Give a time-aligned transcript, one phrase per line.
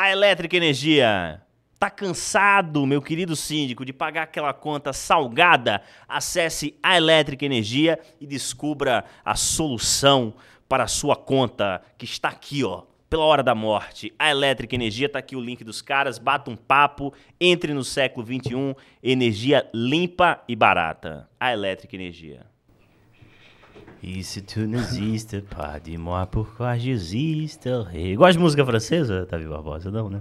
[0.00, 1.42] A Elétrica Energia.
[1.76, 5.82] Tá cansado, meu querido síndico, de pagar aquela conta salgada?
[6.06, 10.34] Acesse a Elétrica Energia e descubra a solução
[10.68, 14.14] para a sua conta, que está aqui, ó, pela hora da morte.
[14.16, 18.24] A Elétrica Energia, tá aqui o link dos caras, bata um papo, entre no século
[18.24, 21.28] 21, energia limpa e barata.
[21.40, 22.46] A Elétrica Energia.
[24.02, 27.68] E se tu não existe, pas dis-moi pourquoi j'existe.
[28.16, 29.90] Gosta de música francesa, Davi Barbosa?
[29.90, 30.20] Não, né?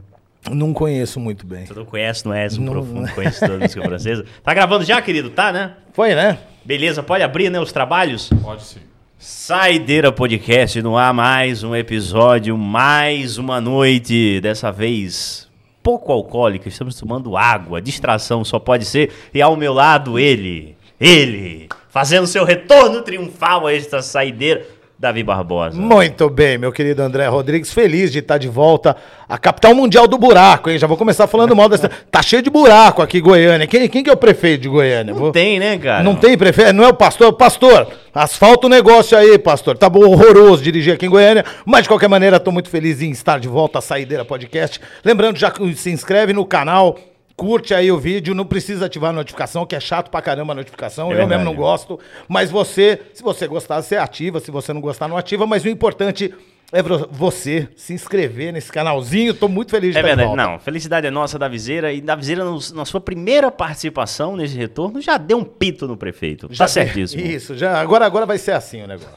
[0.49, 1.65] Não conheço muito bem.
[1.65, 2.73] Você não conhece, não és um Não.
[2.73, 4.25] profundo conhecedor da música francesa?
[4.43, 5.29] Tá gravando já, querido?
[5.29, 5.73] Tá, né?
[5.93, 6.39] Foi, né?
[6.65, 8.29] Beleza, pode abrir, né, os trabalhos?
[8.41, 8.79] Pode sim.
[9.19, 15.47] Saideira Podcast, no ar mais um episódio, mais uma noite, dessa vez
[15.87, 21.69] pouco alcoólica, estamos tomando água, distração só pode ser, e ao meu lado ele, ele,
[21.97, 24.63] fazendo seu retorno triunfal a esta saideira,
[24.99, 25.75] Davi Barbosa.
[25.81, 27.73] Muito bem, meu querido André Rodrigues.
[27.73, 28.95] Feliz de estar de volta
[29.27, 30.77] à capital mundial do buraco, hein?
[30.77, 31.89] Já vou começar falando mal dessa.
[32.11, 33.65] Tá cheio de buraco aqui, Goiânia.
[33.65, 35.11] Quem, quem que é o prefeito de Goiânia?
[35.11, 36.03] Não Vou- tem, né, cara?
[36.03, 36.71] Não tem prefeito?
[36.71, 37.33] Não é o pastor?
[37.33, 39.75] Pastor, asfalta o negócio aí, pastor.
[39.75, 43.39] Tá horroroso dirigir aqui em Goiânia, mas de qualquer maneira, tô muito feliz em estar
[43.39, 44.79] de volta à Saideira Podcast.
[45.03, 46.95] Lembrando, já que se inscreve no canal,
[47.37, 50.55] curte aí o vídeo, não precisa ativar a notificação, que é chato pra caramba a
[50.55, 51.29] notificação, É eu verdade.
[51.39, 51.99] mesmo não gosto.
[52.27, 55.69] Mas você, se você gostar, você ativa, se você não gostar, não ativa, mas o
[55.69, 56.33] importante
[56.73, 59.33] é vo- você se inscrever nesse canalzinho.
[59.33, 60.59] Tô muito feliz de É verdade, não.
[60.59, 61.93] Felicidade é nossa da Viseira.
[61.93, 66.47] E da Viseira, na sua primeira participação nesse retorno, já deu um pito no prefeito.
[66.51, 67.21] Já tá certíssimo.
[67.21, 69.15] Isso, já, agora, agora vai ser assim o negócio.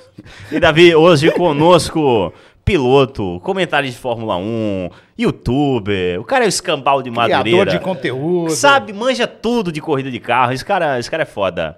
[0.52, 2.32] E Davi, hoje conosco,
[2.64, 7.70] piloto, comentário de Fórmula 1, youtuber, o cara é o escambau de Criador Madureira.
[7.70, 8.50] de conteúdo.
[8.52, 10.52] Sabe, manja tudo de corrida de carro.
[10.52, 11.76] Esse cara, esse cara é foda.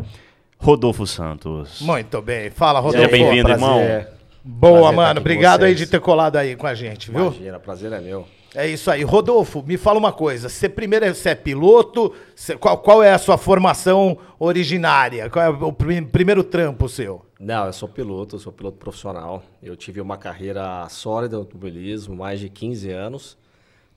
[0.58, 1.80] Rodolfo Santos.
[1.80, 2.50] Muito bem.
[2.50, 3.10] Fala, Seja Rodolfo.
[3.10, 3.64] bem-vindo, prazer.
[3.64, 4.06] irmão.
[4.44, 5.20] Boa, Prazer mano.
[5.20, 7.26] Obrigado aí de ter colado aí com a gente, viu?
[7.26, 8.26] Imagina, prazer é meu.
[8.54, 9.02] É isso aí.
[9.02, 10.48] Rodolfo, me fala uma coisa.
[10.48, 12.12] Você primeiro é, você é piloto?
[12.34, 15.30] Você- qual, qual é a sua formação originária?
[15.30, 17.24] Qual é o prim- primeiro trampo seu?
[17.44, 19.42] Não, eu sou piloto, eu sou piloto profissional.
[19.60, 23.36] Eu tive uma carreira sólida no automobilismo, mais de 15 anos.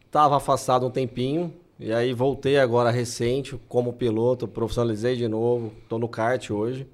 [0.04, 6.00] Estava afastado um tempinho, e aí voltei agora recente como piloto, profissionalizei de novo, estou
[6.00, 6.88] no kart hoje.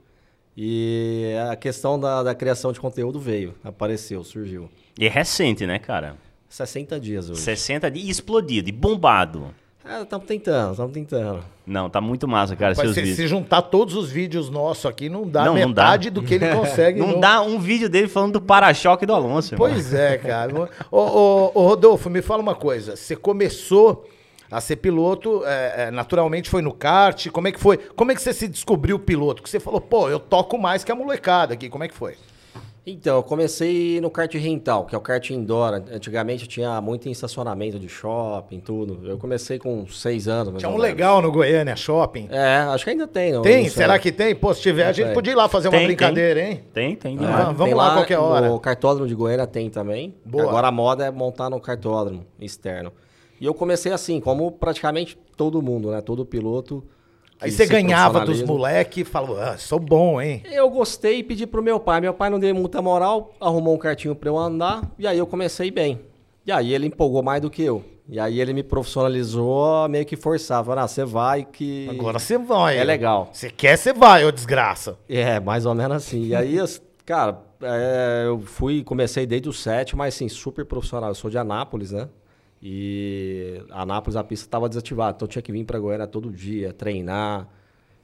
[0.58, 4.70] E a questão da, da criação de conteúdo veio, apareceu, surgiu.
[5.00, 6.18] E é recente, né, cara?
[6.50, 7.40] 60 dias hoje.
[7.40, 9.56] 60 dias e explodido, e bombado.
[10.04, 11.44] Estamos tentando, estamos tentando.
[11.68, 13.18] Não, tá muito massa, cara, Rapaz, seus se, vídeos.
[13.18, 15.84] se juntar todos os vídeos nossos aqui, não dá Não, não dá.
[15.84, 17.00] metade do que ele consegue.
[17.00, 19.56] Não no- dá um vídeo dele falando do para-choque do Alonso.
[19.56, 20.54] Pois é, cara.
[20.90, 22.96] ô, ô, ô, Rodolfo, me fala uma coisa.
[22.96, 24.08] Você começou
[24.50, 27.28] a ser piloto, é, é, naturalmente foi no kart.
[27.30, 27.78] Como é que foi?
[27.78, 29.42] Como é que você se descobriu piloto?
[29.44, 31.70] Que você falou, pô, eu toco mais que a molecada aqui.
[31.70, 32.16] Como é que foi?
[32.84, 35.84] Então, eu comecei no kart rental, que é o kart indoor.
[35.94, 39.08] Antigamente tinha muito em estacionamento de shopping, tudo.
[39.08, 40.58] Eu comecei com seis anos.
[40.58, 40.88] Tinha um menos.
[40.88, 42.28] legal no Goiânia Shopping.
[42.32, 43.34] É, acho que ainda tem.
[43.34, 43.64] Não, Tem?
[43.66, 43.70] não.
[43.70, 44.34] Será que tem?
[44.36, 45.14] Pô, se tiver, a gente Tem.
[45.14, 46.64] podia ir lá fazer uma Tem, brincadeira, hein?
[46.74, 47.14] Tem, tem.
[47.16, 47.36] É, demais.
[47.44, 48.50] Vamos- vamos tem lá qualquer hora.
[48.50, 50.16] No cartódromo de Goiânia tem também.
[50.26, 50.46] Boa.
[50.46, 52.92] Agora a moda é montar no cartódromo externo.
[53.40, 56.02] E eu comecei assim, como praticamente todo mundo, né?
[56.02, 56.84] Todo piloto.
[57.42, 60.44] Aí você se ganhava dos moleques e falou, ah, sou bom, hein?
[60.52, 62.00] Eu gostei e pedi pro meu pai.
[62.00, 65.26] Meu pai não deu muita moral, arrumou um cartinho pra eu andar, e aí eu
[65.26, 66.00] comecei bem.
[66.46, 67.84] E aí ele empolgou mais do que eu.
[68.08, 70.80] E aí ele me profissionalizou, meio que forçava.
[70.80, 71.88] Ah, você vai que.
[71.90, 72.78] Agora você vai.
[72.78, 73.30] É legal.
[73.32, 74.98] Você quer, você vai, ô desgraça.
[75.10, 76.26] É, mais ou menos assim.
[76.26, 76.58] E aí,
[77.06, 81.10] cara, é, eu fui, comecei desde o 7, mas assim, super profissional.
[81.10, 82.08] Eu sou de Anápolis, né?
[82.62, 86.72] E Anápolis a pista estava desativada, então eu tinha que vir para Goiânia todo dia,
[86.72, 87.48] treinar.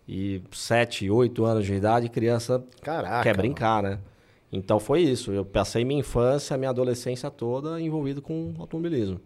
[0.10, 3.24] E 7, 8 anos de idade, criança Caraca.
[3.24, 4.00] quer brincar, né?
[4.52, 5.32] Então foi isso.
[5.34, 9.20] Eu passei minha infância, minha adolescência toda envolvido com automobilismo.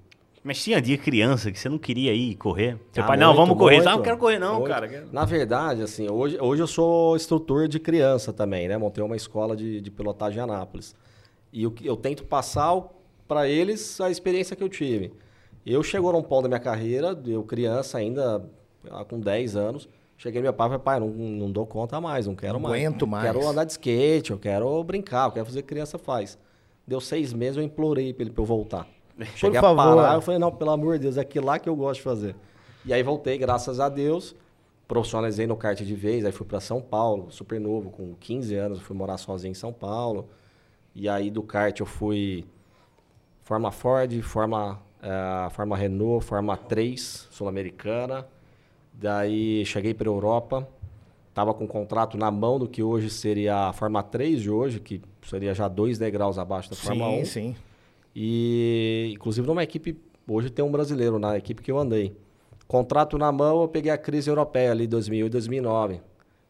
[0.43, 2.79] Mas tinha dia criança que você não queria ir correr?
[2.91, 3.75] Seu Ah, pai, não, muito, vamos correr.
[3.75, 3.85] muito.
[3.87, 4.67] Não, não quero correr não, Muito.
[4.69, 5.07] cara.
[5.11, 8.75] Na verdade, assim, hoje, hoje eu sou instrutor de criança também, né?
[8.75, 10.95] Montei uma escola de, de pilotagem em Anápolis.
[11.53, 12.75] E o que eu tento passar
[13.31, 15.13] para eles a experiência que eu tive.
[15.65, 18.43] Eu chegou num ponto da minha carreira, eu criança ainda,
[18.89, 19.87] ah, com 10 anos,
[20.17, 22.59] cheguei no meu pai e falei, pai, não, não dou conta mais, não quero Não
[22.59, 22.75] mais.
[22.75, 23.23] aguento mais.
[23.23, 26.37] Quero andar de skate, eu quero brincar, eu quero fazer o que criança faz.
[26.85, 28.85] Deu seis meses, eu implorei pra ele pra eu voltar.
[29.37, 29.95] Cheguei a favor.
[29.95, 32.03] parar, eu falei, não, pelo amor de Deus, é aquilo lá que eu gosto de
[32.03, 32.35] fazer.
[32.83, 34.35] E aí voltei, graças a Deus,
[34.89, 38.81] profissionalizei no kart de vez, aí fui para São Paulo, super novo, com 15 anos,
[38.81, 40.27] fui morar sozinho em São Paulo.
[40.93, 42.45] E aí do kart eu fui
[43.41, 48.27] Forma Ford, Forma, eh, Forma Renault, Forma 3, Sul-Americana.
[48.93, 50.67] Daí cheguei para Europa,
[51.33, 54.79] tava com um contrato na mão do que hoje seria a Forma 3 de hoje,
[54.79, 57.17] que seria já dois degraus abaixo da Forma 1.
[57.19, 57.55] Sim, sim.
[58.15, 59.97] E, inclusive, numa equipe
[60.27, 62.15] Hoje tem um brasileiro na equipe que eu andei.
[62.67, 65.99] Contrato na mão, eu peguei a crise europeia ali 2000 e 2009.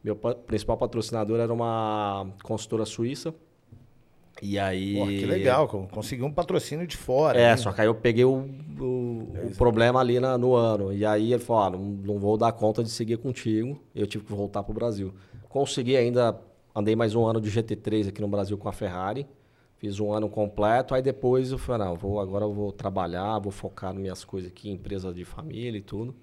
[0.04, 3.34] Meu pa- principal patrocinador era uma consultora suíça.
[4.42, 4.96] E aí.
[4.96, 7.40] Pô, que legal, co- conseguiu um patrocínio de fora.
[7.40, 7.58] É, hein?
[7.58, 8.46] só que aí eu peguei o,
[8.80, 10.94] o- o problema ali na- no ano.
[10.94, 13.80] E aí ele falou: ah, não, não vou dar conta de seguir contigo.
[13.94, 15.14] Eu tive que voltar pro Brasil.
[15.50, 16.40] Consegui ainda,
[16.76, 19.28] andei mais um ano de GT3 aqui no Brasil com a Ferrari.
[19.78, 20.94] Fiz um ano completo.
[20.96, 24.50] Aí depois eu falei: não, vou, agora eu vou trabalhar, vou focar nas minhas coisas
[24.52, 26.16] aqui, empresa de família e tudo.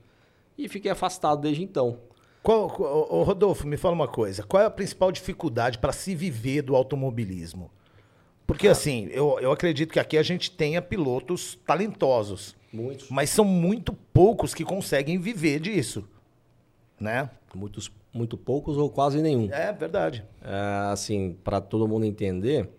[0.56, 1.98] E fiquei afastado desde então.
[2.42, 4.42] Qual, qual- Rodolfo, me fala uma coisa.
[4.42, 7.70] Qual é a principal dificuldade para se viver do automobilismo?
[8.48, 13.44] Porque, assim, eu, eu acredito que aqui a gente tenha pilotos talentosos, Muitos, mas são
[13.44, 16.08] muito poucos que conseguem viver disso,
[16.98, 17.28] né?
[17.54, 19.52] muitos, muito poucos ou quase nenhum.
[19.52, 20.24] É verdade.
[20.42, 22.70] É, assim, para todo mundo entender,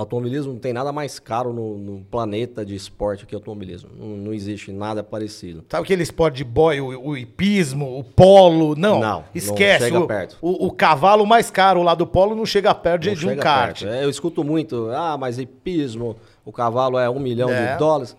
[0.00, 3.90] automobilismo não tem nada mais caro no, no planeta de esporte que automobilismo.
[3.98, 5.64] Não, não existe nada parecido.
[5.68, 8.76] Sabe aquele esporte de boy, o, o hipismo, o polo?
[8.76, 9.86] Não, Não, não esquece.
[9.86, 10.38] chega o, perto.
[10.40, 13.36] O, o cavalo mais caro lá do polo não chega perto de, Não de um
[13.36, 13.82] kart.
[13.82, 17.72] É, eu escuto muito, ah, mas hipismo, o cavalo é um milhão É.
[17.72, 18.16] de dólares.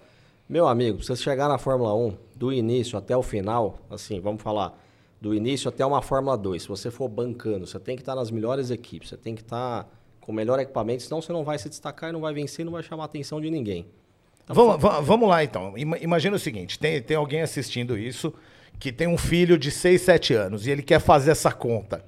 [0.48, 4.42] Meu amigo, pra você chegar na Fórmula 1, do início até o final, assim, vamos
[4.42, 4.78] falar,
[5.22, 8.32] do início até uma Fórmula 2, se você for bancando, você tem que estar nas
[8.32, 9.88] melhores equipes, você tem que estar
[10.30, 12.74] com o melhor equipamento, senão você não vai se destacar e não vai vencer, não
[12.74, 13.88] vai chamar a atenção de ninguém.
[14.48, 15.76] Vamos, va- vamos lá, então.
[15.76, 18.32] Ima- Imagina o seguinte: tem, tem alguém assistindo isso
[18.80, 22.06] que tem um filho de 6, 7 anos e ele quer fazer essa conta.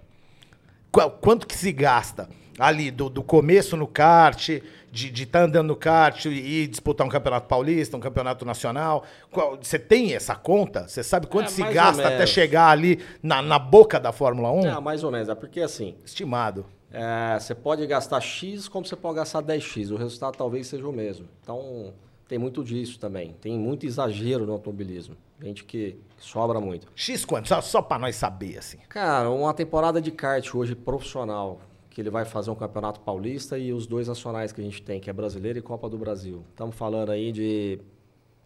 [0.91, 2.29] Qu- Quanto que se gasta
[2.59, 4.49] ali do, do começo no kart,
[4.91, 9.03] de estar andando no kart e disputar um campeonato paulista, um campeonato nacional?
[9.31, 10.87] Qual- Você tem essa conta?
[10.87, 14.67] Você sabe quanto É, se gasta até chegar ali na, na boca da Fórmula 1?
[14.67, 15.27] É, mais ou menos.
[15.27, 16.67] É porque assim, Estimado.
[16.91, 19.91] É, você pode gastar X como você pode gastar 10X.
[19.91, 21.27] O resultado talvez seja o mesmo.
[21.41, 21.93] Então,
[22.27, 23.33] tem muito disso também.
[23.41, 25.15] Tem muito exagero no automobilismo.
[25.41, 26.87] Gente que, sobra muito.
[26.95, 27.47] X quanto?
[27.47, 28.77] Só, só para nós saber, assim.
[28.89, 31.59] Cara, uma temporada de kart hoje profissional,
[31.89, 34.99] que ele vai fazer um campeonato paulista e os dois nacionais que a gente tem,
[34.99, 36.45] que é Brasileiro e Copa do Brasil.
[36.49, 37.79] Estamos falando aí de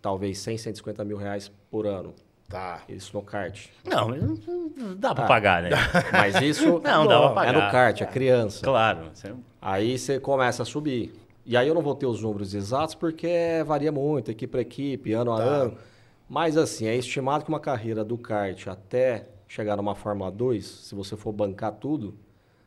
[0.01, 2.13] talvez 100, 150 mil reais por ano.
[2.47, 2.81] Tá.
[2.87, 3.67] Isso no kart.
[3.83, 5.27] Não, dá pra Ah.
[5.27, 5.69] pagar, né?
[6.11, 7.53] Mas isso Não, dá pra é pagar.
[7.53, 8.63] no kart, é criança.
[8.63, 9.09] Claro.
[9.13, 11.13] você- Aí você começa a subir.
[11.45, 15.11] E aí eu não vou ter os números exatos porque varia muito, equipe para equipe,
[15.13, 15.43] ano a Tá.
[15.43, 15.77] ano.
[16.29, 20.95] Mas assim, é estimado que uma carreira do kart até chegar numa Fórmula 2, se
[20.95, 22.15] você for bancar tudo,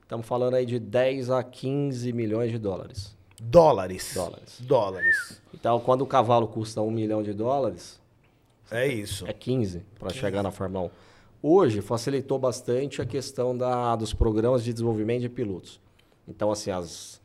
[0.02, 3.16] estamos falando aí de 10 a 15 milhões de dólares.
[3.40, 4.12] Dólares.
[4.14, 4.60] Dólares.
[4.60, 5.42] Dólares.
[5.54, 8.00] Então, quando o cavalo custa um milhão de dólares,
[8.70, 9.26] É isso.
[9.26, 10.90] é 15 para chegar na Fórmula 1.
[11.40, 15.80] Hoje facilitou bastante a questão da, dos programas de desenvolvimento de pilotos.
[16.26, 17.20] Então, assim, as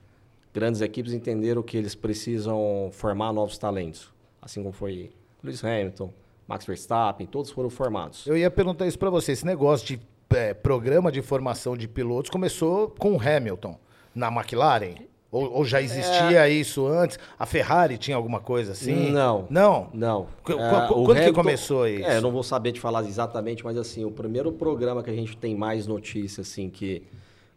[0.53, 4.13] grandes equipes entenderam que eles precisam formar novos talentos.
[4.41, 5.11] Assim como foi
[5.43, 6.13] Lewis Hamilton,
[6.47, 8.27] Max Verstappen, todos foram formados.
[8.27, 9.31] Eu ia perguntar isso pra você.
[9.31, 9.99] Esse negócio de
[10.35, 13.77] é, programa de formação de pilotos começou com o Hamilton
[14.13, 14.95] na McLaren?
[15.33, 17.17] Ou, ou já existia isso antes?
[17.39, 19.09] A Ferrari tinha alguma coisa assim?
[19.11, 19.47] Não.
[19.49, 19.89] Não?
[19.91, 20.27] Não.
[20.43, 22.05] Qu- É, quando que começou isso?
[22.07, 25.13] É, eu não vou saber te falar exatamente, mas assim, o primeiro programa que a
[25.13, 27.01] gente tem mais notícia, assim, que,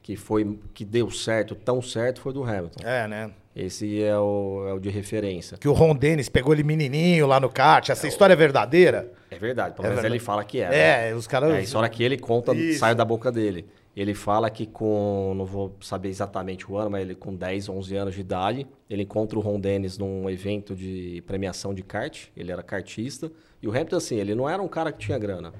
[0.02, 2.82] que foi, que deu certo, tão certo, foi do Hamilton.
[2.82, 3.30] É, né?
[3.54, 5.58] Esse é o, é o de referência.
[5.58, 7.90] Que o Ron Dennis pegou ele menininho lá no kart.
[7.90, 9.12] Essa história é verdadeira?
[9.30, 10.68] É verdade, pelo É menos ele fala que é.
[10.70, 11.10] né?
[11.10, 11.50] É, os caras...
[11.52, 12.78] É, a história que ele conta Isso.
[12.80, 13.66] sai da boca dele.
[13.96, 17.96] Ele fala que com, não vou saber exatamente o ano, mas ele com 10, 11
[17.96, 22.52] anos de idade, ele encontra o Ron Dennis num evento de premiação de kart, ele
[22.52, 25.54] era kartista, e o Hamilton assim, ele não era um cara que tinha grana.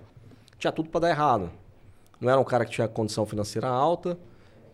[0.59, 1.51] Tinha tudo para dar errado.
[2.21, 4.19] Não era um cara que tinha condição financeira alta,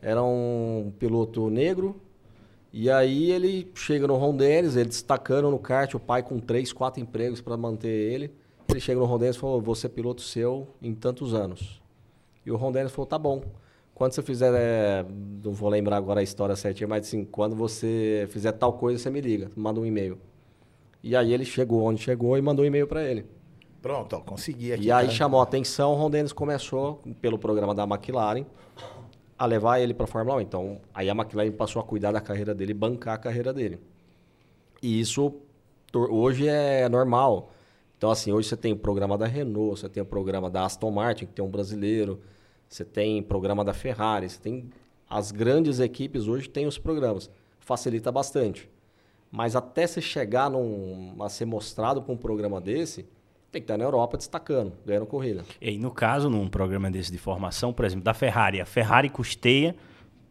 [0.00, 2.00] era um piloto negro,
[2.72, 6.72] e aí ele chega no Ron Dennis, ele destacando no kart, o pai com três,
[6.72, 8.32] quatro empregos para manter ele.
[8.68, 11.81] Ele chega no Ron Dennis e falou, vou ser piloto seu em tantos anos.
[12.44, 13.42] E o Ron Dennis falou, tá bom.
[13.94, 15.04] Quando você fizer, é,
[15.44, 19.10] não vou lembrar agora a história certinha, mas assim, quando você fizer tal coisa, você
[19.10, 20.18] me liga, manda um e-mail.
[21.02, 23.26] E aí ele chegou onde chegou e mandou um e-mail para ele.
[23.82, 24.84] Pronto, ó, consegui aqui.
[24.84, 25.16] E aí cara.
[25.16, 28.46] chamou a atenção, o Ron Dennis começou, pelo programa da McLaren,
[29.36, 30.40] a levar ele para a Fórmula 1.
[30.40, 33.80] Então, aí a McLaren passou a cuidar da carreira dele, bancar a carreira dele.
[34.80, 35.34] E isso
[35.92, 37.50] hoje é normal.
[37.98, 40.90] Então, assim, hoje você tem o programa da Renault, você tem o programa da Aston
[40.90, 42.20] Martin, que tem um brasileiro,
[42.72, 44.70] você tem programa da Ferrari, você tem...
[45.08, 47.30] As grandes equipes hoje têm os programas.
[47.60, 48.68] Facilita bastante.
[49.30, 53.02] Mas até você chegar num, a ser mostrado para um programa desse,
[53.50, 55.44] tem que estar na Europa destacando, ganhando corrida.
[55.60, 59.74] E no caso, num programa desse de formação, por exemplo, da Ferrari, a Ferrari custeia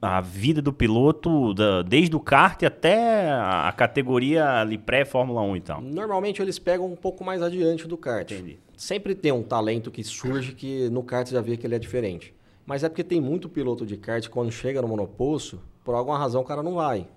[0.01, 5.79] a vida do piloto, da- desde o kart até a categoria ali pré-Fórmula 1 então.
[5.79, 8.31] Normalmente eles pegam um pouco mais adiante do kart.
[8.31, 8.57] Entendi.
[8.81, 12.33] Sempre tem um talento que surge que no kart já vê que ele é diferente.
[12.65, 16.41] Mas é porque tem muito piloto de kart quando chega no monoposto, por alguma razão
[16.41, 17.07] o cara não vai.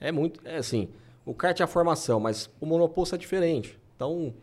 [0.00, 0.88] É muito, é assim,
[1.24, 3.78] o kart é a formação, mas o monoposto é diferente.
[3.94, 4.34] Então,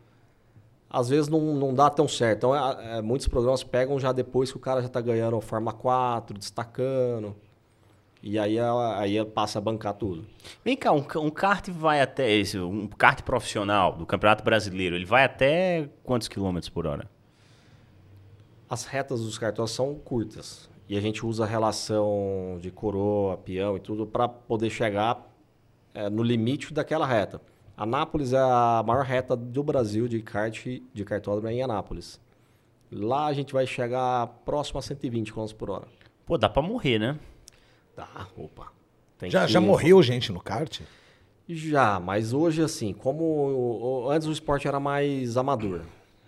[0.89, 2.37] às vezes não, não dá tão certo.
[2.37, 5.73] Então, é- é, muitos programas pegam já depois que o cara já tá ganhando Fórmula
[5.73, 7.35] 4, destacando.
[8.25, 10.25] E aí, ela- aí ele passa a bancar tudo.
[10.63, 15.03] Vem cá, um, um kart vai até esse, um kart profissional do Campeonato Brasileiro, ele
[15.05, 17.09] vai até quantos quilômetros por hora?
[18.69, 20.69] As retas dos cartões são curtas.
[20.87, 25.29] E a gente usa a relação de coroa, peão e tudo para poder chegar
[25.93, 27.41] eh, no limite daquela reta.
[27.75, 32.19] Anápolis é a maior reta do Brasil de kart de cartódromo é em Anápolis.
[32.91, 35.87] Lá a gente vai chegar próximo a 120 km por hora.
[36.25, 37.17] Pô, dá pra morrer, né?
[37.95, 38.71] Tá, opa.
[39.17, 40.81] Tem Já, que- já morreu gente no kart?
[41.47, 45.81] Já, mas hoje, assim, como antes o esporte era mais amador.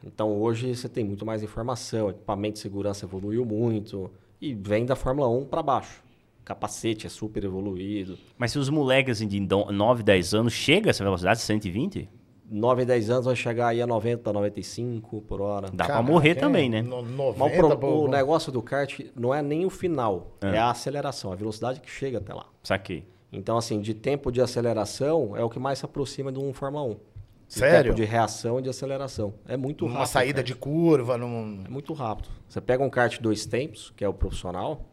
[0.04, 4.96] Então hoje você tem muito mais informação, equipamento de segurança evoluiu muito e vem da
[4.96, 6.04] Fórmula 1 para baixo.
[6.44, 8.18] Capacete é super evoluído.
[8.38, 12.08] Mas se os moleques assim, de do- 9, 10 anos chega a essa velocidade, 120,
[12.50, 15.68] 9 e 10 anos vai chegar aí a 90, 95 por hora.
[15.72, 16.82] dá pra Caraca, morrer é, também, né?
[16.82, 20.58] no- Mas 90, o, pro- o negócio do kart não é nem o final, é.
[20.58, 22.46] a aceleração, a velocidade que chega até lá.
[22.64, 23.08] Saquei.
[23.32, 26.84] Então, assim, de tempo de aceleração é o que mais se aproxima de um Fórmula
[26.86, 26.90] 1.
[27.48, 27.92] De Sério?
[27.92, 29.34] tempo de reação e de aceleração.
[29.48, 30.00] É muito rápido.
[30.00, 31.62] Uma saída de curva, num...
[31.66, 32.30] É muito rápido.
[32.48, 34.86] Você pega um kart dois tempos, que é o profissional.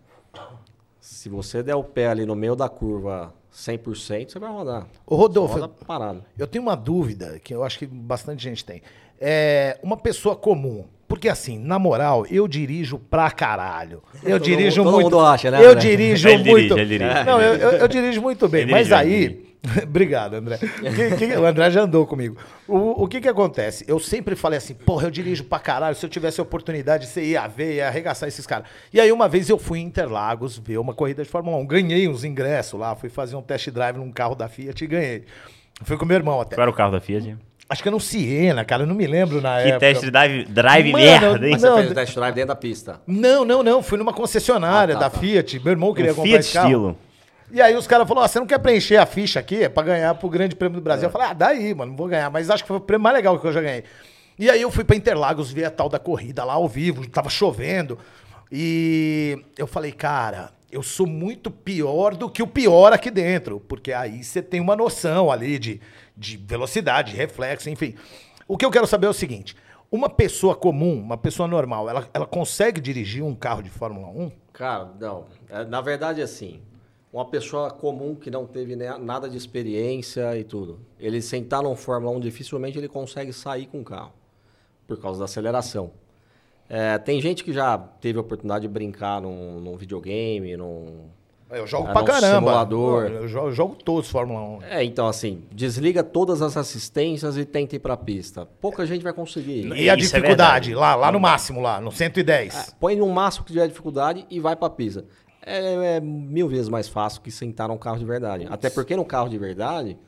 [1.01, 4.87] Se você der o pé ali no meio da curva 100%, você vai rodar.
[5.07, 6.25] Ô, Rodolfo, Roda parado.
[6.39, 8.83] Eu tenho uma dúvida, que eu acho que bastante gente tem.
[9.21, 10.85] É uma pessoa comum.
[11.12, 14.02] Porque assim, na moral, eu dirijo pra caralho.
[14.25, 15.14] Eu Todo dirijo mundo- todo muito.
[15.16, 16.78] mundo acha, né, Eu dirijo Ele dirige, muito.
[16.78, 17.14] ele dirige.
[17.26, 18.62] Não, eu, eu- eu dirijo muito bem.
[18.62, 19.52] Ele mas dirige, aí.
[19.85, 20.57] Obrigado, André.
[20.57, 22.38] O que- que- o André já andou comigo.
[22.66, 23.85] O, o que que acontece?
[23.87, 25.95] Eu sempre falei assim, porra, eu dirijo pra caralho.
[25.95, 28.66] Se eu tivesse a oportunidade, você ia ver, ia arregaçar esses caras.
[28.90, 31.66] E aí, uma vez eu fui em Interlagos ver uma corrida de Fórmula 1.
[31.66, 35.25] Ganhei uns ingressos lá, fui fazer um test drive num carro da Fiat e ganhei.
[35.85, 36.54] Fui com meu irmão até.
[36.57, 37.37] Qual era o carro da Fiat?
[37.73, 39.79] Acho que era um Siena, cara, eu não me lembro na Que época.
[39.81, 41.52] teste drive, drive Mano, merda, hein?
[41.52, 43.00] Mas Não, você fez o test drive dentro da pista.
[43.07, 45.19] Não, não, não, fui numa concessionária Ah, tá, da tá.
[45.19, 46.67] Fiat, meu irmão queria Um comprar Fiat esse carro.
[46.69, 46.99] estilo.
[47.50, 49.62] E aí os caras falaram, ó, você não quer preencher a ficha aqui?
[49.64, 51.07] É pra ganhar pro Grande Prêmio do Brasil.
[51.09, 52.29] Eu falei, ah, daí, mano, não vou ganhar.
[52.31, 53.85] Mas acho que foi o prêmio mais legal que eu já ganhei.
[54.38, 57.31] E aí eu fui pra Interlagos ver a tal da corrida lá ao vivo, tava
[57.31, 57.99] chovendo.
[58.50, 63.61] E eu falei, cara, eu sou muito pior do que o pior aqui dentro.
[63.61, 65.81] Porque aí você tem uma noção ali de,
[66.17, 67.95] de velocidade, reflexo, enfim.
[68.49, 69.55] O que eu quero saber é o seguinte:
[69.91, 74.33] uma pessoa comum, uma pessoa normal, ela, ela consegue dirigir um carro de Fórmula 1?
[74.55, 75.26] Cara, não.
[75.50, 76.62] É, na verdade, assim,
[77.12, 82.17] uma pessoa comum que não teve nada de experiência e tudo, ele sentar num Fórmula
[82.17, 84.12] 1, dificilmente ele consegue sair com o carro,
[84.87, 85.93] por causa da aceleração.
[86.75, 91.05] É, tem gente que já teve a oportunidade de brincar num, num videogame, num...
[91.50, 92.37] Eu jogo Ah, pra caramba.
[92.37, 93.02] simulador.
[93.11, 94.62] Eu jogo, eu jogo todos Fórmula 1.
[94.62, 98.47] É, então assim, desliga todas as assistências e tenta ir pra pista.
[98.59, 99.67] Pouca gente vai conseguir.
[99.67, 100.75] E a Isso é dificuldade, verdade.
[100.75, 102.55] lá, lá no máximo, lá, no 110.
[102.71, 105.05] É, põe no máximo que tiver dificuldade e vai pra pista.
[105.45, 108.47] É, é mil vezes mais fácil que sentar num carro de verdade.
[108.49, 109.99] Até porque no carro de verdade,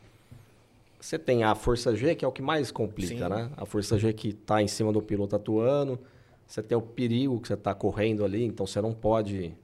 [0.98, 3.30] você tem a força G, que é o que mais complica, Sim.
[3.34, 3.50] né?
[3.54, 5.98] A força G que tá em cima do piloto atuando.
[6.46, 9.54] Você tem o perigo que você tá correndo ali, então você não pode.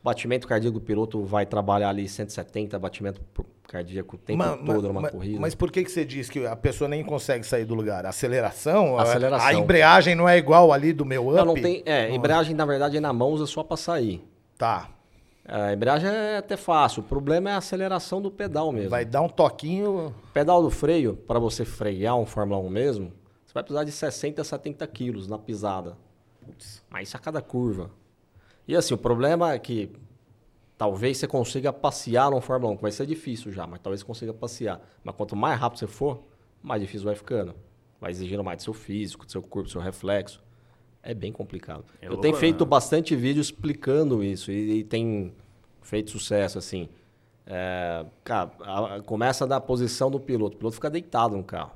[0.00, 3.20] O batimento cardíaco do piloto vai trabalhar ali 170 batimento
[3.66, 5.40] cardíaco o tempo Ma- todo ma- numa ma- corrida.
[5.40, 8.06] Mas por que, que você diz que a pessoa nem consegue sair do lugar?
[8.06, 8.96] Aceleração?
[8.98, 9.46] A- Aceleração.
[9.46, 11.36] A embreagem não é igual ali do meu up?
[11.36, 11.82] não, não tem.
[11.84, 14.24] É, embreagem, na verdade, é na mão, usa só pra sair.
[14.56, 14.88] Tá.
[15.46, 17.00] A embreagem é até fácil.
[17.00, 18.90] O problema é a aceleração do pedal mesmo.
[18.90, 20.14] Vai dar um toquinho.
[20.32, 23.12] Pedal do freio, para você frear um Fórmula 1 mesmo,
[23.58, 25.96] vai precisar de 60 a 70 quilos na pisada.
[26.90, 27.90] Mas isso a cada curva.
[28.66, 29.90] E assim, o problema é que
[30.76, 34.06] talvez você consiga passear no Fórmula 1, que vai ser difícil já, mas talvez você
[34.06, 34.80] consiga passear.
[35.02, 36.22] Mas quanto mais rápido você for,
[36.62, 37.54] mais difícil vai ficando.
[38.00, 40.42] Vai exigindo mais do seu físico, do seu corpo, do seu reflexo.
[41.02, 41.84] É bem complicado.
[42.00, 42.40] É Eu louco, tenho né?
[42.40, 45.34] feito bastante vídeo explicando isso e, e tem
[45.82, 46.88] feito sucesso, assim.
[47.46, 50.54] É, cara, a- a- começa da posição do piloto.
[50.56, 51.72] O piloto fica deitado no carro.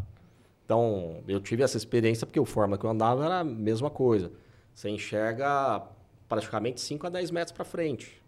[0.72, 4.32] Então, eu tive essa experiência porque o Fórmula que eu andava era a mesma coisa.
[4.74, 5.82] Você enxerga
[6.26, 8.22] praticamente 5 a 10 metros para frente.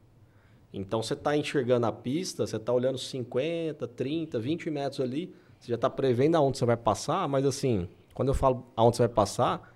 [0.71, 5.69] Então, você está enxergando a pista, você está olhando 50, 30, 20 metros ali, você
[5.69, 9.15] já está prevendo aonde você vai passar, mas assim, quando eu falo aonde você vai
[9.15, 9.75] passar,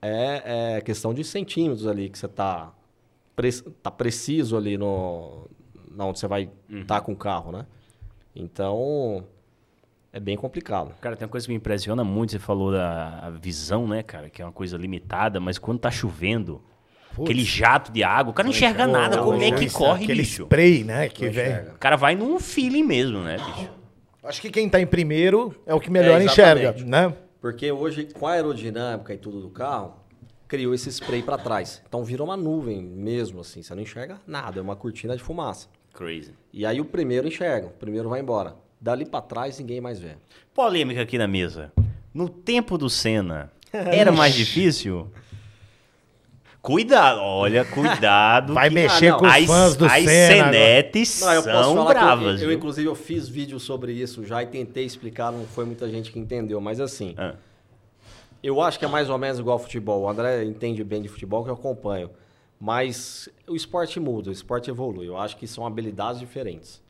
[0.00, 2.72] é, é questão de centímetros ali que você está
[3.34, 3.50] pre-
[3.82, 5.48] tá preciso ali no
[5.90, 7.66] na onde você vai estar com o carro, né?
[8.34, 9.26] Então
[10.12, 10.94] é bem complicado.
[11.00, 14.42] Cara, tem uma coisa que me impressiona muito, você falou da visão, né, cara, que
[14.42, 16.60] é uma coisa limitada, mas quando tá chovendo,
[17.12, 20.42] aquele jato de água, o cara não enxerga nada, como é que corre, Aquele bicho?
[20.44, 21.08] spray, né?
[21.08, 21.44] Que vem.
[21.46, 21.72] enxerga.
[21.74, 23.70] O cara vai num feeling mesmo, né, bicho?
[24.22, 27.14] Acho que quem tá em primeiro é o que melhor É, enxerga, né?
[27.40, 29.94] Porque hoje, com a aerodinâmica e tudo do carro,
[30.46, 31.82] criou esse spray para trás.
[31.88, 33.62] Então virou uma nuvem mesmo, assim.
[33.62, 35.68] Você não enxerga nada, é uma cortina de fumaça.
[35.94, 36.34] Crazy.
[36.52, 38.56] E aí o primeiro enxerga, o primeiro vai embora.
[38.80, 40.16] Dali para trás ninguém mais vê.
[40.54, 41.72] Polêmica aqui na mesa.
[42.14, 45.10] No tempo do Senna, era mais difícil?
[46.62, 48.52] Cuidado, olha, cuidado.
[48.52, 49.18] Vai que mexer não.
[49.18, 50.34] com os as, fãs do as Senna.
[50.34, 50.52] agora.
[50.52, 53.92] Senetes Não, eu posso são falar bravas, que eu, eu, inclusive, eu fiz vídeo sobre
[53.92, 57.34] isso já e tentei explicar, não foi muita gente que entendeu, mas assim, Ah,
[58.42, 60.02] eu acho que é mais ou menos igual ao futebol.
[60.02, 62.10] O André entende bem de futebol, que eu acompanho.
[62.58, 65.06] Mas o esporte muda, o esporte evolui.
[65.08, 66.82] Eu acho que são habilidades diferentes.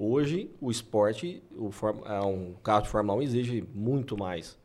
[0.00, 1.70] Hoje, o esporte, o
[2.06, 4.56] é, um carro de Fórmula 1 exige muito mais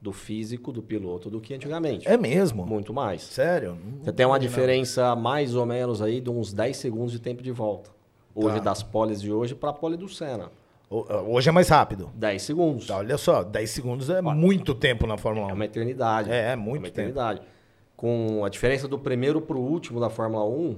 [0.00, 2.08] do físico do piloto do que antigamente.
[2.08, 2.64] É mesmo?
[2.64, 3.22] Muito mais.
[3.22, 3.76] Sério?
[4.02, 7.50] Você tem uma diferença mais ou menos aí de uns 10 segundos de tempo de
[7.50, 7.90] volta.
[8.34, 8.62] Hoje, Tá.
[8.64, 10.50] das poles de hoje para a pole do Senna.
[10.88, 11.04] Ho-
[11.34, 12.10] Hoje é mais rápido.
[12.14, 12.86] 10 segundos.
[12.86, 15.54] Tá, Olha só, 10 segundos é muito tempo na Fórmula É 1.
[15.54, 16.30] uma eternidade.
[16.30, 17.00] É, é muito uma tempo.
[17.00, 17.42] eternidade.
[17.96, 20.76] Com a diferença do primeiro para o último da Fórmula 1,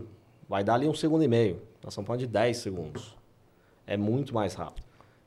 [0.49, 1.57] vai dar ali um segundo e meio.
[1.85, 3.15] Nós estamos falando de 10 segundos.
[3.93, 4.85] É muito mais rápido.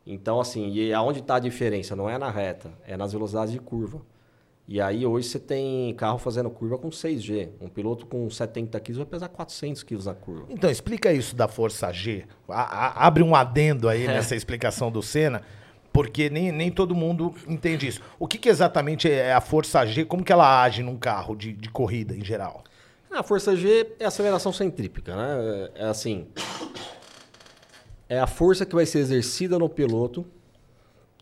[0.07, 1.95] Então, assim, e aonde está a diferença?
[1.95, 4.01] Não é na reta, é nas velocidades de curva.
[4.67, 7.49] E aí, hoje, você tem carro fazendo curva com 6G.
[7.59, 10.45] Um piloto com 70 quilos vai pesar 400 quilos na curva.
[10.49, 12.23] Então, explica isso da Força G.
[12.47, 12.61] A-
[13.01, 13.93] a- abre um adendo É.
[13.93, 15.41] aí nessa explicação do Senna,
[15.91, 18.01] porque nem, nem todo mundo entende isso.
[18.17, 20.05] O que, que exatamente é a Força G?
[20.05, 22.63] Como que ela age num carro de, de corrida em geral?
[23.11, 25.69] A força G é aceleração centrípica, né?
[25.75, 26.25] É assim.
[28.13, 30.23] É a força que vai ser exercida no piloto.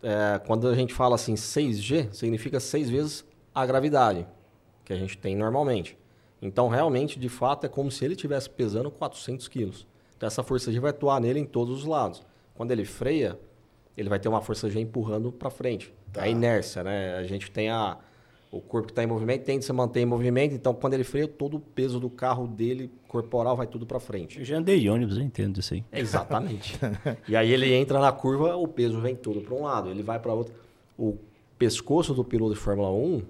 [0.03, 3.23] É, quando a gente fala assim 6G, significa seis vezes
[3.55, 4.27] a gravidade
[4.83, 5.97] que a gente tem normalmente.
[6.41, 9.87] Então, realmente, de fato, é como se ele estivesse pesando 400 quilos.
[10.17, 12.23] Então, essa força G vai atuar nele em todos os lados.
[12.53, 13.39] Quando ele freia,
[13.95, 15.93] ele vai ter uma força G empurrando para frente.
[16.17, 17.15] A inércia, né?
[17.15, 17.99] A gente tem a,
[18.51, 20.53] o corpo que está em movimento, tende a se manter em movimento.
[20.53, 24.39] Então, quando ele freia, todo o peso do carro dele, corporal, vai tudo para frente.
[24.39, 25.85] Eu já andei de ônibus, eu entendo disso aí.
[25.93, 26.77] Exatamente.
[27.29, 30.19] e aí ele entra na curva, o peso vem todo para um lado, ele vai
[30.19, 30.53] para outro.
[30.97, 31.17] O
[31.57, 33.21] pescoço do piloto de Fórmula 1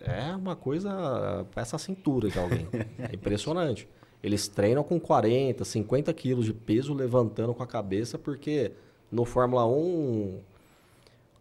[0.00, 2.66] é uma coisa para essa cintura de alguém.
[2.98, 3.86] É impressionante.
[4.22, 8.72] Eles treinam com 40, 50 quilos de peso levantando com a cabeça, porque
[9.12, 10.40] no Fórmula 1, o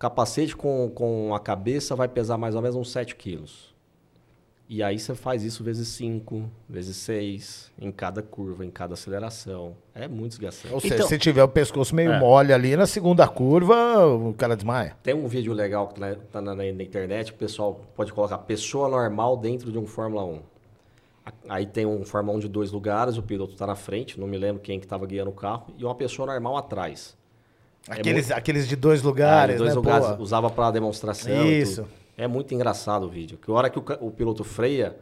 [0.07, 3.73] capacete com, com a cabeça vai pesar mais ou menos uns 7 quilos.
[4.67, 9.75] E aí você faz isso vezes 5, vezes 6, em cada curva, em cada aceleração.
[9.95, 10.73] É muito desgastante.
[10.73, 12.19] Ou seja, Então- se tiver o pescoço meio É.
[12.19, 14.97] mole ali, na segunda curva, o cara desmaia.
[15.01, 18.37] Tem um vídeo legal que tá na, na- na internet, que o pessoal pode colocar
[18.39, 20.39] pessoa normal dentro de um Fórmula 1.
[21.25, 24.27] A- Aí tem um Fórmula 1 de dois lugares, o piloto está na frente, não
[24.27, 27.15] me lembro quem que estava guiando o carro, e uma pessoa normal atrás.
[27.89, 29.76] Aqueles, aqueles de dois lugares, em dois né?
[29.76, 31.46] lugares, Pô, usava para demonstração.
[31.46, 31.82] e Isso.
[31.84, 31.93] tudo.
[32.17, 33.38] É muito engraçado o vídeo.
[33.38, 34.96] Que a hora que o, o piloto freia,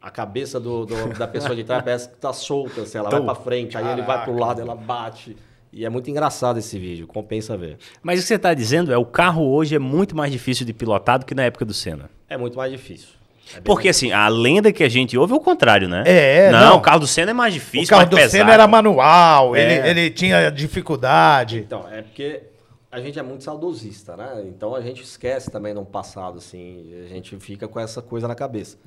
[0.00, 3.22] a cabeça do, do- da pessoa de trás parece que tá solta, assim, ela vai
[3.22, 5.36] para frente, aí ele vai pro lado, ela bate.
[5.72, 7.76] E é muito engraçado esse vídeo, compensa ver.
[8.02, 10.72] Mas o que você está dizendo é o carro hoje é muito mais difícil de
[10.72, 12.08] pilotar do que na época do Senna.
[12.28, 13.08] É muito mais difícil.
[13.50, 16.02] É bem Porque assim, a lenda que a gente ouve é o contrário, né?
[16.06, 16.76] É, não, não.
[16.76, 18.30] o carro do Senna é mais difícil, o carro mais do pesado.
[18.32, 19.60] Senna era manual, É.
[19.88, 21.58] ele, ele tinha dificuldade.
[21.58, 22.42] Então, é porque
[22.90, 24.42] a gente é muito saudosista, né?
[24.46, 28.34] Então a gente esquece também no passado, assim, a gente fica com essa coisa na
[28.34, 28.78] cabeça.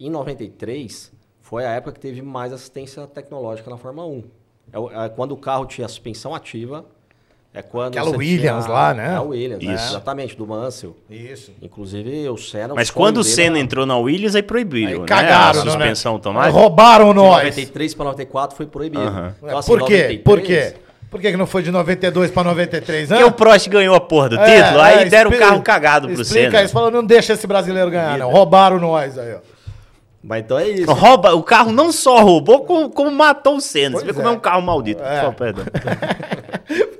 [0.00, 4.24] Em 93, foi a época que teve mais assistência tecnológica na Fórmula 1.
[4.72, 6.84] É, é quando o carro tinha suspensão ativa,
[7.58, 7.88] é quando.
[7.96, 9.12] Aquela você Williams tinha- lá, né?
[9.12, 9.74] É a Williams, né?
[9.74, 9.88] Isso.
[9.90, 10.96] exatamente, do Mansell.
[11.10, 11.52] Isso.
[11.60, 12.74] Inclusive, o Senna.
[12.74, 15.04] Mas o quando o Senna entrou na Williams, aí proibiram, Aí né?
[15.06, 15.70] cagaram, a né?
[15.70, 16.52] suspensão automática.
[16.58, 17.36] Roubaram De nós.
[17.38, 19.02] 93 para 94 foi proibido.
[19.42, 19.92] Então, assim, Por quê?
[20.18, 20.74] 93, Por quê?
[21.10, 23.08] Por que que não foi de 92 pra 93?
[23.08, 25.62] Porque o Prost ganhou a porra do É, título, aí é, deram o explica- carro
[25.62, 26.62] cagado pro Explica Senna.
[26.64, 28.30] isso, falando, não deixa esse brasileiro ganhar, não.
[28.30, 29.38] Roubaram nós aí, ó.
[30.22, 30.92] Mas então é isso.
[30.92, 33.96] Rouba, o carro não só roubou, como, como matou o Senna.
[33.96, 34.36] Você Pois vê como é é.
[34.36, 35.02] um carro maldito.
[35.02, 35.20] É.
[35.22, 35.64] Só, perdão.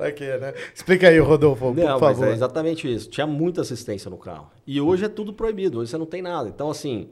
[0.01, 0.55] Aqui, né?
[0.75, 2.29] Explica aí, Rodolfo, por Não, mas favor.
[2.29, 3.09] é exatamente isso.
[3.11, 4.51] Tinha muita assistência no carro.
[4.67, 6.49] E hoje é tudo proibido, hoje você não tem nada.
[6.49, 7.09] Então, assim,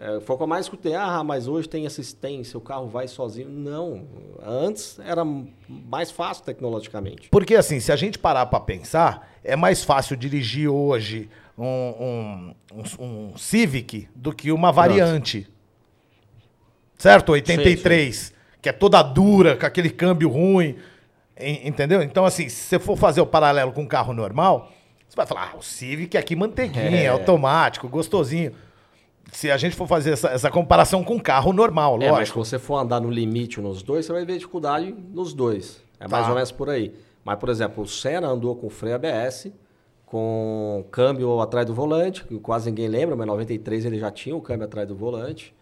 [0.00, 0.94] é, foi o que mais escutei.
[0.94, 3.48] Ah, mas hoje tem assistência, o carro vai sozinho.
[3.48, 4.04] Não.
[4.44, 5.24] Antes era
[5.68, 7.28] mais fácil tecnologicamente.
[7.30, 12.54] Porque assim, se a gente parar pra pensar, é mais fácil dirigir hoje um, um,
[12.74, 15.46] um- um Civic do que uma variante.
[16.98, 17.32] Certo?
[17.32, 20.76] 83, que é toda dura, com aquele câmbio ruim,
[21.38, 22.02] entendeu?
[22.02, 24.70] Então, assim, se você for fazer o paralelo com um carro normal,
[25.08, 27.08] você vai falar, ah, o Civic aqui manteiguinha, É.
[27.08, 28.52] automático, gostosinho.
[29.32, 32.10] Se a gente for fazer essa, essa comparação com um carro normal, É, mas se
[32.34, 32.44] lógico.
[32.44, 35.82] você for andar no limite nos dois, você vai ver dificuldade nos dois.
[35.98, 36.28] É mais Tá.
[36.30, 36.94] ou menos por aí.
[37.24, 39.50] Mas, por exemplo, o Senna andou com freio ABS,
[40.06, 44.36] com câmbio atrás do volante, que quase ninguém lembra, mas em 93 ele já tinha
[44.36, 45.54] o câmbio atrás do volante.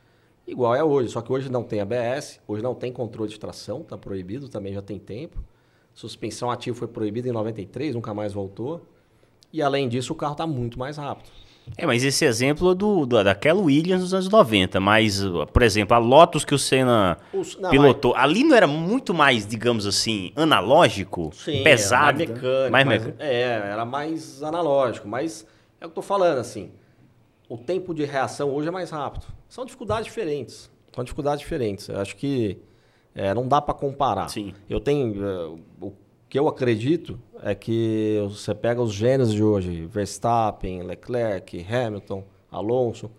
[0.46, 3.82] Igual é hoje, só que hoje não tem ABS, hoje não tem controle de tração,
[3.82, 5.38] tá proibido, também já tem tempo.
[5.94, 8.86] Suspensão ativa foi proibida em 93, nunca mais voltou.
[9.52, 11.28] E além disso, o carro tá muito mais rápido.
[11.76, 14.80] É, mas esse exemplo é do, do- daquela Williams dos anos 90.
[14.80, 19.14] Mas, por exemplo, a Lotus que o Senna Os- não, pilotou, ali não era muito
[19.14, 21.30] mais, digamos assim, analógico?
[21.62, 22.18] pesado?
[22.18, 22.72] mais mecânico.
[22.72, 23.22] Mais mais- mecânico.
[23.22, 25.06] É, era mais analógico.
[25.06, 25.46] Mas
[25.80, 26.72] é o que eu tô falando, assim.
[27.48, 29.26] O tempo de reação hoje é mais rápido.
[29.48, 30.70] São dificuldades diferentes.
[30.92, 31.88] São dificuldades diferentes.
[31.88, 32.58] Eu acho que
[33.14, 34.28] é, não dá para comparar.
[34.28, 34.54] Sim.
[34.68, 35.24] Eu tenho.
[35.24, 35.46] é,
[35.80, 35.92] o
[36.28, 43.10] que eu acredito é que você pega os gênios de hoje, Verstappen, Leclerc, Hamilton, Alonso.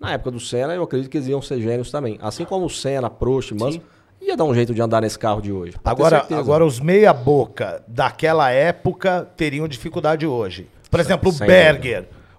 [0.00, 2.18] Na época do Senna, eu acredito que eles iam ser gênios também.
[2.20, 3.82] Assim como o Senna, Prost, Mansell,
[4.20, 5.74] ia dar um jeito de andar nesse carro de hoje.
[5.84, 6.40] Agora, certeza.
[6.40, 10.68] agora os meia-boca daquela época teriam dificuldade hoje.
[10.90, 11.46] Por exemplo, o sem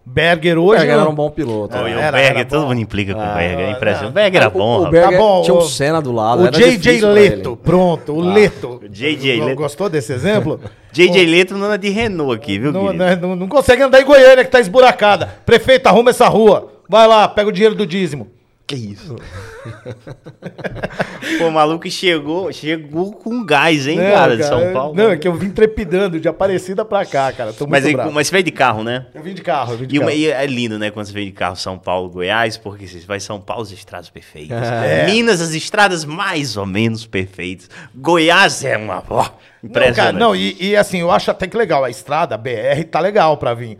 [0.07, 0.55] Berger.
[0.55, 0.79] Berger O hoje.
[0.79, 1.77] Berger era um bom piloto.
[1.77, 1.95] Pô, né?
[1.95, 2.67] o Era- Berger, era todo bom.
[2.69, 4.09] mundo implica com o Ah, Berger, é impressionante.
[4.11, 4.91] O Berger era O- bom, o rapaz.
[4.91, 6.41] Berger Tá bom, tinha o- um Senna do lado.
[6.43, 8.81] O era JJ Leto, pronto, o Leto.
[8.89, 9.55] JJ Leto.
[9.57, 10.59] Gostou desse exemplo?
[10.91, 14.05] JJ Leto não anda de Renault aqui, viu, Não, né, não, não consegue andar em
[14.05, 15.27] Goiânia, que tá esburacada.
[15.45, 16.71] Prefeito, arruma essa rua.
[16.89, 18.27] Vai lá, pega o dinheiro do dízimo.
[18.67, 19.15] Que isso?
[21.39, 24.93] Pô, o maluco chegou, chegou com gás, hein, Não, cara, de cara, São Paulo.
[24.93, 27.53] Não, é que eu vim trepidando de Aparecida pra cá, cara.
[27.53, 28.11] Tô mas, bravo.
[28.11, 29.05] mas você veio de carro, né?
[29.13, 30.11] Eu vim de carro, eu vim de E, carro.
[30.11, 33.21] e é lindo, né, quando você vem de carro São Paulo, Goiás, porque você vai
[33.21, 34.57] São Paulo, as estradas perfeitas.
[34.67, 35.05] É.
[35.05, 37.69] Minas, as estradas mais ou menos perfeitas.
[37.95, 39.01] Goiás é uma.
[39.09, 40.19] Ó, Não, cara, impressionante.
[40.19, 41.85] não, e, e assim, eu acho até que legal.
[41.85, 43.77] A estrada, a BR, tá legal pra vir.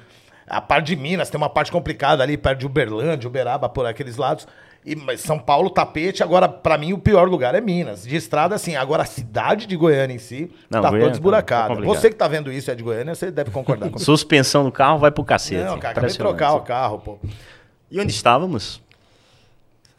[0.50, 4.16] A parte de Minas, tem uma parte complicada ali, perto de Uberlândia, Uberaba, por aqueles
[4.16, 4.48] lados.
[4.86, 8.04] E, mas São Paulo, tapete, agora, pra mim, o pior lugar é Minas.
[8.04, 11.76] De estrada, assim, agora a cidade de Goiânia em si Não, tá toda tá- esburacada.
[11.76, 14.00] tá você que tá vendo isso é de Goiânia, você deve concordar comigo.
[14.00, 15.62] Suspensão do carro vai pro cacete.
[15.64, 17.18] Não, cara, acabei de trocar o carro, pô.
[17.92, 18.82] E onde estávamos?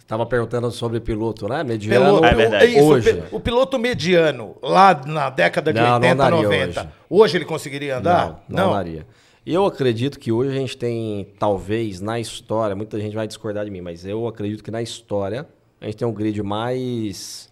[0.07, 1.62] Tava perguntando sobre piloto, né?
[1.62, 2.64] Mediano Piloto, É verdade.
[2.67, 3.11] isso, hoje.
[3.11, 6.88] o pi- o piloto mediano, lá na década de Não, não 80, andaria 90, hoje.
[7.11, 7.37] hoje.
[7.37, 8.43] ele conseguiria andar?
[8.49, 9.07] Não, não, daria.
[9.50, 13.70] Eu acredito que hoje a gente tem, talvez, na história, muita gente vai discordar de
[13.70, 15.48] mim, mas eu acredito que na história
[15.80, 17.50] a gente tem um grid mais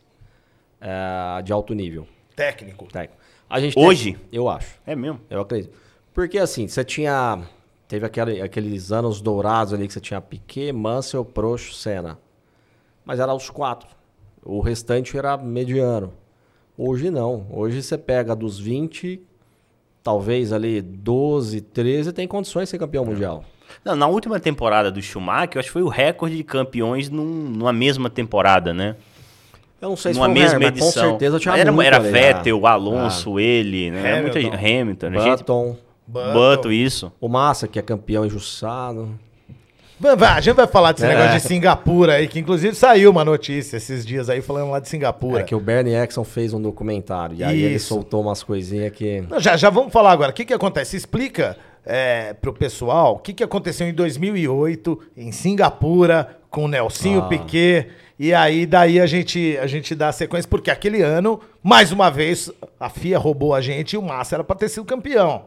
[0.78, 2.84] eh, de alto nível Técnico.
[2.92, 3.18] técnico.
[3.48, 4.18] A gente tem- Hoje?
[4.30, 4.78] eu acho.
[4.86, 5.20] É mesmo.
[5.30, 5.74] Eu acredito.
[6.12, 7.42] Porque assim, você tinha.
[7.88, 12.18] Teve aquele- aqueles anos dourados ali que você tinha Piquet, Mansell, Prost, Senna.
[13.06, 13.88] Mas era os quatro.
[14.44, 16.12] O restante era mediano.
[16.76, 17.46] Hoje não.
[17.50, 19.22] Hoje você pega dos 20,
[20.06, 23.42] talvez ali 12, 13, tem condições de ser campeão mundial.
[23.84, 27.24] Não, na última temporada do Schumacher, eu acho que foi o recorde de campeões num-
[27.50, 28.94] numa mesma temporada, né?
[29.80, 30.86] Eu não sei se numa foi mesma edição.
[31.02, 32.66] com certeza tinha era, muito era ali, Vettel?
[32.68, 33.98] Alonso, ele, né?
[34.12, 34.56] Era Muita Hamilton.
[34.56, 35.20] gente, Hamilton, Ah, né?
[35.20, 36.32] gente, Button, Button.
[36.32, 37.12] Button, isso.
[37.20, 39.08] o Massa, que é campeão vai,
[40.04, 41.08] a gente vai falar desse É.
[41.08, 44.88] negócio de Singapura aí, que inclusive saiu uma notícia esses dias aí falando lá de
[44.88, 45.40] Singapura.
[45.40, 47.36] É que o Bernie Eccleston fez um documentário.
[47.36, 47.88] E aí ele Isso.
[47.88, 49.22] soltou umas coisinhas que.
[49.28, 50.30] Não, já, já vamos falar agora.
[50.30, 50.96] O que, que acontece?
[50.96, 57.20] Explica é, pro pessoal o que, que aconteceu em 2008 em Singapura com o Nelsinho
[57.20, 57.28] Ah.
[57.28, 57.88] Piquet.
[58.18, 62.10] E aí daí a gente, a gente dá a sequência, porque aquele ano, mais uma
[62.10, 65.42] vez, a FIA roubou a gente e o Massa era pra ter sido campeão.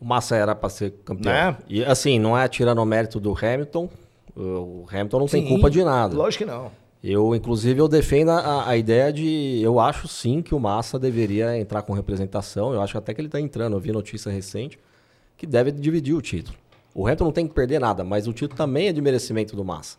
[0.00, 1.32] O Massa era para ser campeão.
[1.32, 1.56] Né?
[1.68, 3.88] E assim, não é tirando o mérito do Hamilton.
[4.36, 6.16] O Hamilton não tem Sim, culpa de nada.
[6.16, 6.70] Lógico que não.
[7.02, 9.60] Eu, inclusive, eu defendo a, a ideia de.
[9.62, 12.72] Eu acho sim que o Massa deveria entrar com representação.
[12.74, 13.74] Eu acho até que ele está entrando.
[13.76, 14.78] Eu vi notícia recente
[15.36, 16.56] que deve dividir o título.
[16.94, 19.64] O Hamilton não tem que perder nada, mas o título também é de merecimento do
[19.64, 19.96] Massa.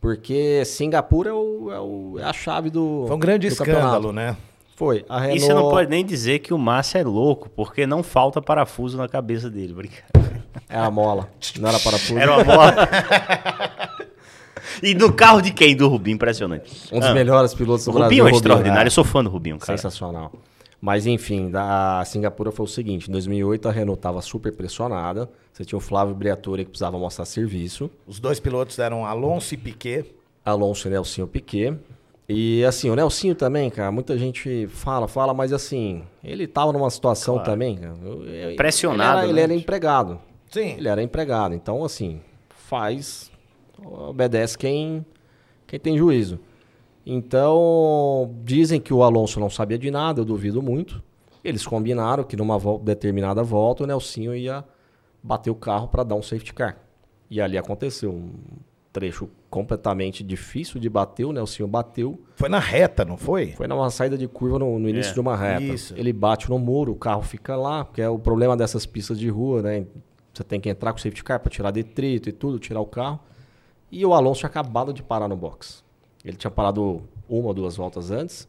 [0.00, 3.04] Porque Singapura é, o- é o- é a chave do.
[3.06, 4.12] Foi um grande escândalo, campeonato.
[4.12, 4.36] né?
[4.76, 5.04] Foi.
[5.08, 5.38] A Renault...
[5.38, 8.98] E você não pode nem dizer que o Massa é louco, porque não falta parafuso
[8.98, 9.72] na cabeça dele.
[9.74, 10.36] Brincadeira.
[10.68, 11.28] É a mola.
[11.60, 12.18] Não era parafuso.
[12.18, 12.74] Era uma mola.
[14.82, 15.76] e no carro de quem?
[15.76, 16.88] Do Rubinho, impressionante.
[16.92, 18.06] Um dos Ah, melhores pilotos do O Brasil.
[18.08, 18.86] Rubinho é Rubinho, extraordinário, né?
[18.86, 19.76] eu sou fã do Rubinho, cara.
[19.76, 20.32] Sensacional.
[20.80, 25.30] Mas enfim, da Singapura foi o seguinte: em 2008 a Renault estava super pressionada.
[25.52, 27.90] Você tinha o Flávio Briatore que precisava mostrar serviço.
[28.06, 30.04] Os dois pilotos eram Alonso e Piquet.
[30.44, 31.76] Alonso e Nelsinho Piquet.
[32.28, 36.90] E assim, o Nelsinho também, cara, muita gente fala, fala, mas assim, ele tava numa
[36.90, 37.76] situação também.
[37.76, 39.42] cara, eu- eu- Pressionado, Ele era, ele né?
[39.42, 40.18] era empregado.
[40.50, 40.74] Sim.
[40.76, 41.54] Ele era empregado.
[41.54, 43.30] Então, assim, faz.
[43.84, 45.04] Obedece quem,
[45.66, 46.40] quem tem juízo.
[47.04, 51.02] Então, dizem que o Alonso não sabia de nada, eu duvido muito.
[51.44, 54.64] Eles combinaram que numa vol determinada volta o Nelsinho ia
[55.22, 56.76] bater o carro para dar um safety car.
[57.30, 58.32] E ali aconteceu um
[58.92, 62.20] trecho completamente difícil de bater, o Nelsinho bateu.
[62.34, 63.52] Foi na reta, não foi?
[63.52, 65.62] Foi numa saída de curva no, no início É, de uma reta.
[65.62, 65.94] isso.
[65.96, 69.30] Ele bate no muro, o carro fica lá, porque é o problema dessas pistas de
[69.30, 69.86] rua, né?
[70.34, 72.86] Você tem que entrar com o safety car para tirar detrito e tudo, tirar o
[72.86, 73.18] carro.
[73.90, 75.82] E o Alonso tinha acabado de parar no box.
[76.22, 78.46] Ele tinha parado uma ou duas voltas antes.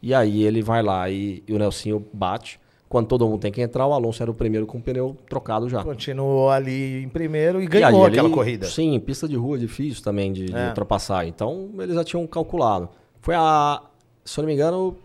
[0.00, 2.60] E aí ele vai lá e, e o Nelsinho bate.
[2.94, 5.68] Quando todo mundo tem que entrar, o Alonso era o primeiro com o pneu trocado
[5.68, 5.82] já.
[5.82, 8.66] Continuou ali em primeiro e E ganhou aí aquela ele- corrida.
[8.66, 10.68] Sim, pista de rua difícil também de, de É.
[10.68, 11.26] ultrapassar.
[11.26, 12.88] Então eles já tinham calculado.
[13.20, 13.82] Foi a,
[14.24, 14.96] se eu não me engano,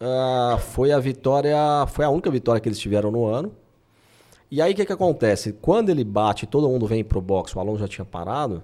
[0.00, 3.52] ah, foi a vitória, foi a única vitória que eles tiveram no ano.
[4.50, 5.52] E aí o que, que acontece?
[5.52, 8.60] Quando ele bate, e todo mundo vem pro box, o Alonso já tinha parado.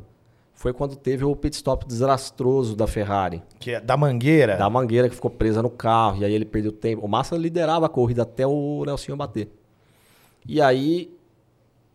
[0.61, 4.59] Foi quando teve o pit stop desastroso da Ferrari, Que é da mangueira.
[4.59, 7.03] da mangueira que ficou presa no carro, e aí ele perdeu tempo.
[7.03, 9.51] O Massa liderava a corrida até o Nelsinho bater.
[10.47, 11.11] E aí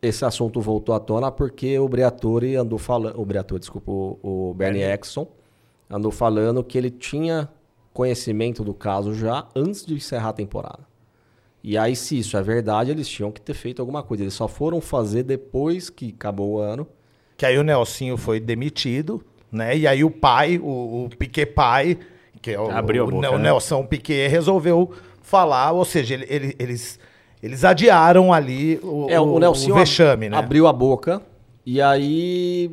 [0.01, 4.53] esse assunto voltou à tona porque o Briatore andou falando, o Briatore, desculpa, o, o
[4.55, 5.27] Bernie Eccleston
[5.87, 7.47] andou falando que ele tinha
[7.93, 10.87] conhecimento do caso já antes de encerrar a temporada.
[11.63, 14.23] E aí, se isso é verdade, eles tinham que ter feito alguma coisa.
[14.23, 16.87] Eles só foram fazer depois que acabou o ano.
[17.37, 19.77] Que aí o Nelsinho foi demitido, né?
[19.77, 21.97] E aí o pai, o, o Piquet pai,
[22.41, 23.43] que é o, Abriu o, boca, o né?
[23.45, 26.99] Nelson Piquet, resolveu falar, ou seja, ele- ele- eles,
[27.43, 30.37] eles adiaram ali o, É, o, Nelson vexame, né?
[30.37, 31.21] abriu a boca
[31.65, 32.69] e aí,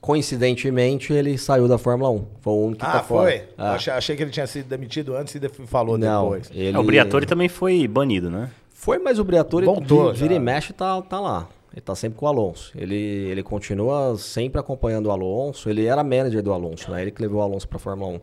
[0.00, 2.26] coincidentemente, ele saiu da Fórmula 1.
[2.40, 3.30] Foi o único que Ah, tá fora.
[3.30, 3.42] foi?
[3.56, 6.50] Eu Achei, achei que ele tinha sido demitido antes e falou Não, depois.
[6.54, 6.76] ele...
[6.76, 8.50] É, o Briatore também foi banido, né?
[8.74, 10.40] Foi, mas o Briatore Voltou vi- vira já.
[10.40, 11.48] e mexe tá, tá lá.
[11.76, 12.72] Ele tá sempre com o Alonso.
[12.74, 15.68] Ele, ele continua sempre acompanhando o Alonso.
[15.68, 17.02] Ele era manager do Alonso, né?
[17.02, 18.20] Ele que levou o Alonso pra Fórmula 1.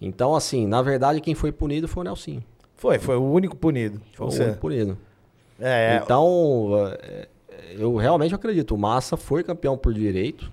[0.00, 2.42] Então, assim, na verdade, quem foi punido foi o Nelsinho.
[2.76, 4.00] Foi, foi o único punido.
[4.14, 4.98] Foi Você- o único punido.
[5.60, 7.28] É, Então, é,
[7.78, 8.74] eu realmente acredito.
[8.74, 10.52] O Massa foi campeão por direito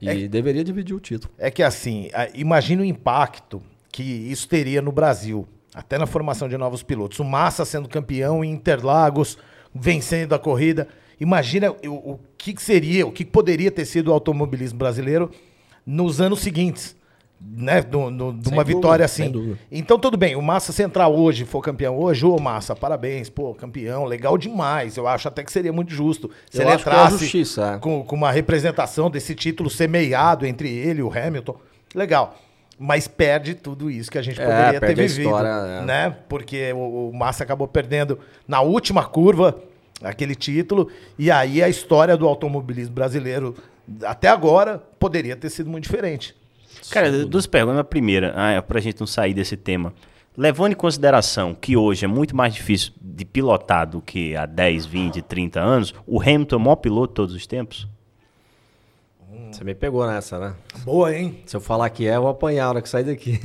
[0.00, 1.32] e deveria dividir o título.
[1.38, 6.48] É que assim, a- imagina o impacto que isso teria no Brasil, até na formação
[6.48, 7.18] de novos pilotos.
[7.20, 9.36] O Massa sendo campeão em Interlagos,
[9.74, 10.88] vencendo a corrida.
[11.20, 15.30] Imagina o, o que seria, o que poderia ter sido o automobilismo brasileiro
[15.86, 16.96] nos anos seguintes.
[17.46, 19.56] Né, do, do- de uma dúvida, vitória assim.
[19.70, 23.52] Então, tudo bem, o Massa se entrar hoje, for campeão hoje, ô Massa, parabéns, pô,
[23.54, 24.96] campeão, legal demais.
[24.96, 27.78] Eu acho até que seria muito justo se Eu ele é entrasse justiça, é.
[27.78, 31.56] com, com uma representação desse título semeado entre ele e o Hamilton.
[31.94, 32.34] Legal.
[32.78, 35.24] Mas perde tudo isso que a gente É, poderia ter perde a vivido.
[35.26, 35.84] história, é.
[35.84, 36.16] né?
[36.28, 39.60] Porque o, o Massa acabou perdendo na última curva
[40.02, 40.90] aquele título.
[41.18, 43.54] E aí a história do automobilismo brasileiro,
[44.02, 46.34] até agora, poderia ter sido muito diferente.
[46.90, 47.80] Cara, duas perguntas.
[47.80, 49.92] A primeira, ah, é pra gente não sair desse tema.
[50.36, 54.84] Levando em consideração que hoje é muito mais difícil de pilotar do que há 10,
[54.84, 57.86] 20, 30 anos, o Hamilton é o maior piloto de todos os tempos?
[59.52, 60.54] Você me pegou nessa, né?
[60.84, 61.38] Boa, hein?
[61.46, 63.38] Se eu falar que é, eu vou apanhar na hora que sair daqui.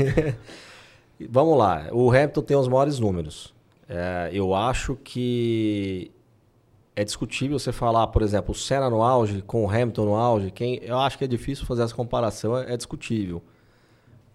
[1.29, 1.87] Vamos lá.
[1.91, 3.53] O Hamilton tem os maiores números.
[3.87, 6.11] É, eu acho que
[6.99, 10.51] é discutível você falar, por exemplo, o Senna no auge com o Hamilton no auge.
[10.51, 13.41] Quem, eu acho que é difícil fazer essa comparação, é, é discutível.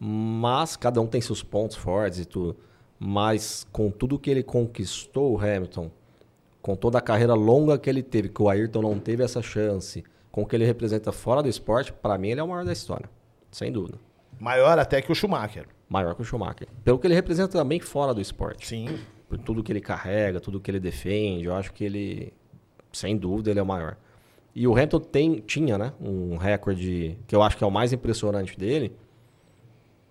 [0.01, 2.57] Mas cada um tem seus pontos fortes e tudo.
[2.99, 5.91] Mas com tudo que ele conquistou, o Hamilton,
[6.63, 10.03] com toda a carreira longa que ele teve, que o Ayrton não teve essa chance,
[10.33, 12.73] com o que ele representa fora do esporte, para mim ele é o maior da
[12.73, 13.11] história.
[13.51, 13.99] Sem dúvida.
[14.41, 15.69] Maior até que o Schumacher.
[15.87, 16.69] Maior que o Schumacher.
[16.83, 18.67] Pelo que ele representa também fora do esporte.
[18.67, 18.99] Sim.
[19.29, 22.33] Por tudo que ele carrega, tudo que ele defende, eu acho que ele,
[22.97, 23.97] sem dúvida, ele é o maior.
[24.55, 27.93] E o Hamilton tem, tinha, né, um recorde que eu acho que é o mais
[27.93, 28.93] impressionante dele.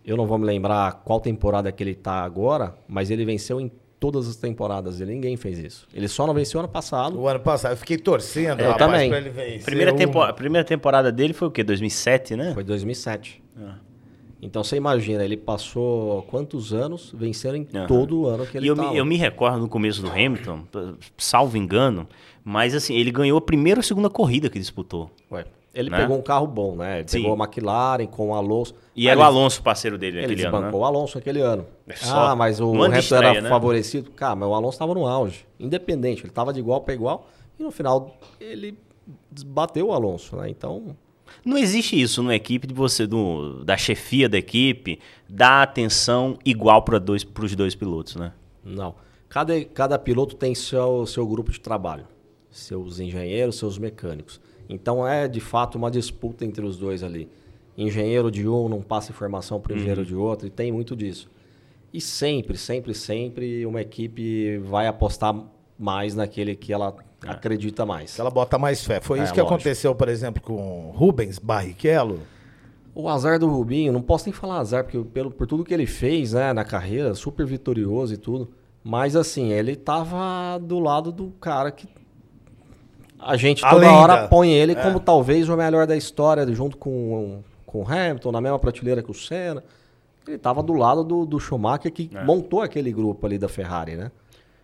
[0.05, 3.71] Eu não vou me lembrar qual temporada que ele tá agora, mas ele venceu em
[4.01, 5.13] todas as temporadas dele.
[5.13, 5.87] Ninguém fez isso.
[5.93, 7.17] Ele só não venceu ano passado.
[7.17, 9.07] O ano passado eu fiquei torcendo, Eu rapaz, também.
[9.09, 9.63] pra ele vencer.
[9.63, 11.63] Primeira, tempo, a primeira temporada dele foi o quê?
[11.63, 12.53] 2007, né?
[12.53, 13.41] Foi 2007.
[14.41, 17.87] Então você imagina, ele passou quantos anos vencendo em Aham.
[17.87, 18.91] todo o ano que ele E eu tava.
[18.91, 20.63] me, eu me recordo no começo do Hamilton,
[21.17, 22.05] salvo engano,
[22.43, 25.09] mas assim, ele ganhou a primeira ou segunda corrida que disputou.
[25.31, 25.97] Ué, Ele Né?
[25.97, 26.99] pegou um carro bom, né?
[26.99, 27.21] Ele Sim.
[27.23, 28.75] pegou a McLaren com o Alonso.
[28.95, 30.85] E era o ele- Alonso parceiro dele Ele naquele ano, desbancou né?
[30.85, 31.65] o Alonso aquele ano.
[31.87, 33.49] É só Ah, mas o de Hamilton era né?
[33.49, 34.11] favorecido.
[34.11, 35.47] Cara, mas o Alonso estava no auge.
[35.59, 37.27] Independente, ele estava de igual para igual.
[37.59, 38.77] E no final ele
[39.47, 40.47] bateu o Alonso, né?
[40.47, 40.95] Então,
[41.43, 46.83] Não existe isso numa equipe de você, do, da chefia da equipe, dar atenção igual
[46.83, 48.31] para dois, os dois pilotos, né?
[48.63, 48.93] não.
[49.27, 52.05] Cada, cada piloto tem seu, seu grupo de trabalho.
[52.53, 54.39] Seus engenheiros, seus mecânicos.
[54.69, 57.27] Então é de fato uma disputa entre os dois ali.
[57.77, 61.27] engenheiro de um não passa informação para o engenheiro de outro, e tem muito disso.
[61.91, 65.35] E sempre, sempre, sempre uma equipe vai apostar
[65.77, 68.13] mais naquele que ela acredita mais.
[68.15, 69.01] Que ela bota mais fé.
[69.01, 69.55] Foi É, isso que lógico.
[69.55, 72.19] aconteceu, por exemplo, com Rubens Barrichello.
[72.95, 75.87] O azar do Rubinho, não posso nem falar azar, porque pelo, por tudo que ele
[75.87, 78.49] fez né, na carreira, super vitorioso e tudo.
[78.83, 81.87] Mas assim, ele tava do lado do cara que
[83.25, 83.97] a gente A toda lenda.
[83.97, 84.75] hora põe ele É.
[84.75, 89.11] como talvez o melhor da história, junto com, com o Hamilton, na mesma prateleira que
[89.11, 89.63] o Senna.
[90.27, 92.23] Ele tava do lado do, do Schumacher que É.
[92.23, 94.09] montou aquele grupo ali da Ferrari, né?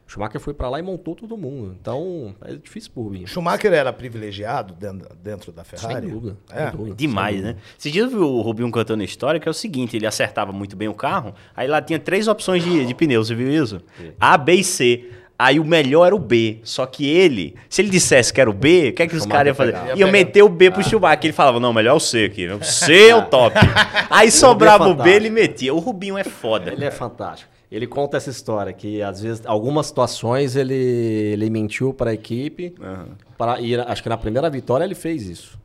[0.08, 1.76] O Schumacher foi pra lá e montou todo mundo.
[1.80, 3.28] Então, é difícil pro Rubinho.
[3.28, 6.02] Schumacher era privilegiado dentro, dentro da Ferrari?
[6.08, 6.38] Sem dúvida.
[6.52, 6.64] É.
[6.70, 6.96] sem dúvida.
[6.96, 7.58] Demais, né?
[7.78, 10.52] Esse dia eu vi o Rubinho contando a história, que é o seguinte, ele acertava
[10.52, 13.80] muito bem o carro, aí lá tinha três opções de, de pneu, você viu isso?
[14.20, 15.12] A, B e C.
[15.42, 16.60] Aí o melhor era o B.
[16.64, 19.26] Só que ele, se ele dissesse que era o B, o que é que os
[19.26, 19.72] caras iam fazer?
[19.72, 20.12] Ia Iam pegar.
[20.12, 21.20] meter o B pro Schumacher.
[21.24, 22.46] Ele falava, não, melhor é o C aqui.
[22.48, 23.56] O C é o top.
[24.12, 25.16] Aí sobrava o B, fantástico.
[25.16, 25.74] ele metia.
[25.74, 26.74] O Rubinho é foda.
[26.74, 27.50] Ele é fantástico.
[27.72, 32.74] Ele conta essa história que às vezes algumas situações ele, ele mentiu para a equipe.
[33.38, 35.58] Para e acho que na primeira vitória ele fez isso.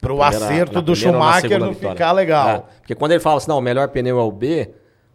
[0.00, 1.90] Pro Na primeira- acerto na do Schumacher não vitória.
[1.96, 2.48] ficar legal.
[2.48, 4.68] É, porque quando ele fala assim, não, o melhor pneu é o B,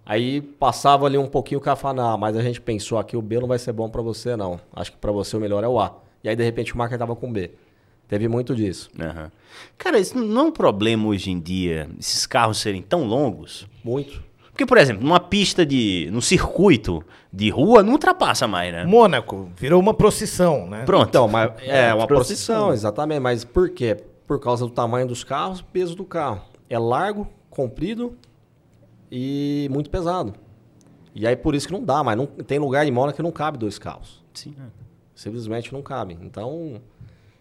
[0.08, 3.48] aí passava ali um pouquinho o não, mas a gente pensou aqui, o B não
[3.48, 4.60] vai ser bom para você não.
[4.74, 5.98] Acho que para você o melhor é o A.
[6.24, 7.52] E aí de repente o Schumacher tava com B.
[8.08, 8.90] Teve muito disso.
[8.98, 9.30] Aham.
[9.78, 13.68] Cara, isso não é um problema hoje em dia, esses carros serem tão longos?
[13.84, 14.26] Muito.
[14.58, 16.10] Porque, por exemplo, numa pista de.
[16.12, 18.86] num circuito de rua, não ultrapassa mais, né?
[18.86, 20.84] Mônaco virou uma procissão, né?
[20.84, 21.10] Pronto.
[21.10, 22.56] Então, mas é uma procissão.
[22.56, 23.20] procissão, exatamente.
[23.20, 23.96] Mas por quê?
[24.26, 26.42] Por causa do tamanho dos carros, peso do carro.
[26.68, 28.18] É largo, comprido
[29.12, 30.34] e muito pesado.
[31.16, 33.32] E aí por isso que não dá, mas não, tem lugar em Mônaco que não
[33.32, 34.24] cabe dois carros.
[34.34, 34.54] Sim.
[35.16, 36.18] Simplesmente não cabe.
[36.22, 36.80] Então,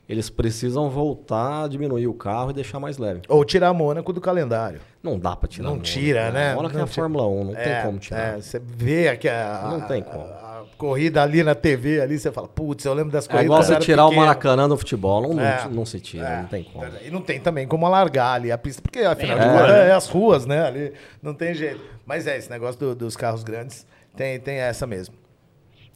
[0.09, 3.21] eles precisam voltar a diminuir o carro e deixar mais leve.
[3.29, 4.81] Ou tirar Mônaco do calendário.
[5.03, 5.65] Não dá pra tirar.
[5.65, 6.55] Não Mônaco, tira, né?
[6.55, 7.03] Mônaco é Não a tira.
[7.03, 8.19] Fórmula 1, não É, tem como tirar.
[8.39, 10.25] é, você vê aqui a, Não tem a- como.
[10.25, 10.46] a
[10.79, 13.45] corrida ali na TV, ali você fala, putz, eu lembro das É corridas.
[13.47, 14.27] igual quando você tirar o pequeno.
[14.27, 15.69] Maracanã do futebol, não, não- É.
[15.71, 16.85] não se tira, É, não tem como.
[17.05, 19.49] E não tem também como alargar ali a pista, porque afinal de É.
[19.49, 19.89] contas É.
[19.89, 20.65] é as ruas, né?
[20.67, 20.93] Ali
[21.23, 21.81] não tem jeito.
[22.05, 25.15] Mas é, esse negócio do- dos carros grandes tem, tem essa mesmo.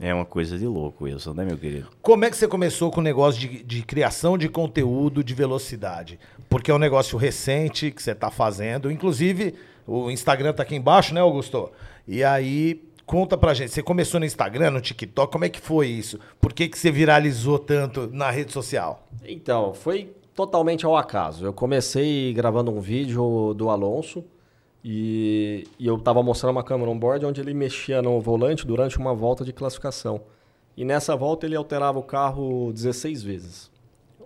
[0.03, 1.89] É uma coisa de louco, Wilson, né, meu querido?
[2.01, 6.19] Como é que você começou com o negócio de, de criação de conteúdo de velocidade?
[6.49, 8.91] Porque é um negócio recente que você está fazendo.
[8.91, 9.55] Inclusive,
[9.87, 11.71] o Instagram tá aqui embaixo, né, Augusto?
[12.09, 13.73] E aí, conta pra gente.
[13.73, 16.21] Você começou no Instagram, no TikTok, como é que foi isso?
[16.41, 19.05] Por que, que você viralizou tanto na rede social?
[19.27, 21.45] Então, foi totalmente ao acaso.
[21.45, 24.25] Eu comecei gravando um vídeo do Alonso
[24.85, 28.97] e, e eu estava mostrando uma câmera on board onde ele mexia no volante durante
[28.97, 30.21] uma volta de classificação.
[30.77, 33.71] E nessa volta ele alterava o carro 16 vezes.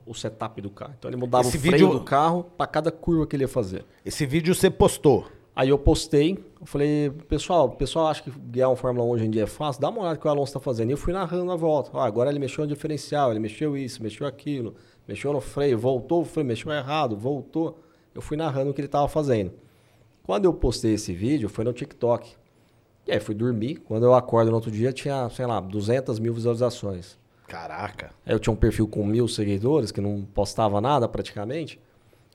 [0.07, 0.93] O setup do carro.
[0.99, 3.49] Então ele mudava Esse o freio vídeo- do carro para cada curva que ele ia
[3.49, 3.87] fazer.
[4.05, 5.25] Esse vídeo você postou.
[5.57, 9.27] Aí eu postei, eu falei, pessoal, o pessoal acha que guiar um Fórmula 1 hoje
[9.27, 9.81] em dia é fácil?
[9.81, 10.91] Dá uma olhada no que o Alonso está fazendo.
[10.91, 11.91] E eu fui narrando a volta.
[11.95, 14.75] Ah, agora ele mexeu no diferencial, ele mexeu isso, mexeu aquilo,
[15.07, 17.79] mexeu no freio, voltou o freio, mexeu errado, voltou.
[18.13, 19.53] Eu fui narrando o que ele estava fazendo.
[20.25, 22.35] Quando eu postei esse vídeo, foi no TikTok.
[23.07, 23.77] E aí fui dormir.
[23.77, 27.17] Quando eu acordo no outro dia, tinha, sei lá, 200 mil visualizações.
[27.47, 28.11] Caraca.
[28.27, 31.79] Aí eu tinha um perfil com mil seguidores, que não postava nada praticamente.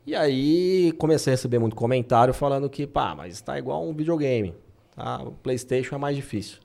[0.10, 4.56] E aí comecei a receber muito comentário falando que, pá, mas tá igual um videogame.
[4.96, 5.22] Tá?
[5.22, 6.58] O Playstation é mais difícil.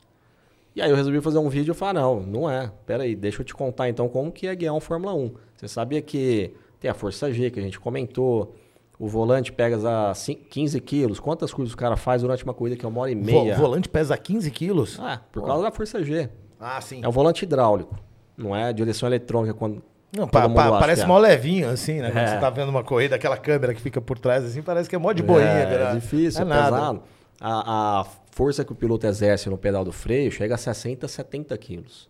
[0.75, 2.73] E aí eu resolvi fazer um vídeo e falar, não, não é.
[2.87, 5.35] Pera aí, deixa eu te contar então como que é guiar um Fórmula 1.
[5.59, 8.57] Você sabia que tem a Força G, que a gente comentou,
[8.99, 9.77] o volante pega
[10.11, 11.21] a cin- 15 quilos.
[11.21, 13.55] Quantas coisas o cara faz durante uma corrida que é uma hora e meia?
[13.55, 14.99] O volante pesa 15 quilos?
[14.99, 16.31] Ah, por causa da Força G.
[16.59, 17.01] Ah, sim.
[17.05, 17.95] É um volante hidráulico.
[18.39, 19.83] Não é direção eletrônica quando.
[20.17, 21.07] Não, pa- pa- parece é.
[21.07, 22.11] mó levinho, assim, né?
[22.11, 22.27] Quando É.
[22.29, 24.99] você tá vendo uma corrida, aquela câmera que fica por trás, assim, parece que é
[24.99, 25.47] mó de boinha.
[25.49, 25.91] É, cara.
[25.91, 26.77] é difícil, é, nada.
[26.77, 27.03] pesado.
[27.41, 31.57] A, a força que o piloto exerce no pedal do freio chega a 60, 70
[31.59, 32.09] quilos.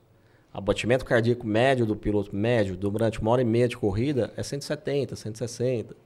[0.52, 4.42] O batimento cardíaco médio do piloto, médio, durante uma hora e meia de corrida, é
[4.42, 5.96] 170, 160.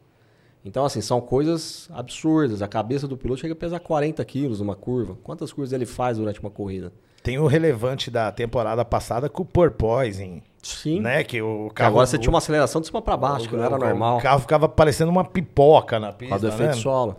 [0.64, 2.62] Então, assim, são coisas absurdas.
[2.62, 5.16] A cabeça do piloto chega a pesar 40 quilos numa curva.
[5.22, 6.92] Quantas curvas ele faz durante uma corrida?
[7.22, 11.00] Tem o relevante da temporada passada com o Porpoising, Sim.
[11.00, 11.24] né?
[11.24, 11.88] Que o carro...
[11.90, 14.18] agora você o- tinha uma aceleração de cima para baixo, que não era o- normal.
[14.18, 16.82] O carro ficava parecendo uma pipoca na pista, do efeito né?
[16.82, 17.16] solo.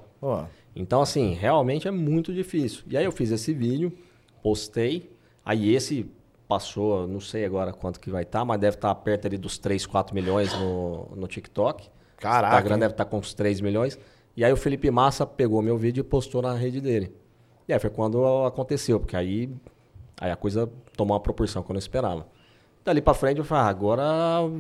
[0.75, 2.83] Então, assim, realmente é muito difícil.
[2.87, 3.91] E aí eu fiz esse vídeo,
[4.41, 5.11] postei,
[5.45, 6.09] aí esse
[6.47, 9.85] passou, não sei agora quanto que vai estar, mas deve estar perto ali dos 3,
[9.85, 11.89] 4 milhões no, no TikTok.
[12.17, 12.79] Caraca, O Instagram hein?
[12.79, 13.99] deve estar com uns 3 milhões.
[14.35, 17.13] E aí o Felipe Massa pegou meu vídeo e postou na rede dele.
[17.67, 19.49] E aí foi quando aconteceu, porque aí,
[20.19, 22.27] aí a coisa tomou uma proporção que eu não esperava.
[22.83, 24.03] Dali pra frente eu falei, ah, agora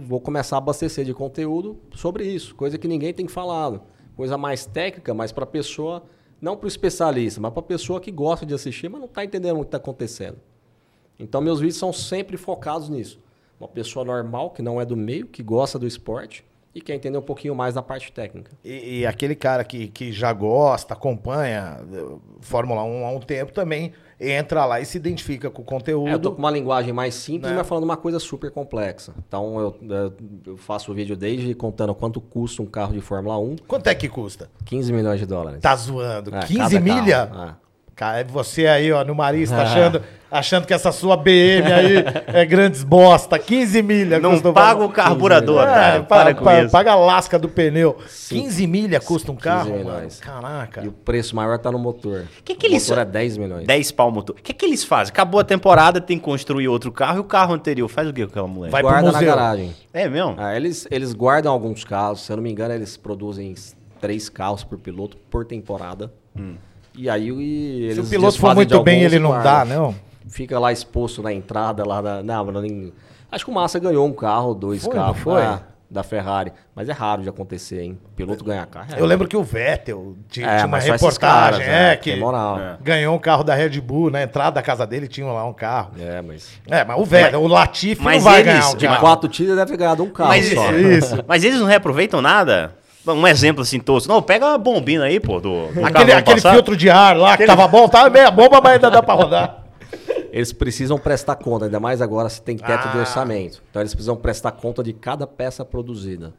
[0.05, 3.81] vou começar a abastecer de conteúdo sobre isso, coisa que ninguém tem falado.
[4.15, 6.03] coisa mais técnica, mas para pessoa,
[6.41, 9.57] não para o especialista, mas para pessoa que gosta de assistir, mas não está entendendo
[9.57, 10.37] o que está acontecendo.
[11.17, 13.19] Então meus vídeos são sempre focados nisso.
[13.59, 17.17] Uma pessoa normal, que não é do meio, que gosta do esporte e quer entender
[17.17, 18.51] um pouquinho mais da parte técnica.
[18.63, 23.51] E, e aquele cara que, que já gosta, acompanha uh, Fórmula 1 há um tempo
[23.51, 26.09] também entra lá e se identifica com o conteúdo.
[26.09, 27.57] É, eu tô com uma linguagem mais simples, Né?
[27.57, 29.13] mas falando uma coisa super complexa.
[29.27, 29.77] Então eu,
[30.45, 33.95] eu- faço o vídeo desde contando quanto custa um carro de Fórmula 1, Quanto é
[33.95, 34.49] que custa?
[34.65, 35.61] 15 milhões de dólares.
[35.61, 36.35] Tá zoando.
[36.35, 37.27] É, 15 cada milha?
[37.27, 37.49] carro.
[37.49, 37.55] É.
[37.95, 40.01] Cara, é você aí, ó, no Marista, achando,
[40.31, 43.37] achando que essa sua BM aí é grandes bosta.
[43.39, 44.19] 15 milha.
[44.19, 44.93] Não custa o paga o valor.
[44.93, 46.03] carburador, É, cara.
[46.03, 46.71] para, Para com pa- isso.
[46.71, 47.97] paga a lasca do pneu.
[48.07, 48.41] Sim.
[48.43, 49.79] 15 milha custa um 15 carro, mano.
[49.83, 50.19] milhões.
[50.19, 50.83] Caraca.
[50.83, 52.25] E o preço maior tá no motor.
[52.43, 53.65] Que que o eles- motor é 10 milhões.
[53.67, 54.35] 10 pau motor.
[54.37, 55.11] O que, que eles fazem?
[55.11, 58.23] Acabou a temporada, tem que construir outro carro e o carro anterior faz o que
[58.25, 58.69] com aquela mulher?
[58.71, 59.73] Vai pro Guarda na garagem.
[59.93, 60.35] É mesmo?
[60.37, 63.53] Ah, eles, eles guardam alguns carros, se eu não me engano, eles produzem
[63.99, 66.11] três carros por piloto por temporada.
[66.95, 69.53] E aí e eles Se o piloto for muito bem, ele não guardam.
[69.53, 69.95] dá, não?
[70.29, 72.23] Fica lá exposto na entrada lá da.
[72.23, 72.93] Não, mas nem.
[73.31, 75.41] Acho que o Massa ganhou um carro, dois Foi, carros foi?
[75.41, 75.59] ah,
[75.89, 76.51] da Ferrari.
[76.75, 77.97] Mas é raro de acontecer, hein?
[78.15, 78.87] Piloto ganhar carro.
[78.95, 81.95] é Eu lembro que o Vettel tinha, É, tinha uma mas reportagem, caras, é, é,
[81.95, 82.59] que tem moral.
[82.59, 82.77] É.
[82.81, 85.91] ganhou um carro da Red Bull, na entrada da casa dele tinha lá um carro.
[85.99, 86.49] É, mas.
[86.67, 88.99] É, mas o Vettel, o Latifi mas não vai eles- ganhar um De carro.
[88.99, 90.71] quatro tiros deve ter ganhado um carro Mas, só.
[90.77, 91.23] Isso.
[91.27, 92.73] mas eles não reaproveitam nada?
[93.07, 94.11] Um exemplo assim tosco.
[94.11, 97.45] Não, pega a bombina aí, pô, do, do Aquele, aquele filtro de ar lá que
[97.45, 99.58] tava bom, tava meia bomba, mas ainda dá pra rodar.
[100.31, 102.91] Eles precisam prestar conta, ainda mais agora se tem teto Ah.
[102.91, 103.61] de orçamento.
[103.69, 106.33] Então eles precisam prestar conta de cada peça produzida.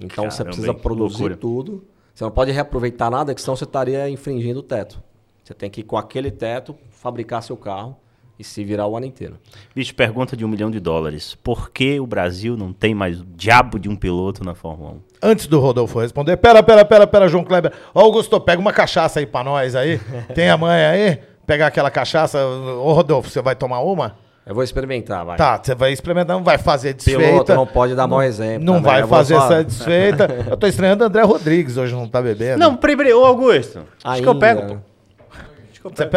[0.00, 1.36] Então você Caramba, precisa que produzir loucura.
[1.36, 1.84] tudo.
[2.14, 5.00] Você não pode reaproveitar nada, que senão você estaria infringindo o teto.
[5.42, 7.96] Você tem que, com aquele teto, fabricar seu carro
[8.38, 9.36] e se virar o ano inteiro.
[9.74, 11.34] Bicho, pergunta de um milhão de dólares.
[11.36, 15.00] Por que o Brasil não tem mais o diabo de um piloto na Fórmula 1?
[15.22, 17.72] Antes do Rodolfo responder, pera, pera, pera, pera, João Kleber.
[17.94, 19.98] Ó, Augusto, pega uma cachaça aí pra nós aí.
[20.34, 21.18] Tem a mãe aí?
[21.48, 22.46] Pegar aquela cachaça.
[22.46, 24.16] Ô, Rodolfo, você vai tomar uma?
[24.44, 25.38] Eu vou experimentar, vai.
[25.38, 27.20] Tá, você vai experimentar, não vai fazer desfeita.
[27.20, 28.66] Piloto não pode dar mau exemplo.
[28.66, 30.28] Não também, vai eu vou fazer essa desfeita.
[30.50, 32.58] Eu tô estranhando André Rodrigues hoje, não tá bebendo.
[32.58, 33.80] Não, peraí, peraí, ô Augusto.
[34.04, 34.46] Acho que eu Ainda.
[34.46, 34.78] pego, pô.
[35.70, 36.10] Acho que eu pego.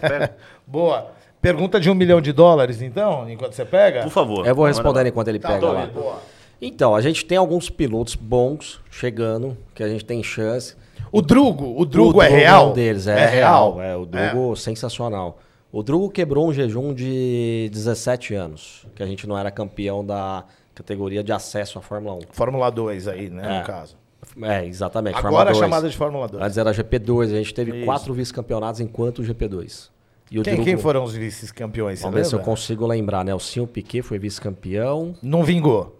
[0.00, 0.36] pega...
[0.66, 1.06] Boa.
[1.40, 4.02] Pergunta de um milhão de dólares, então, enquanto você pega?
[4.02, 4.46] Por favor.
[4.46, 5.08] Eu vou respondendo lá.
[5.08, 5.86] enquanto ele Tá, pega lá.
[5.86, 6.18] boa.
[6.60, 10.76] Então, a gente tem alguns pilotos bons chegando, que a gente tem chance.
[11.12, 12.70] O Drugo, o Drugo O é Drugo real?
[12.70, 13.80] um deles, é, real.
[13.80, 15.38] É, o Drugo sensacional.
[15.72, 20.44] O Drugo quebrou um jejum de 17 anos, que a gente não era campeão da
[20.74, 22.18] categoria de acesso à Fórmula 1.
[22.32, 23.58] Fórmula 2 aí, né, É.
[23.60, 23.96] no caso.
[24.42, 25.16] É, exatamente.
[25.16, 25.58] Agora é Fórmula 2.
[25.58, 26.42] chamada de Fórmula 2.
[26.42, 27.84] Antes era GP2, a gente teve Isso.
[27.86, 29.90] quatro vice-campeonatos enquanto o GP2.
[30.30, 33.32] E o Quem, Drugo- quem foram os vice-campeões, Vamos ver se eu consigo lembrar, né?
[33.32, 35.14] O Nelsinho Piquet foi vice-campeão.
[35.22, 35.95] Não vingou.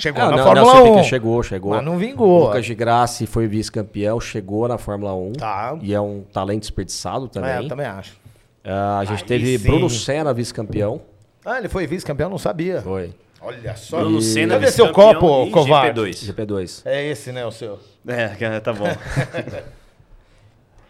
[0.00, 0.92] Chegou Ah, na não, Fórmula Nelson 1.
[0.94, 1.70] Piquet chegou, chegou.
[1.72, 2.46] Mas não vingou.
[2.46, 5.32] Lucas de Grassi foi vice-campeão, chegou na Fórmula 1.
[5.34, 5.76] Tá.
[5.82, 7.56] E é um talento desperdiçado É, também.
[7.62, 8.16] eu também acho.
[8.64, 9.66] Ah, a gente Aí teve sim.
[9.66, 11.02] Bruno Senna vice-campeão.
[11.44, 12.30] Ah, ele foi vice-campeão?
[12.30, 12.80] Não sabia.
[12.82, 13.12] Foi.
[13.42, 14.00] Olha só.
[14.00, 16.00] Bruno Senna, Cadê seu copo, e covarde?
[16.00, 16.34] GP2.
[16.34, 16.82] GP2.
[16.84, 17.78] É esse, né, o seu?
[18.06, 18.86] É, tá bom.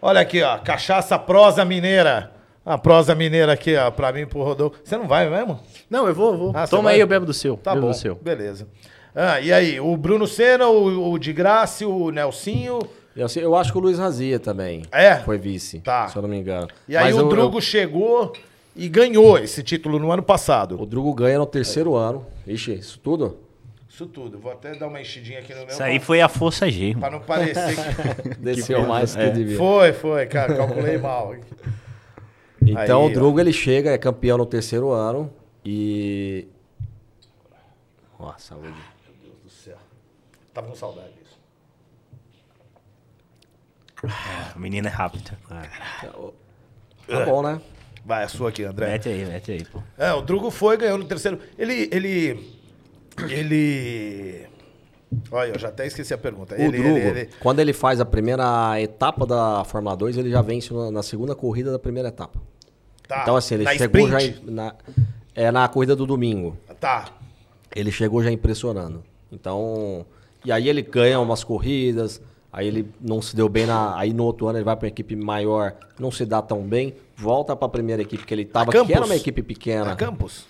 [0.02, 0.58] Olha aqui, ó.
[0.58, 2.32] Cachaça prosa mineira.
[2.64, 4.78] A prosa mineira aqui, ó, pra mim e pro Rodolfo.
[4.84, 5.58] Você não vai mesmo?
[5.88, 6.52] Não, eu vou, eu vou.
[6.54, 7.56] Ah, Toma aí, eu bebo do seu.
[7.56, 7.92] Tá bebo bom.
[7.92, 8.14] do seu.
[8.16, 8.66] Beleza.
[9.14, 12.78] Ah, e aí, o Bruno Senna, o, o de Graça, o Nelsinho.
[13.16, 15.16] Eu, sei- eu acho que o Luiz Razia também É?
[15.16, 16.06] foi vice, Tá.
[16.08, 16.68] se eu não me engano.
[16.88, 18.32] E aí Mas o eu- Drugo chegou
[18.76, 20.80] e ganhou esse título no ano eu- passado.
[20.80, 22.24] o Drugo ganha no terceiro ano.
[22.46, 23.36] Ixi, isso tudo?
[23.88, 24.38] Isso tudo.
[24.38, 25.68] Vou até dar uma enchidinha aqui no meu.
[25.68, 27.74] Isso aí foi a força G, Pra não parecer
[28.22, 28.28] que.
[28.40, 29.58] Desceu mais que devia.
[29.58, 30.54] foi, foi, cara.
[30.54, 31.34] Calculei mal.
[32.62, 35.30] Então Aí, o Drugo ele chega, é campeão no terceiro ano
[35.64, 36.46] e.
[38.18, 38.68] Ó, saúde.
[38.68, 39.76] Meu Deus do céu.
[40.52, 41.38] Tava com saudade disso.
[44.54, 45.38] A menina é rápida.
[47.06, 47.60] Tá bom, né?
[48.04, 48.86] Vai, a sua aqui, André.
[48.86, 49.82] Mete aí, mete aí, pô.
[49.98, 51.38] É, o Drugo foi, ganhou no terceiro.
[51.58, 51.88] Ele.
[51.92, 52.58] Ele.
[53.28, 54.46] Ele.
[55.30, 56.54] Olha, eu já até esqueci a pergunta.
[56.54, 60.30] O ele, Drugo, ele- ele- quando ele faz a primeira etapa da Fórmula 2, ele
[60.30, 62.40] já vence na, na segunda corrida da primeira etapa.
[63.06, 64.10] Tá, então, assim, ele na chegou sprint?
[64.36, 64.40] já.
[64.40, 64.74] em- Na,
[65.34, 66.56] é na corrida do domingo.
[66.78, 67.06] Tá.
[67.74, 69.02] Ele chegou já impressionando.
[69.30, 70.06] Então.
[70.44, 72.20] E aí ele ganha umas corridas.
[72.52, 73.96] Aí ele não se deu bem na.
[73.96, 76.94] Aí no outro ano ele vai para uma equipe maior, não se dá tão bem,
[77.16, 79.84] volta para a primeira equipe que ele tava, que era uma equipe pequena.
[79.84, 80.46] Na Campos?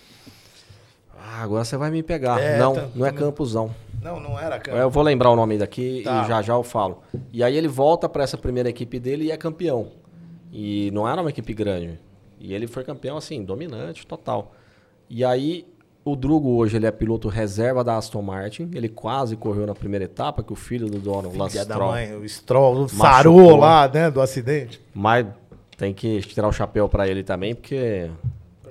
[1.18, 2.40] Ah, agora você vai me pegar.
[2.40, 3.70] É, não, tá- não é Campos, não.
[4.02, 4.80] Não, não era Campos.
[4.80, 6.22] Eu vou lembrar o nome daqui Tá.
[6.24, 7.02] e já já eu falo.
[7.32, 9.88] E aí ele volta para essa primeira equipe dele e é campeão.
[10.50, 12.00] E não era uma equipe grande.
[12.40, 14.54] E ele foi campeão, assim, dominante, total.
[15.10, 15.66] E aí
[16.04, 18.70] O Drugo hoje ele é piloto reserva da Aston Martin.
[18.74, 21.74] Ele quase correu na primeira etapa, que o filho do dono, o Lance Filha da
[21.74, 24.80] Stroll, mãe, o Stroll sarou lá, né, do acidente.
[24.94, 25.26] Mas
[25.76, 28.08] tem que tirar o chapéu pra ele também, porque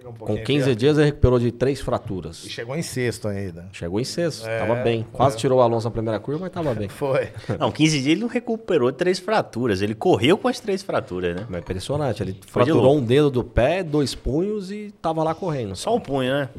[0.10, 2.44] um com pouquinho 15 aqui, dias ele recuperou de três fraturas.
[2.44, 3.68] E chegou em sexto ainda.
[3.72, 5.06] Chegou em sexto, É, tava bem.
[5.14, 6.90] Quase tirou o Alonso na primeira curva, mas tava bem.
[6.90, 7.30] Foi.
[7.60, 9.84] Não, 15 dias ele não recuperou três fraturas.
[9.84, 11.46] Ele correu com as três fraturas, né?
[11.48, 12.24] Mas é impressionante.
[12.24, 13.02] Ele Foi de fraturou louco.
[13.02, 15.76] um dedo do pé, dois punhos e tava lá correndo.
[15.76, 16.50] Só o punho, né?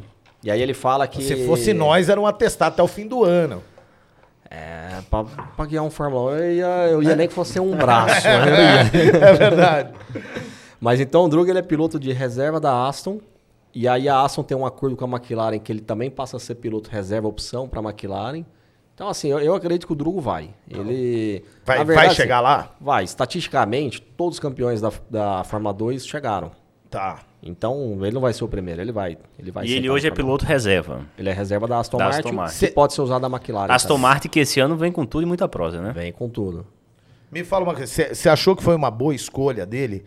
[0.43, 1.23] E aí ele fala que.
[1.23, 3.63] Se fosse nós, era um atestado até o fim do ano.
[4.51, 7.77] É, pra, pra guiar um Fórmula 1, eu ia, eu ia nem que fosse um
[7.77, 8.27] braço.
[8.27, 8.91] ia.
[9.31, 9.95] É verdade.
[10.81, 13.21] Mas então o Drugo ele é piloto de reserva da Aston.
[13.73, 16.41] E aí a Aston tem um acordo com a McLaren que ele também passa a
[16.41, 18.45] ser piloto reserva opção para a McLaren.
[18.93, 20.51] Então assim, eu, eu acredito que o Drugo vai.
[20.69, 22.75] Ele Vai, na vai verdade, chegar assim, lá?
[22.81, 23.05] Vai.
[23.05, 26.51] Estatisticamente, todos os campeões da, da Fórmula 2 chegaram.
[26.91, 27.21] Tá.
[27.43, 29.17] Então ele não vai ser o primeiro, ele vai.
[29.39, 30.97] Ele vai E ele hoje é piloto reserva.
[31.17, 31.21] 1.
[31.21, 32.67] Ele é reserva da Aston Da Martin, Aston Martin.
[32.67, 33.73] que pode ser usado da McLaren.
[33.73, 34.03] Aston também.
[34.03, 35.93] Martin que esse ano vem com tudo e muita prosa, né?
[35.93, 36.67] Vem com tudo.
[37.31, 40.05] Me fala uma coisa, você achou que foi uma boa escolha dele,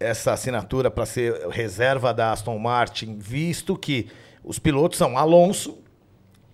[0.00, 4.08] essa assinatura para ser reserva da Aston Martin, visto que
[4.42, 5.78] os pilotos são Alonso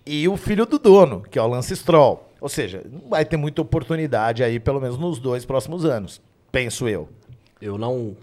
[0.05, 2.29] e o filho do dono, que é o Lance Stroll.
[2.39, 6.87] Ou seja, não vai ter muita oportunidade aí, pelo menos nos dois próximos anos, penso
[6.87, 7.09] eu.
[7.59, 8.15] Eu não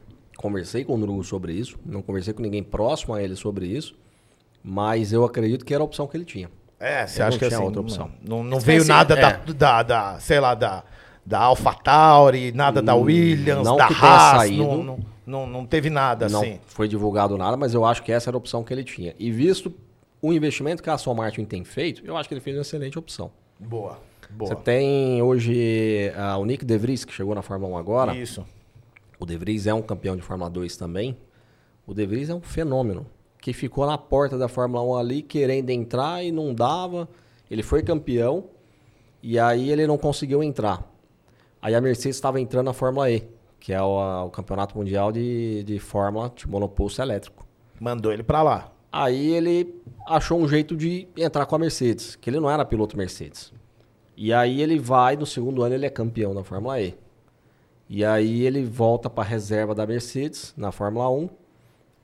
[0.43, 3.95] conversei com o Drugo sobre isso, não conversei com ninguém próximo a ele sobre isso,
[4.63, 6.51] mas eu acredito que era a opção que ele tinha.
[6.79, 8.11] É, você Eu acha não que tinha assim, outra não- opção.
[8.29, 9.21] Não, não Esse veio ser- nada é.
[9.21, 10.83] da, da, da, sei lá, da,
[11.25, 14.63] da AlphaTauri, nada da Williams, não da Haas, saído.
[14.65, 16.59] não, não, não, não teve nada não assim.
[16.67, 19.15] foi divulgado nada, mas eu acho que essa era a opção que ele tinha.
[19.19, 19.73] E visto
[20.21, 22.99] o investimento que a Aston Martin tem feito, eu acho que ele fez uma excelente
[22.99, 23.31] opção.
[23.61, 23.99] Boa,
[24.31, 24.49] boa.
[24.49, 28.15] Você tem hoje ah, o Nick De Vries, que chegou na Fórmula 1 agora.
[28.17, 28.45] Isso.
[29.23, 31.17] O De Vries é um campeão de Fórmula 2 também.
[31.87, 33.07] O De Vries é um fenômeno.
[33.41, 37.09] Que ficou na porta da Fórmula 1 ali, querendo entrar e não dava.
[37.49, 38.47] Ele foi campeão
[39.23, 40.83] e aí ele não conseguiu entrar.
[41.61, 43.23] Aí a Mercedes estava entrando na Fórmula E,
[43.61, 47.47] que é o, o campeonato mundial de, de Fórmula de monopólio elétrico.
[47.79, 48.73] Mandou ele pra lá.
[48.91, 52.97] Aí ele achou um jeito de entrar com a Mercedes, que ele não era piloto
[52.97, 53.53] Mercedes.
[54.17, 57.01] E aí ele vai, no segundo ano ele é campeão da Fórmula E.
[57.95, 61.29] E aí ele volta para reserva da Mercedes na Fórmula 1.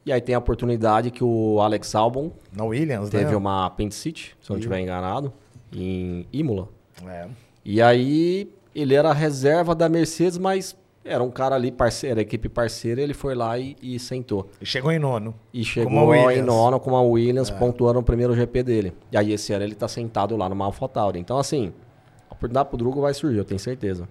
[0.04, 3.36] E aí tem a oportunidade que o Alex Albon Na Williams, teve né?
[3.36, 5.32] uma apendicite, se eu não estiver enganado,
[5.72, 6.68] em Imola.
[7.06, 7.26] É.
[7.64, 13.00] E aí ele era reserva da Mercedes, mas era um cara ali parceiro, equipe parceira,
[13.00, 14.50] ele foi lá e, e sentou.
[14.60, 15.34] E chegou em nono.
[15.54, 18.92] E chegou em nono com a Williams, pontuando o primeiro GP dele.
[19.10, 21.18] E aí esse ano ele tá sentado lá no AlphaTauri.
[21.18, 21.72] Então assim,
[22.28, 24.06] a oportunidade pro Drugo vai surgir, eu tenho certeza.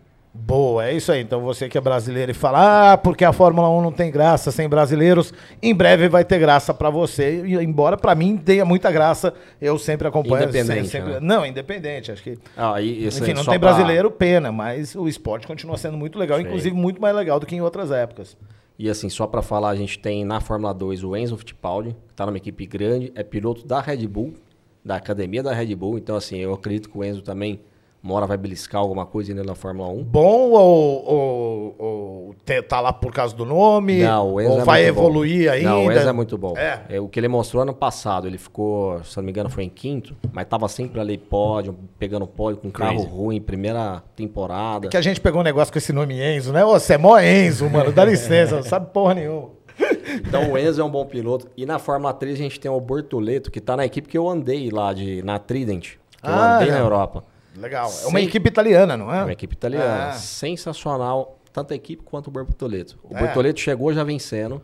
[0.45, 1.21] Boa, é isso aí.
[1.21, 4.51] Então você que é brasileiro e fala, ah, porque a Fórmula 1 não tem graça
[4.51, 7.43] sem brasileiros, em breve vai ter graça pra você.
[7.45, 10.43] E, embora pra mim tenha muita graça, eu sempre acompanho.
[10.47, 11.19] Independente, sempre- né?
[11.21, 12.11] Não, independente.
[12.11, 12.37] Acho que.
[12.55, 16.37] Ah, e Enfim, não tem pra- brasileiro, pena, mas o esporte continua sendo muito legal,
[16.37, 16.45] Sim.
[16.45, 18.37] inclusive muito mais legal do que em outras épocas.
[18.79, 22.13] E assim, só pra falar, a gente tem na Fórmula 2 o Enzo Fittipaldi, que
[22.13, 24.33] tá numa equipe grande, é piloto da Red Bull,
[24.85, 25.97] da academia da Red Bull.
[25.97, 27.59] Então assim, eu acredito que o Enzo também
[28.03, 30.03] uma hora vai beliscar alguma coisa ainda na Fórmula 1.
[30.03, 32.35] Bom ou, ou, ou
[32.67, 33.99] tá lá por causa do nome?
[34.01, 35.01] Não, o Enzo ou é vai muito bom.
[35.01, 35.69] evoluir ainda?
[35.69, 36.53] Não, o Enzo é muito bom.
[36.57, 36.99] É.
[36.99, 40.15] o que ele mostrou ano passado, ele ficou, se não me engano, foi em quinto,
[40.31, 43.07] mas tava sempre ali pódio, pegando pódio com carro Crazy.
[43.09, 44.87] ruim, primeira temporada.
[44.87, 46.63] Que a gente pegou um negócio com esse nome Enzo, né?
[46.63, 47.91] Ô, Você é mó Enzo, mano.
[47.91, 49.49] Dá licença, não sabe porra nenhuma.
[50.25, 51.47] Então o Enzo é um bom piloto.
[51.55, 54.27] E na Fórmula 3 a gente tem o Bortoleto, que tá na equipe que eu
[54.27, 56.71] andei lá de, na Trident, que eu Ah, andei é.
[56.71, 57.23] na Europa.
[57.57, 57.91] Legal.
[58.03, 59.19] É uma equipe italiana, não é?
[59.19, 60.09] É uma equipe italiana.
[60.09, 60.13] Ah.
[60.13, 62.97] Sensacional, tanto a equipe quanto o Bortoleto.
[63.03, 63.19] O É.
[63.19, 64.61] Bortoleto chegou já vencendo.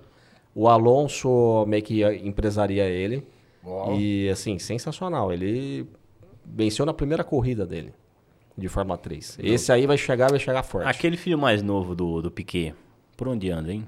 [0.55, 3.25] O Alonso meio que empresaria ele.
[3.65, 3.95] Uau.
[3.99, 5.33] E assim, sensacional.
[5.33, 5.87] Ele
[6.45, 7.93] venceu na primeira corrida dele
[8.55, 9.39] de Fórmula 3.
[9.41, 10.87] Esse aí vai chegar, vai chegar forte.
[10.87, 12.75] Aquele filho mais novo do, do Piquet,
[13.17, 13.85] por onde anda, hein?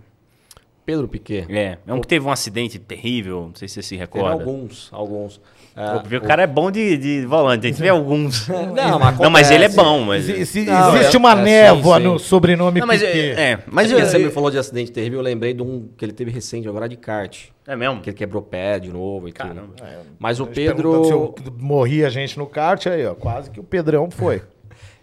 [0.85, 1.45] Pedro Piquet.
[1.49, 4.31] É, é um que teve um acidente terrível, não sei se você se Teve recorda.
[4.31, 5.41] alguns, alguns.
[5.75, 8.47] É, O, o cara é bom de, de volante, tem que ver alguns.
[8.47, 10.29] Não, mas Não, mas ele é bom, mas...
[10.29, 12.03] Exi- exi- Não, existe é- uma é, sim, névoa sim.
[12.03, 13.31] no sobrenome Não, mas é, Piquet.
[13.41, 16.05] é, mas Porque eu, você me falou de acidente terrível, eu lembrei de um que
[16.05, 17.47] ele teve recente agora de kart.
[17.67, 17.99] é mesmo?
[17.99, 19.73] Que ele quebrou pé de novo e Caramba.
[19.75, 19.83] tudo.
[20.17, 23.13] Mas o A gente Pedro, Se eu morria gente no kart, aí, ó.
[23.15, 24.41] Quase que o Pedrão foi.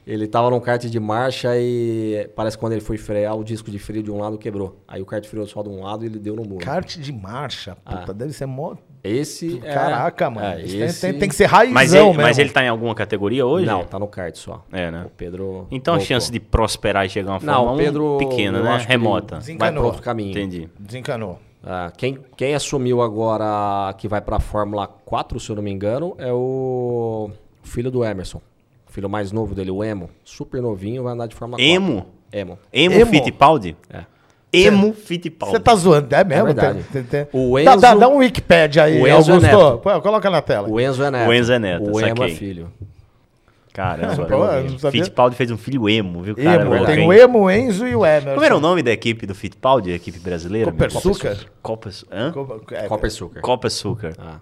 [0.06, 3.70] Ele tava num kart de marcha e parece que quando ele foi frear, o disco
[3.70, 4.80] de freio de um lado quebrou.
[4.88, 6.64] Aí o kart freou só de um lado e ele deu no muro.
[6.64, 8.74] Kart de marcha, puta, deve ser mó.
[9.04, 9.74] Esse é...
[9.74, 10.46] Caraca, mano.
[10.46, 12.22] é, Isso tem- esse- tem, tem que ser raizão Mas ele, mesmo.
[12.22, 13.66] mas ele tá em alguma categoria hoje?
[13.66, 14.64] Não, tá no kart só.
[14.72, 15.04] É, né?
[15.06, 16.06] O Pedro Então a voltou.
[16.14, 18.84] chance de prosperar e chegar a uma Não, Fórmula o 1 Pedro, pequena, né?
[18.86, 19.34] Remota.
[19.36, 19.72] Vai Desencanou.
[19.74, 20.30] para outro caminho.
[20.30, 20.68] Entendi.
[20.78, 21.38] Desencanou.
[21.64, 26.14] Ah, quem, quem assumiu agora que vai pra Fórmula 4, se eu não me engano,
[26.18, 27.30] é o
[27.62, 28.40] filho do Emerson.
[28.92, 30.10] Filho mais novo dele, o Emo.
[30.22, 31.74] Super novinho, vai andar de Fórmula 4.
[31.74, 32.06] Emo?
[32.30, 32.58] Emo.
[32.70, 33.10] Emo, Emo?
[33.10, 33.74] Fittipaldi?
[33.90, 34.04] É.
[34.52, 35.56] Emo Fittipaldi.
[35.56, 36.42] Você tá zoando, é mesmo?
[36.42, 36.84] É verdade.
[36.92, 39.40] Tem- tem- tem- O Dá, dá, Enzo- dá um Wikipedia aí, O Enzo é Augusto.
[39.40, 39.78] neto.
[39.78, 40.68] Pô, coloca na tela.
[40.68, 41.28] O Enzo é neto.
[41.28, 42.70] O Enzo é neto, O Emo é filho.
[43.72, 44.26] Caramba.
[44.26, 44.90] Pô.
[44.90, 46.36] Fittipaldi fez um filho emo, viu?
[46.36, 47.08] Cara, Emo, louco, tem hein?
[47.08, 48.34] o Emo, o Enzo e o Emerson.
[48.34, 50.70] Como era o nome da equipe do Fittipaldi, a equipe brasileira?
[50.70, 51.36] Copersucar?
[51.62, 51.88] Copa...
[52.12, 52.34] Hã?
[52.72, 52.86] É.
[53.40, 54.12] Copa Açúcar.
[54.18, 54.36] Ah.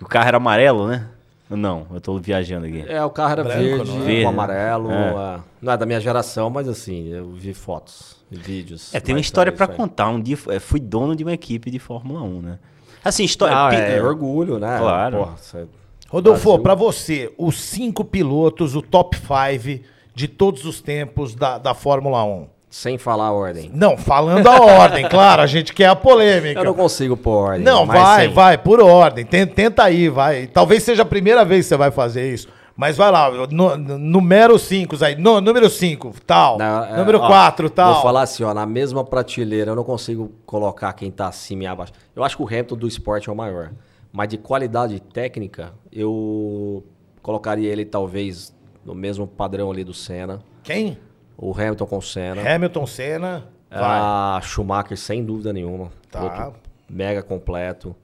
[0.00, 1.08] O carro era amarelo, né?
[1.50, 2.84] Não, eu tô viajando aqui.
[2.86, 4.04] É, o carro era Branco, verde, não é?
[4.04, 4.90] Verde, com amarelo.
[4.90, 5.14] é.
[5.16, 8.94] ah, Não é da minha geração, mas assim, eu vi fotos, vídeos.
[8.94, 9.68] É, tem uma história é aí.
[9.76, 10.08] contar.
[10.10, 12.58] Um dia eh, fui dono de uma equipe de Fórmula 1, né?
[13.02, 13.56] Assim, história.
[13.56, 14.78] Ah, pi- é orgulho, né?
[14.78, 15.18] Claro.
[15.18, 15.68] Porra,
[16.10, 19.84] Rodolfo, pra você, os cinco pilotos, o top 5
[20.14, 22.48] de todos os tempos da, da Fórmula 1.
[22.70, 23.70] Sem falar a ordem.
[23.72, 26.60] Não, falando a ordem, claro, a gente quer a polêmica.
[26.60, 27.64] Eu não consigo pôr ordem.
[27.64, 28.34] Não, vai, sim.
[28.34, 29.24] vai, por ordem.
[29.24, 30.46] Tenta, tenta aí, vai.
[30.46, 32.48] Talvez seja a primeira vez que você vai fazer isso.
[32.76, 35.16] Mas vai lá, no, número 5, aí.
[35.16, 36.58] No, número 5, tal.
[36.58, 37.94] Não, número ó, 4, tal.
[37.94, 41.66] Vou falar assim, ó, na mesma prateleira, eu não consigo colocar quem tá acima e
[41.66, 41.92] abaixo.
[42.14, 43.72] Eu acho que o Hamilton do esporte é o maior.
[44.12, 46.84] Mas de qualidade técnica, eu
[47.20, 48.54] colocaria ele talvez
[48.84, 50.40] no mesmo padrão ali do Senna.
[50.62, 50.96] Quem?
[51.38, 52.54] O Hamilton com o Senna.
[52.54, 53.48] Hamilton Senna.
[53.70, 53.80] Vai.
[53.80, 55.90] A Schumacher, sem dúvida nenhuma.
[56.10, 56.22] Tá.
[56.24, 57.94] Outro mega completo.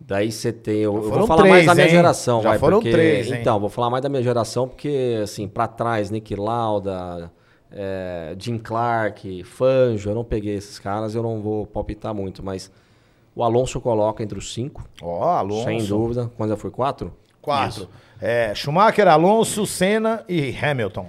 [0.00, 0.78] Daí você tem.
[0.80, 1.92] Eu, eu vou falar três, mais da minha hein?
[1.92, 3.38] geração, Já vai, foram porque, três, hein?
[3.40, 7.30] Então, vou falar mais da minha geração, porque, assim, pra trás, Nick Lauda,
[7.70, 12.70] é, Jim Clark, Fanjo, eu não peguei esses caras, eu não vou palpitar muito, mas
[13.34, 15.64] o Alonso coloca entre os cinco, Ó, Alonso.
[15.64, 16.30] sem dúvida.
[16.36, 17.14] Quando já foi quatro?
[17.40, 17.88] Quatro.
[18.20, 21.08] É, Schumacher, Alonso, Senna e Hamilton.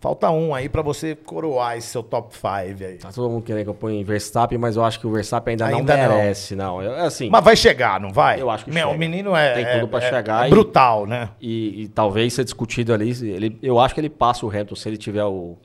[0.00, 2.46] Falta um aí pra você coroar esse seu top 5
[2.82, 2.96] aí.
[2.96, 5.66] Tá todo mundo querendo que eu ponha Verstappen, mas eu acho que o Verstappen ainda,
[5.66, 6.08] Ainda não.
[6.08, 6.80] não merece, não.
[6.80, 8.40] É assim, Mas vai chegar, não vai?
[8.40, 8.96] Eu acho que Meu, chega.
[8.96, 9.52] O menino é.
[9.52, 11.28] Tem é- tudo pra é- chegar é e- brutal, né?
[11.38, 13.10] E, e talvez ser discutido ali.
[13.10, 14.74] Ele, eu acho que ele passa o Hamilton.
[14.74, 15.58] Se ele tiver o,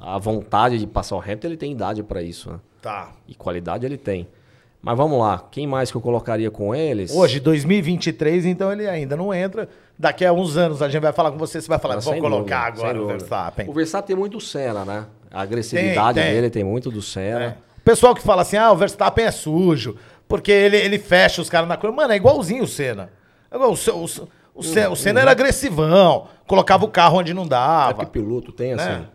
[0.00, 2.50] a vontade de passar o Hamilton, ele tem idade pra isso.
[2.50, 2.60] Né?
[2.80, 3.10] Tá.
[3.28, 4.26] E qualidade ele tem.
[4.82, 5.44] Mas vamos lá.
[5.50, 7.12] Quem mais que eu colocaria com eles?
[7.14, 9.68] Hoje, 2023, então ele ainda não entra.
[9.98, 12.16] Daqui a uns anos a gente vai falar com você, você vai falar, Ah, vou
[12.18, 13.06] colocar dúvida, agora o.
[13.06, 13.68] Verstappen.
[13.68, 15.04] O Verstappen tem muito Senna, né?
[15.30, 16.34] A agressividade Tem, tem.
[16.34, 17.44] dele tem muito do Senna.
[17.44, 17.48] É.
[17.78, 21.50] O pessoal que fala assim, ah, o Verstappen é sujo, porque ele, ele fecha os
[21.50, 21.94] caras na curva.
[21.96, 23.10] Mano, é igualzinho o Senna.
[23.50, 27.34] É igual, o, o, Se- o, Se- o Senna era agressivão, colocava o carro onde
[27.34, 27.94] não É dava.
[27.94, 28.84] porque piloto tem assim.
[28.88, 29.06] Né?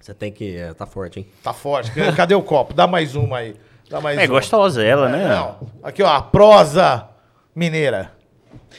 [0.00, 0.56] Você tem que.
[0.56, 1.26] é, tá forte, hein?
[1.42, 1.90] Tá forte.
[2.16, 2.74] Cadê o copo?
[2.74, 3.54] Dá mais uma aí.
[3.90, 4.28] Dá mais É uma.
[4.28, 5.28] gostosa ela, É, né?
[5.28, 5.56] não.
[5.82, 7.08] Aqui, ó, a prosa
[7.54, 8.12] mineira.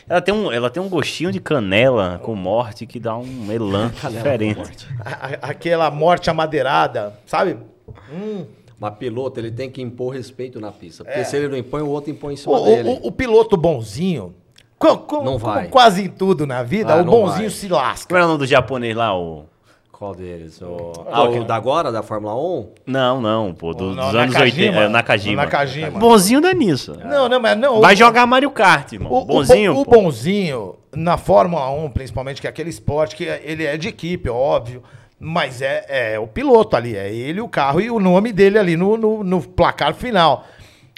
[0.07, 3.89] Ela tem, um, ela tem um gostinho de canela com morte que dá um elan
[4.09, 4.87] diferente.
[5.03, 7.57] A- a- aquela morte amadeirada, sabe?
[8.79, 11.03] Mas piloto, ele tem que impor respeito na pista.
[11.03, 11.23] Porque É.
[11.23, 12.89] se ele não impõe, o outro impõe em O, cima o- dele.
[12.89, 14.33] o- o piloto bonzinho,
[14.79, 15.67] co- co- Não como vai.
[15.67, 17.57] quase em tudo na vida, Ah, o bonzinho vai.
[17.57, 18.07] se lasca.
[18.07, 19.15] Como era o nome do japonês lá?
[19.17, 19.45] O...
[20.01, 20.59] Qual deles?
[20.63, 20.93] O...
[21.11, 22.69] Ah, o da agora, da Fórmula 1?
[22.87, 24.65] Não, não, pô, do- O- dos não, anos Nakajima.
[24.71, 24.77] 80.
[24.79, 25.33] É, Nakajima.
[25.33, 25.99] O Nakajima.
[25.99, 26.97] Bonzinho dá nisso.
[27.05, 27.79] Não, não, mas não.
[27.79, 29.11] Vai o- jogar Mario Kart, irmão.
[29.11, 29.75] O, o bonzinho.
[29.75, 29.91] bo- o, pô.
[30.01, 34.81] bonzinho, na Fórmula 1, principalmente, que é aquele esporte que ele é de equipe, óbvio.
[35.19, 35.85] Mas é,
[36.15, 39.23] é o piloto ali, é ele, o carro e o nome dele ali no, no,
[39.23, 40.45] no placar final.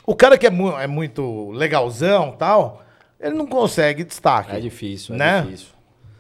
[0.08, 2.82] O cara que é, mu- é muito legalzão tal,
[3.20, 4.56] ele não consegue destaque.
[4.56, 5.42] É difícil, é né?
[5.42, 5.73] difícil.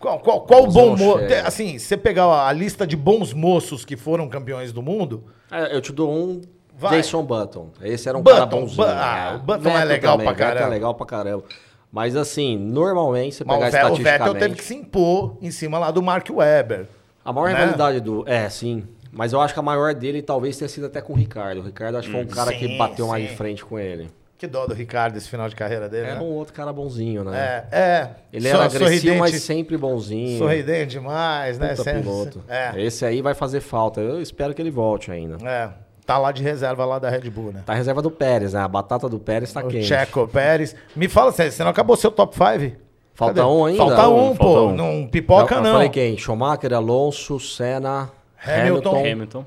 [0.03, 1.19] Qual, qual, qual o bom moço?
[1.19, 1.47] chega.
[1.47, 5.79] Assim, você pegar a lista de bons moços que foram campeões do mundo, É, eu
[5.79, 6.41] te dou um
[6.77, 6.97] Vai.
[6.97, 7.69] Jason Button.
[7.81, 8.83] Esse era um Button, cara bonzinho.
[8.85, 9.35] Ah, é.
[9.35, 10.65] o Button é Vettel legal também, pra caramba.
[10.65, 11.43] é legal pra caramba.
[11.89, 14.39] Mas assim, normalmente, você mas pegar o Ve- o Vettel estatisticamente...
[14.39, 16.87] teve que se impor em cima lá do Mark Webber.
[17.23, 17.53] A maior né?
[17.59, 18.27] rivalidade do...
[18.27, 18.83] É, sim.
[19.11, 21.59] Mas eu acho que a maior dele talvez tenha sido até com o Ricardo.
[21.61, 23.29] O Ricardo acho que foi um cara Sim, que bateu mais sim.
[23.29, 24.09] de frente com ele.
[24.43, 26.21] Que dó do Ricardo esse final de carreira dele, Era né?
[26.21, 27.63] um outro cara bonzinho, né?
[27.71, 28.09] É, é.
[28.33, 30.37] Ele So- era agressivo, mas sempre bonzinho.
[30.37, 31.69] sorridente demais, né?
[31.69, 32.43] Puta Sempre- piloto.
[32.49, 34.01] É, Esse aí vai fazer falta.
[34.01, 35.37] Eu espero que ele volte ainda.
[35.49, 35.69] é.
[36.05, 37.63] Tá lá de reserva lá da Red Bull, né?
[37.65, 38.59] Tá a reserva do Pérez, né?
[38.59, 39.85] A batata do Pérez tá o quente.
[39.85, 40.75] Checo Pérez.
[40.93, 42.75] Me fala, você você não acabou seu top 5?
[43.13, 43.77] Falta um ainda?
[43.77, 44.43] Falta um, Um, pô.
[44.43, 44.75] falta um.
[44.75, 45.71] Não pipoca, eu, eu não.
[45.71, 46.17] falei quem?
[46.17, 48.11] Schumacher, Alonso, Senna,
[48.45, 48.89] Hamilton.
[48.89, 49.11] Hamilton.
[49.13, 49.45] Hamilton.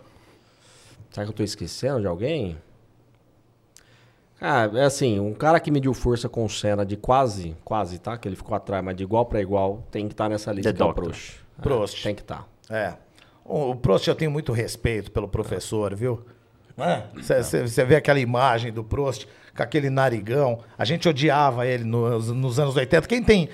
[1.11, 2.57] Será que eu tô esquecendo de alguém?
[4.39, 8.17] Cara, é assim, um cara que mediu força com o Senna de quase, quase, tá?
[8.19, 10.77] Que ele ficou atrás, mas de igual pra igual, tem que estar nessa lista The
[10.77, 11.05] que é o Doctor.
[11.05, 11.41] Prost.
[11.59, 12.03] É, Prost.
[12.03, 12.47] tem que estar.
[12.69, 12.95] É.
[13.45, 16.25] O, o Prost eu tenho muito respeito pelo professor, viu?
[17.17, 19.27] Você vê aquela imagem do Prost
[19.57, 20.61] com aquele narigão.
[20.77, 23.09] A gente odiava ele nos, nos anos 80.
[23.09, 23.49] Quem tem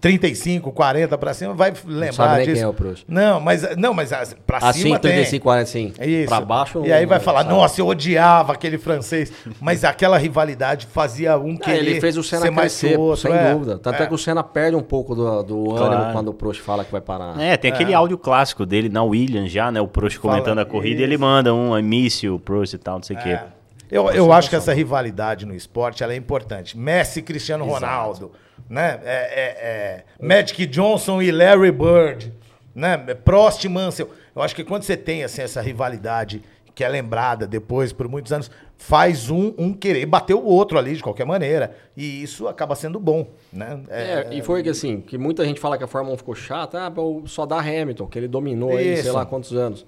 [0.00, 2.54] 35, 40 pra cima, vai lembrar sabe nem disso.
[2.54, 3.04] quem é o Proust.
[3.06, 5.40] Não, mas, não, mas as- pra Assim, cima 35, tem.
[5.40, 5.92] 40, sim.
[5.98, 6.28] É isso.
[6.28, 6.82] Pra baixo...
[6.86, 7.50] E aí vai não falar, sabe.
[7.54, 9.30] nossa, eu odiava aquele francês.
[9.60, 12.98] Mas aquela rivalidade fazia um É, querer ele fez o Senna ser mais que crescer,
[12.98, 13.20] outro.
[13.20, 13.52] sem é.
[13.52, 13.78] dúvida.
[13.78, 14.06] Tanto é.
[14.06, 15.94] que o Senna perde um pouco do, do Claro.
[15.94, 17.38] ânimo quando o Proust fala que vai parar.
[17.38, 19.80] É, tem aquele áudio clássico dele na Williams já, né?
[19.82, 22.96] O Proust Fala comentando a corrida e ele manda um início, o Proust e tal,
[22.96, 23.28] não sei o quê.
[23.30, 23.44] É.
[23.90, 26.78] Eu, eu acho que essa rivalidade no esporte ela é importante.
[26.78, 28.30] Messi e Cristiano Ronaldo,
[28.68, 29.00] né?
[29.04, 32.32] É, é, é, Magic Johnson e Larry Bird,
[32.74, 32.96] né?
[32.96, 34.10] Prost e Mansell.
[34.34, 36.42] Eu acho que quando você tem assim, essa rivalidade
[36.74, 40.96] que é lembrada depois por muitos anos, faz um, um querer bater o outro ali
[40.96, 41.76] de qualquer maneira.
[41.94, 43.80] E isso acaba sendo bom, né?
[43.90, 46.86] É, e foi que assim, que muita gente fala que a Fórmula 1 ficou chata,
[46.86, 46.92] ah,
[47.26, 49.84] só dá Hamilton, que ele dominou aí, sei lá quantos anos.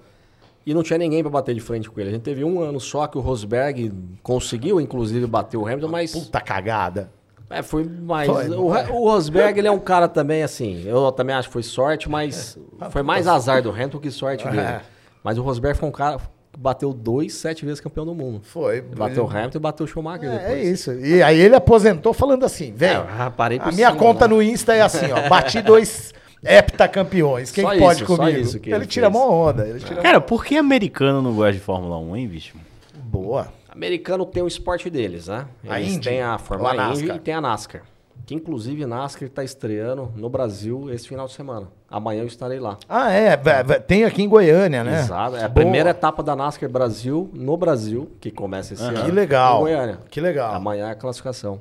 [0.65, 2.09] E não tinha ninguém pra bater de frente com ele.
[2.09, 6.11] A gente teve um ano só que o Rosberg conseguiu, inclusive, bater o Hamilton, mas
[6.11, 7.11] Puta cagada.
[7.53, 8.29] É, foi mais.
[8.29, 8.49] Foi.
[8.49, 10.83] O, o Rosberg, ele é um cara também assim.
[10.85, 12.57] Eu também acho que foi sorte, mas
[12.91, 14.59] foi mais azar do Hamilton que sorte dele.
[14.59, 14.81] É.
[15.23, 16.17] Mas o Rosberg foi um cara
[16.51, 18.41] que bateu dois, sete vezes campeão do mundo.
[18.43, 18.77] Foi.
[18.77, 20.51] Ele bateu o Hamilton e bateu o Schumacher É, depois.
[20.51, 20.91] é isso.
[20.93, 23.01] E aí ele aposentou falando assim, velho.
[23.01, 24.33] É, a minha cima, conta né?
[24.35, 25.27] no Insta é assim, ó.
[25.29, 27.51] Bati dois heptacampeões.
[27.51, 28.39] Quem Só pode isso, só comigo?
[28.39, 29.67] isso que ele ele tira mó onda.
[29.67, 32.55] Ele tira Cara, por que americano não gosta de Fórmula 1, hein, bicho?
[32.95, 33.47] boa.
[33.73, 35.47] Americano tem o esporte deles, né?
[35.67, 36.09] A Eles Indy?
[36.09, 37.15] têm a Ou a Fórmula Indy NASCAR?
[37.15, 37.81] e tem a NASCAR.
[38.25, 41.67] Que inclusive NASCAR está estreando no Brasil esse final de semana.
[41.89, 42.77] Amanhã eu estarei lá.
[42.87, 43.35] Ah, é.
[43.35, 44.99] vé- vé- Tem aqui em Goiânia, né?
[44.99, 45.35] Exato.
[45.35, 45.49] É a Boa.
[45.49, 49.03] primeira etapa da NASCAR Brasil no Brasil, que começa esse ano.
[49.03, 49.57] Que legal.
[49.57, 49.99] Em Goiânia.
[50.09, 50.53] Que legal.
[50.53, 51.59] Amanhã é a classificação.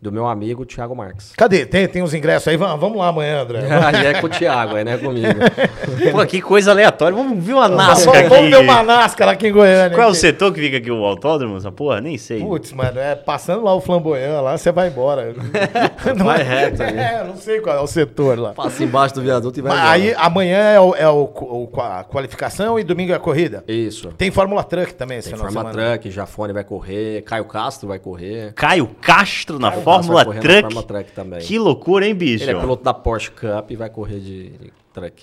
[0.00, 1.32] Do meu amigo Thiago Marques.
[1.36, 1.64] Cadê?
[1.64, 2.56] Tem, tem os ingressos aí?
[2.56, 3.60] Vamos, vamos lá amanhã, André.
[3.66, 5.26] aí é com o Thiago, aí não é comigo.
[6.12, 7.16] Pô, que coisa aleatória.
[7.16, 8.28] Vamos ver uma NASCAR aqui.
[8.28, 9.96] vamos ver uma NASCAR aqui em Goiânia.
[9.96, 11.56] Qual é o setor que fica aqui, o autódromo?
[11.56, 12.00] Essa porra?
[12.02, 12.40] Nem sei.
[12.40, 15.34] Putz, mano, é passando lá o flamboyant lá, você vai embora.
[16.14, 16.82] não Vai é, reto.
[16.82, 18.52] É, não sei qual é o setor lá.
[18.52, 19.94] Passa embaixo do viaduto e vai Mas embora.
[19.94, 23.64] aí amanhã é, o, é o, o- a qualificação e domingo é a corrida.
[23.66, 24.08] Isso.
[24.18, 25.90] Tem Fórmula Truck também Tem Fórmula semana.
[25.92, 28.52] Truck, Jafone vai correr, Caio Castro vai correr.
[28.54, 30.60] Caio Castro na Caio Fórmula Truck.
[30.62, 31.40] Fórmula Truck também.
[31.40, 32.44] Que loucura, hein, bicho?
[32.44, 35.22] Ele é piloto da Porsche Cup e vai correr de, de truck.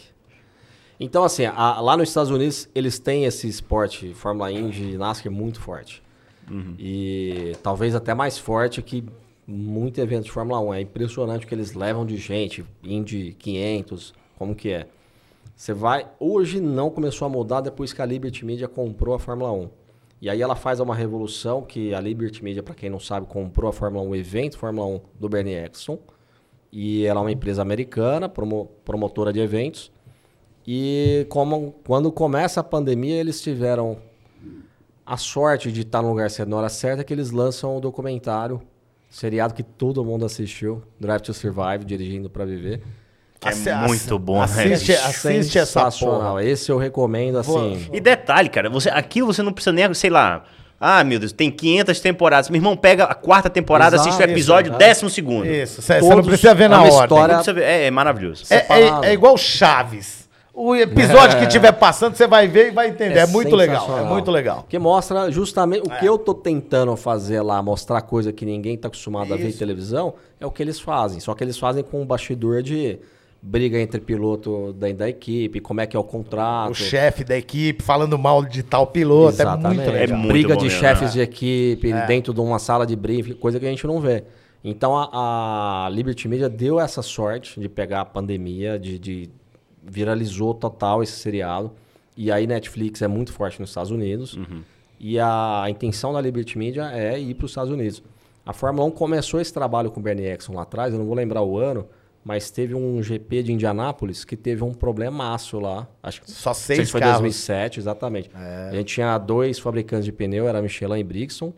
[1.00, 5.32] Então, assim, a- lá nos Estados Unidos, eles têm esse esporte, Fórmula Indy e NASCAR,
[5.32, 6.02] muito forte.
[6.78, 9.04] E talvez até mais forte que
[9.48, 10.74] muito evento de Fórmula 1.
[10.76, 14.88] É impressionante o que eles levam de gente, Indy 500, como que é.
[15.56, 16.08] Você vai...
[16.20, 19.70] Hoje não começou a mudar depois que a Liberty Media comprou a Fórmula 1.
[20.24, 23.70] E aí ela faz uma revolução que a Liberty Media, para quem não sabe, comprou
[23.70, 26.00] a Fórmula 1, o evento Fórmula 1 do Bernie Eccleston.
[26.72, 29.92] E ela é uma empresa americana, promo- promotora de eventos.
[30.66, 33.98] E como, quando começa a pandemia, eles tiveram
[35.06, 38.62] a sorte de estar no lugar certo na hora certa, que eles lançam um documentário,
[39.10, 42.82] seriado que todo mundo assistiu, Drive to Survive, Dirigindo para Viver.
[43.44, 44.44] Que é muito bom, né?
[44.46, 46.44] assiste, assiste essa porra.
[46.44, 47.88] Esse eu recomendo, assim...
[47.92, 50.44] E detalhe, cara, você, aquilo você não precisa nem, sei lá.
[50.80, 52.50] Ah, meu Deus, tem 500 temporadas.
[52.50, 54.80] Meu irmão pega a quarta temporada, Exato, assiste o episódio exato.
[54.80, 55.46] décimo segundo.
[55.46, 57.00] Isso, você não Todos- precisa ver é na ordem.
[57.02, 58.44] história- Não ver, É, é maravilhoso.
[58.50, 60.24] É, é- é igual Chaves.
[60.56, 63.18] O episódio que estiver passando, você vai ver e vai entender.
[63.18, 63.98] É, muito legal.
[63.98, 64.58] É muito legal.
[64.62, 68.88] Porque mostra justamente o que eu tô tentando fazer lá, mostrar coisa que ninguém tá
[68.88, 69.58] acostumado a ver em Isso.
[69.58, 71.20] televisão, é o que eles fazem.
[71.20, 73.00] Só que eles fazem com um bastidor de
[73.46, 76.72] briga entre piloto da, da equipe, como é que é o contrato.
[76.72, 79.42] O chefe da equipe falando mal de tal piloto.
[79.42, 79.80] É muito Exatamente.
[79.80, 79.96] legal.
[79.96, 81.12] É muito briga de mesmo, chefes né?
[81.12, 82.08] de equipe É.
[82.08, 84.24] dentro de uma sala de briefing, coisa que a gente não vê.
[84.64, 89.30] Então a, a Liberty Media deu essa sorte de pegar a pandemia, de, de
[89.84, 91.70] viralizou total esse seriado.
[92.16, 94.38] E aí Netflix é muito forte nos Estados Unidos.
[94.38, 94.62] Uhum.
[94.98, 98.02] E a, a intenção da Liberty Media é ir para os Estados Unidos.
[98.46, 101.16] A Fórmula 1 começou esse trabalho com o Bernie Eccleston lá atrás, eu não vou
[101.16, 101.86] lembrar o ano,
[102.24, 105.88] mas teve um GP de Indianápolis que teve um problemaço lá.
[106.02, 107.18] Acho que Só não sei seis se foi carros.
[107.20, 108.32] 2007, exatamente.
[108.34, 111.52] A gente tinha dois fabricantes de pneu, era Michelin e Brixton.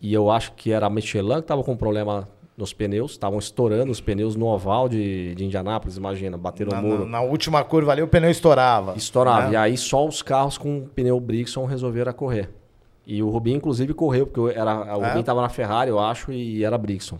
[0.00, 3.90] E eu acho que era a Michelin que estava com problema nos pneus, estavam estourando
[3.92, 7.04] os pneus no oval de, de Indianápolis, imagina, bateram Na, o muro.
[7.04, 8.94] na- na última curva ali, o pneu estourava.
[8.96, 9.46] Estourava.
[9.46, 9.52] Né?
[9.52, 12.50] E aí só os carros com pneu Brixton resolveram correr.
[13.06, 15.06] E o Rubinho, inclusive, correu, porque era, o É?
[15.06, 17.18] Rubinho estava na Ferrari, eu acho, e era Brixton.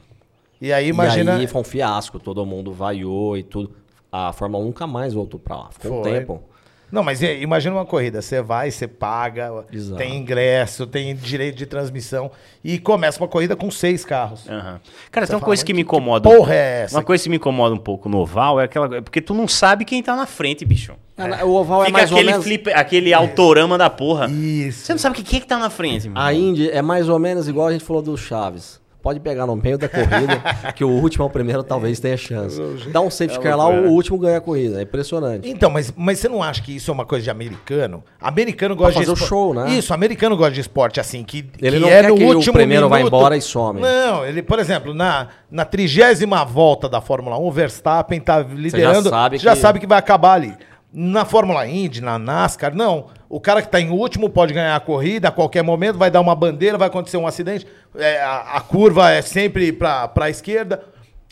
[0.60, 1.36] E aí, imagina.
[1.36, 3.70] E aí foi um fiasco, todo mundo vaiou e tudo.
[4.10, 5.68] A Fórmula 1 nunca mais voltou pra lá.
[5.70, 6.12] Ficou um Foi.
[6.12, 6.42] tempo.
[6.90, 8.22] Não, mas e- imagina uma corrida.
[8.22, 9.98] Você vai, você paga, Exato.
[9.98, 12.30] tem ingresso, tem direito de transmissão
[12.64, 14.48] e começa uma corrida com seis carros.
[14.48, 14.80] Aham.
[15.10, 16.26] Cara, tem uma coisa que me que incomoda.
[16.30, 16.96] porra é essa?
[16.96, 18.96] Uma coisa que me incomoda um pouco no oval é aquela.
[18.96, 20.94] é porque tu não sabe quem tá na frente, bicho.
[21.18, 22.46] É, O oval é Fica mais ou aquele menos.
[22.46, 24.26] flip, aquele autorama da porra.
[24.30, 24.86] Isso.
[24.86, 26.32] Você não sabe quem é que tá na frente, meu A.
[26.32, 28.80] Indy é mais ou menos igual a gente falou do Chaves.
[29.08, 30.38] Pode pegar no meio da corrida,
[30.76, 32.60] que o último ao primeiro talvez tenha chance.
[32.92, 34.80] Dá um safety car lá, o último ganha a corrida.
[34.80, 35.48] É impressionante.
[35.48, 38.04] Então, mas, mas você não acha que isso é uma coisa de americano?
[38.20, 39.70] Americano gosta fazer de o espo- show, né?
[39.70, 42.34] Isso, americano gosta de esporte assim, que, Ele que não é quer no que o
[42.36, 43.14] último primeiro vá minuto.
[43.16, 43.80] embora e some.
[43.80, 49.08] Não, ele, por exemplo, na, na trigésima volta da Fórmula 1, o Verstappen tá liderando,
[49.08, 50.54] sabe já que- sabe que vai acabar ali.
[50.92, 53.06] Na Fórmula Indy, na NASCAR, não.
[53.28, 56.20] O cara que tá em último pode ganhar a corrida a qualquer momento, vai dar
[56.20, 60.82] uma bandeira, vai acontecer um acidente, é, a, a curva é sempre pra, pra esquerda.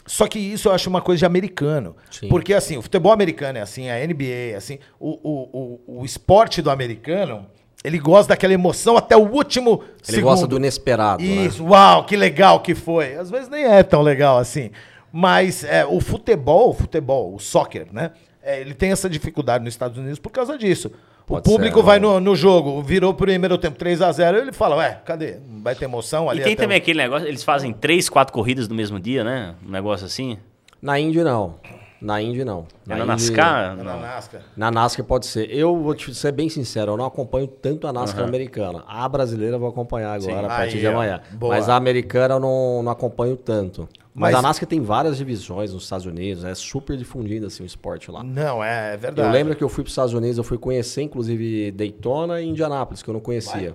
[0.04, 1.96] Só que isso eu acho uma coisa de americano.
[2.10, 2.28] Sim.
[2.28, 6.04] Porque assim, o futebol americano é assim, a NBA é assim, o, o, o, o
[6.04, 7.46] esporte do americano,
[7.82, 11.28] ele gosta daquela emoção até o último Ele gosta do inesperado, né?
[11.28, 13.16] Isso, uau, que legal que foi.
[13.16, 14.70] Às vezes nem é tão legal assim.
[15.10, 18.12] Mas é, o futebol, o futebol, o soccer, né?
[18.46, 20.92] é, ele tem essa dificuldade nos Estados Unidos por causa disso.
[21.26, 24.52] Pode o público ser, vai no, no jogo, virou primeiro tempo 3 a 0 ele
[24.52, 25.38] fala, ué, cadê?
[25.60, 28.32] Vai ter emoção ali E tem até também o- aquele negócio, eles fazem três, quatro
[28.32, 29.54] corridas no mesmo dia, né?
[29.66, 30.38] Um negócio assim.
[30.80, 31.56] Na Indy, não.
[32.00, 32.66] Na Indy, não.
[32.86, 33.76] É na Indy- NASCAR?
[33.76, 33.96] na.
[33.96, 34.42] NASCAR.
[34.56, 35.50] Na NASCAR pode ser.
[35.50, 38.84] Eu vou te ser bem sincero, eu não acompanho tanto a NASCAR americana.
[38.86, 40.44] A brasileira eu vou acompanhar agora, Sim.
[40.44, 41.20] a partir Aí, de amanhã.
[41.32, 41.54] Boa.
[41.54, 43.88] Mas a americana eu não, não acompanho tanto.
[44.14, 47.66] Mas, Mas- a NASCAR tem várias divisões nos Estados Unidos, é super difundido assim, o
[47.66, 48.22] esporte lá.
[48.22, 49.28] Não, é, é verdade.
[49.28, 52.46] Eu lembro que eu fui para os Estados Unidos, eu fui conhecer inclusive Daytona e
[52.48, 53.74] Indianápolis, que eu não conhecia.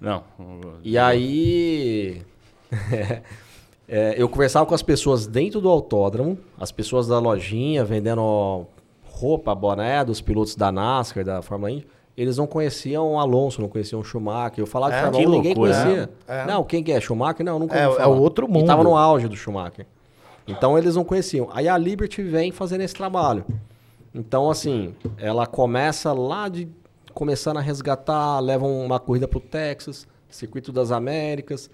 [0.00, 0.24] Não.
[0.82, 2.22] E aí.
[3.88, 8.66] é, eu conversava com as pessoas dentro do autódromo, as pessoas da lojinha vendendo
[9.04, 11.86] roupa, boné dos pilotos da NASCAR, da Fórmula Indy.
[12.16, 14.58] Eles não conheciam o Alonso, não conheciam o Schumacher.
[14.60, 16.10] Eu falava É, de Fórmula que 1, ninguém loucura, conhecia.
[16.26, 16.40] é.
[16.42, 16.46] É.
[16.46, 17.00] Não, quem que é?
[17.00, 17.44] Schumacher?
[17.46, 18.16] Não, nunca É, ouvi é falar.
[18.16, 18.66] outro E mundo.
[18.66, 19.86] tava no auge do Schumacher.
[20.46, 21.48] Então eles não conheciam.
[21.52, 23.44] Aí a Liberty vem fazendo esse trabalho.
[24.14, 26.68] Então, assim, ela começa lá de.
[27.14, 31.68] Começando a resgatar, levam uma corrida pro Texas, Circuito das Américas.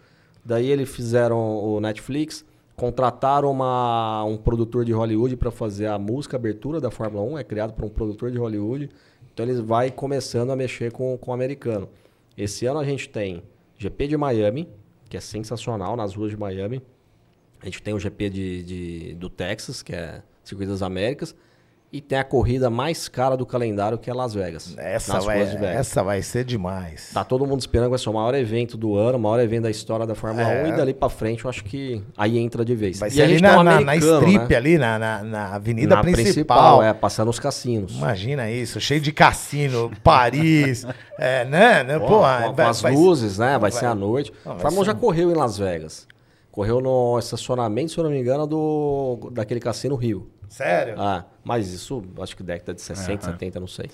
[0.44, 2.44] Daí eles fizeram o Netflix,
[2.76, 7.44] contrataram uma, um produtor de Hollywood para fazer a música abertura da Fórmula 1, é
[7.44, 8.90] criado por um produtor de Hollywood.
[9.32, 11.88] Então eles vai começando a mexer com, com o americano.
[12.36, 13.42] Esse ano a gente tem
[13.78, 14.68] GP de Miami,
[15.08, 16.82] que é sensacional nas ruas de Miami.
[17.60, 21.34] A gente tem o GP de, de- do Texas, que é Circuito das Américas.
[21.96, 24.74] E tem a corrida mais cara do calendário, que é Las Vegas.
[24.76, 25.62] Essa vai, Vegas.
[25.62, 27.10] essa vai ser demais.
[27.14, 29.62] Tá todo mundo esperando que vai ser o maior evento do ano, o maior evento
[29.62, 30.64] da história da Fórmula É.
[30.64, 30.66] 1.
[30.66, 32.98] E dali pra frente, eu acho que aí entra de vez.
[32.98, 34.56] Vai E ser a ali gente na, na, na americano, strip, né?
[34.56, 36.82] ali na, na, na avenida Na principal.
[36.82, 37.94] é, passando os cassinos.
[37.94, 40.84] Imagina isso, cheio de cassino, Paris,
[41.16, 41.84] é, né?
[41.84, 41.96] né?
[42.00, 43.56] Pô, Pô, com, vai- com as vai- luzes, né?
[43.56, 44.32] Vai, ser à noite.
[44.44, 46.08] Não, Fórmula 1 ser já correu em Las Vegas.
[46.50, 50.28] Correu no estacionamento, se eu não me engano, do, daquele cassino Rio.
[50.54, 50.94] Sério?
[50.96, 53.90] Ah, mas isso, acho que década de 60, 70, não sei.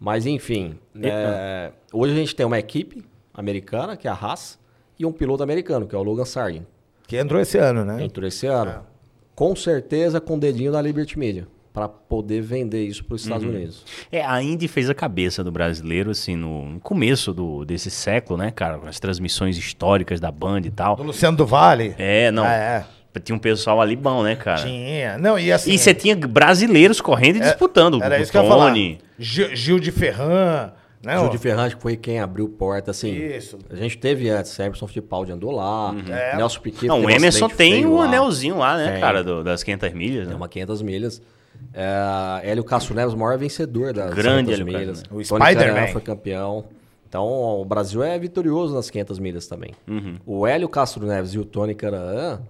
[0.00, 4.58] Mas enfim, é, hoje a gente tem uma equipe americana, que é a Haas,
[4.98, 6.64] e um piloto americano, que é o Logan Sargent.
[7.06, 8.02] Que entrou esse ano, né?
[8.02, 8.86] Entrou esse ano.
[9.34, 13.46] Com certeza com o dedinho da Liberty Media, para poder vender isso para os Estados
[13.46, 13.84] Unidos.
[14.10, 18.50] É, a Indy fez a cabeça do brasileiro, assim, no começo do, desse século, né,
[18.50, 18.78] cara?
[18.78, 20.96] Com as transmissões históricas da Band e tal.
[20.96, 21.94] Do Luciano do Vale.
[21.98, 22.44] É, não.
[22.44, 22.86] Ah, é.
[23.22, 24.62] Tinha um pessoal ali bom, né, cara?
[24.62, 25.18] Tinha.
[25.18, 25.72] Não, e assim.
[25.72, 28.02] E você tinha brasileiros correndo e disputando.
[28.02, 28.74] Era o isso que eu ia falar.
[29.18, 30.72] Gil, Gil de Ferran.
[31.04, 31.28] Né, Gil ó.
[31.28, 33.12] de Ferrante foi quem abriu porta, assim.
[33.12, 33.58] Isso.
[33.68, 36.36] A gente teve antes, Emerson Fittipaldi andou lá, É.
[36.36, 38.04] Nelson Piquet Não, o um Emerson tem o lá.
[38.04, 39.00] anelzinho lá, né, Tem.
[39.00, 40.28] cara, do- das 500 milhas.
[40.28, 40.36] É Né?
[40.36, 41.20] uma 500 milhas.
[41.74, 45.02] É, Hélio Castro Neves, o maior vencedor das Grande 500 Hélio milhas.
[45.10, 45.86] O Spider-Man.
[45.88, 46.64] Foi campeão.
[47.08, 49.72] Então, o Brasil é vitorioso nas 500 milhas também.
[49.88, 50.14] Uhum.
[50.24, 52.40] O Hélio Castro Neves e o Tony Canan,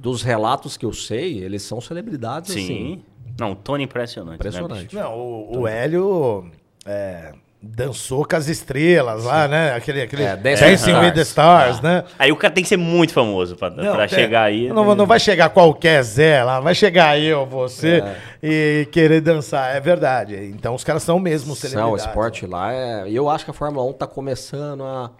[0.00, 2.64] dos relatos que eu sei, eles são celebridades, Sim.
[2.64, 3.02] assim.
[3.38, 4.30] Não, o Tony é impressionante.
[4.30, 4.82] Né, Impressionante.
[4.84, 4.96] bicho?
[4.96, 6.50] Não, o, o Hélio
[6.84, 7.32] é,
[7.62, 9.74] dançou com as estrelas lá, né?
[9.74, 11.76] Aquele, aquele É, Dancing with the Stars.
[11.76, 12.04] Stars, né?
[12.18, 14.68] Aí o cara tem que ser muito famoso pra, pra é, chegar aí.
[14.68, 14.72] né?
[14.74, 18.16] Não, não vai chegar qualquer Zé lá, vai chegar eu, você É.
[18.42, 19.74] e querer dançar.
[19.76, 20.34] É verdade.
[20.54, 22.04] Então os caras são mesmo Não, o celebridades.
[22.06, 23.08] esporte lá é.
[23.08, 25.10] E eu acho que a Fórmula 1 tá começando a,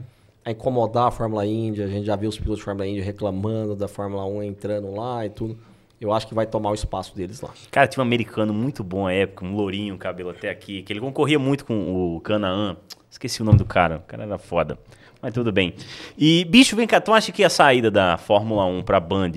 [0.44, 1.82] a incomodar a Fórmula Indy.
[1.82, 5.24] A gente já viu os pilotos de Fórmula Indy reclamando da Fórmula 1 entrando lá
[5.26, 5.58] e tudo.
[6.00, 7.50] Eu acho que vai tomar o espaço deles lá.
[7.70, 11.00] Cara, tinha um americano muito bom à época, um lourinho, cabelo até aqui, que ele
[11.00, 12.76] concorria muito com o Canaan.
[13.10, 14.78] Esqueci o nome do cara, o cara era foda.
[15.20, 15.74] Mas tudo bem.
[16.16, 19.32] E, bicho, vem cá, tu acha que a saída da Fórmula 1 pra Band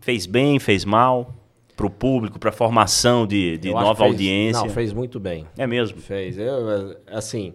[0.00, 1.32] fez bem, fez mal?
[1.76, 4.62] Pro público, pra formação de, de nova fez- audiência?
[4.62, 5.46] Não, fez muito bem.
[5.56, 6.00] É mesmo?
[6.00, 6.36] Fez.
[6.38, 7.52] Eu, assim,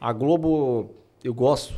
[0.00, 0.90] a Globo,
[1.22, 1.74] eu gosto.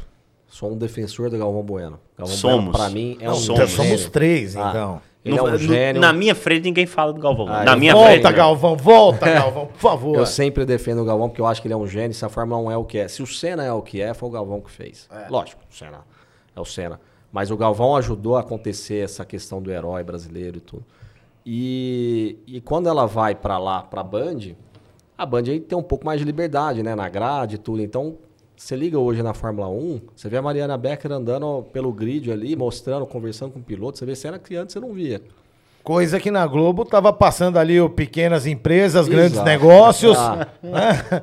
[0.49, 2.01] Sou um defensor do Galvão Bueno.
[2.17, 2.57] Galvão Somos.
[2.65, 3.71] Bueno, pra mim, é um somos.
[3.71, 5.03] somos três, Ah, então.
[5.25, 6.01] Ele é No- um no- gênio.
[6.01, 7.47] Na minha frente ninguém fala do Galvão.
[7.49, 8.23] Ah, na minha volto, frente.
[8.23, 8.37] Volta?
[8.37, 10.17] Galvão, volta, Galvão, por favor.
[10.17, 12.15] Eu sempre defendo o Galvão porque eu acho que ele é um gênio.
[12.15, 13.09] Se a Fórmula 1 é o que é.
[13.09, 15.07] Se o Senna é o que é, foi o Galvão que fez.
[15.29, 15.99] Lógico, o Senna
[16.57, 16.99] é o Senna.
[17.31, 20.85] Mas o Galvão ajudou a acontecer essa questão do herói brasileiro e tudo.
[21.45, 24.55] E, e quando ela vai pra lá, pra Band,
[25.17, 26.95] a Band aí tem um pouco mais de liberdade, né?
[26.95, 27.83] Na grade e tudo.
[27.83, 28.17] Então,
[28.59, 32.57] você liga hoje na Fórmula 1, você vê a Mariana Becker andando pelo grid ali,
[32.57, 33.99] mostrando, conversando com o piloto.
[33.99, 35.23] Você vê cena que antes você não via.
[35.85, 39.49] Coisa que na Globo tava passando ali o pequenas empresas, grandes Exato.
[39.49, 40.19] negócios.
[40.71, 41.23] Ah.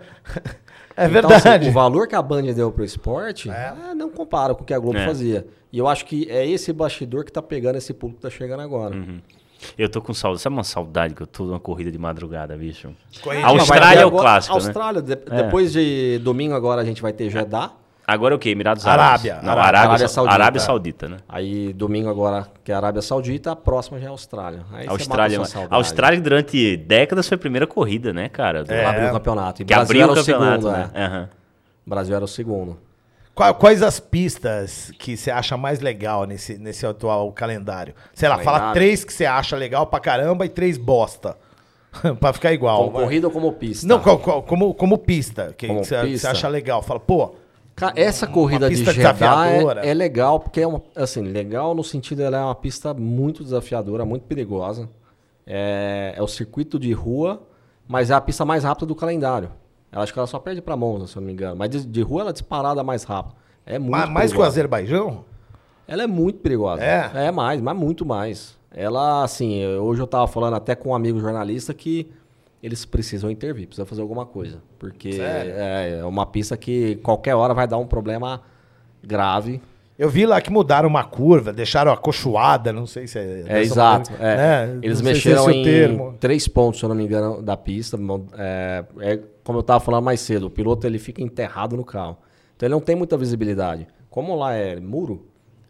[0.98, 1.50] É Então, verdade.
[1.66, 3.74] assim, o valor que a Band deu pro esporte É.
[3.92, 5.06] é, não compara com o que a Globo É.
[5.06, 5.46] fazia.
[5.72, 8.62] E eu acho que é esse bastidor que tá pegando esse público que tá chegando
[8.62, 8.96] agora.
[8.96, 9.20] Uhum.
[9.78, 10.41] Eu tô com saudade.
[10.41, 12.89] Sabe uma saudade que eu tô numa corrida de madrugada, bicho?
[13.22, 13.47] Corrida.
[13.47, 14.64] Austrália é o clássico, né?
[14.64, 15.43] Austrália, de- É.
[15.43, 17.72] depois de domingo agora a gente vai ter Jeddah.
[18.08, 18.49] Agora é o quê?
[18.49, 19.34] Emirados Arábia.
[19.34, 19.47] Árabes?
[19.47, 19.68] Não, Arábia.
[19.68, 20.34] Arábia, Arábia Sa- Saudita.
[20.36, 21.18] Arábia Saudita, né?
[21.28, 24.62] Aí domingo agora que é a Arábia Saudita, a próxima já é a Austrália.
[24.72, 25.76] Aí Austrália, mata a.
[25.76, 28.64] Austrália durante décadas foi a primeira corrida, né, cara?
[28.64, 29.62] Do- Ela abriu o campeonato.
[29.64, 30.89] E Que Brasil abriu era o campeonato, segundo, né?
[30.93, 31.06] né?
[31.06, 31.30] Aham.
[31.86, 32.78] O Brasil era o segundo.
[33.36, 37.94] Qua- Quais as pistas que você acha mais legal nesse, nesse atual calendário?
[38.14, 38.74] Sei lá, fala Calendário?
[38.74, 41.38] três que você acha legal pra caramba e três bosta.
[42.20, 42.86] pra ficar igual.
[42.86, 43.86] Como corrida ou como pista?
[43.88, 45.54] Não, qual- como, como pista.
[45.58, 45.96] Que Como você
[46.28, 46.82] acha legal.
[46.82, 47.36] Fala, pô,
[47.96, 49.86] essa corrida de Jeddah desafiadora.
[49.86, 53.44] é, é legal, porque é uma, assim, legal no sentido ela é uma pista muito
[53.44, 54.90] desafiadora, muito perigosa.
[55.46, 57.44] É, é o circuito de rua,
[57.88, 59.52] mas é a pista mais rápida do calendário.
[59.92, 61.56] Ela acho que ela só perde pra Monza, se eu não me engano.
[61.56, 63.36] Mas de, de rua ela é disparada mais rápida.
[63.66, 64.44] É muito ma- mais que o.
[64.44, 65.24] Azerbaijão?
[65.88, 66.84] Ela é muito perigosa.
[66.84, 67.28] É?
[67.28, 68.58] É mais, mas muito mais.
[68.72, 72.12] Ela, assim, hoje eu tava falando até com um amigo jornalista que
[72.62, 74.62] eles precisam intervir, precisam fazer alguma coisa.
[74.80, 78.42] Porque é, é uma pista que qualquer hora vai dar um problema
[79.04, 79.62] grave.
[79.98, 83.24] Eu vi lá que mudaram uma curva, deixaram acolchoada, não sei se é.
[83.24, 84.12] É, dessa exato.
[84.12, 84.68] maneira, é.
[84.68, 84.80] né?
[84.82, 86.16] Eles se mexeram esse é o em termo.
[86.20, 87.98] três pontos, se eu não me engano, da pista.
[88.38, 92.18] É, é como eu tava falando mais cedo, o piloto ele fica enterrado no carro.
[92.56, 93.88] Então ele não tem muita visibilidade.
[94.10, 95.28] Como lá é muro,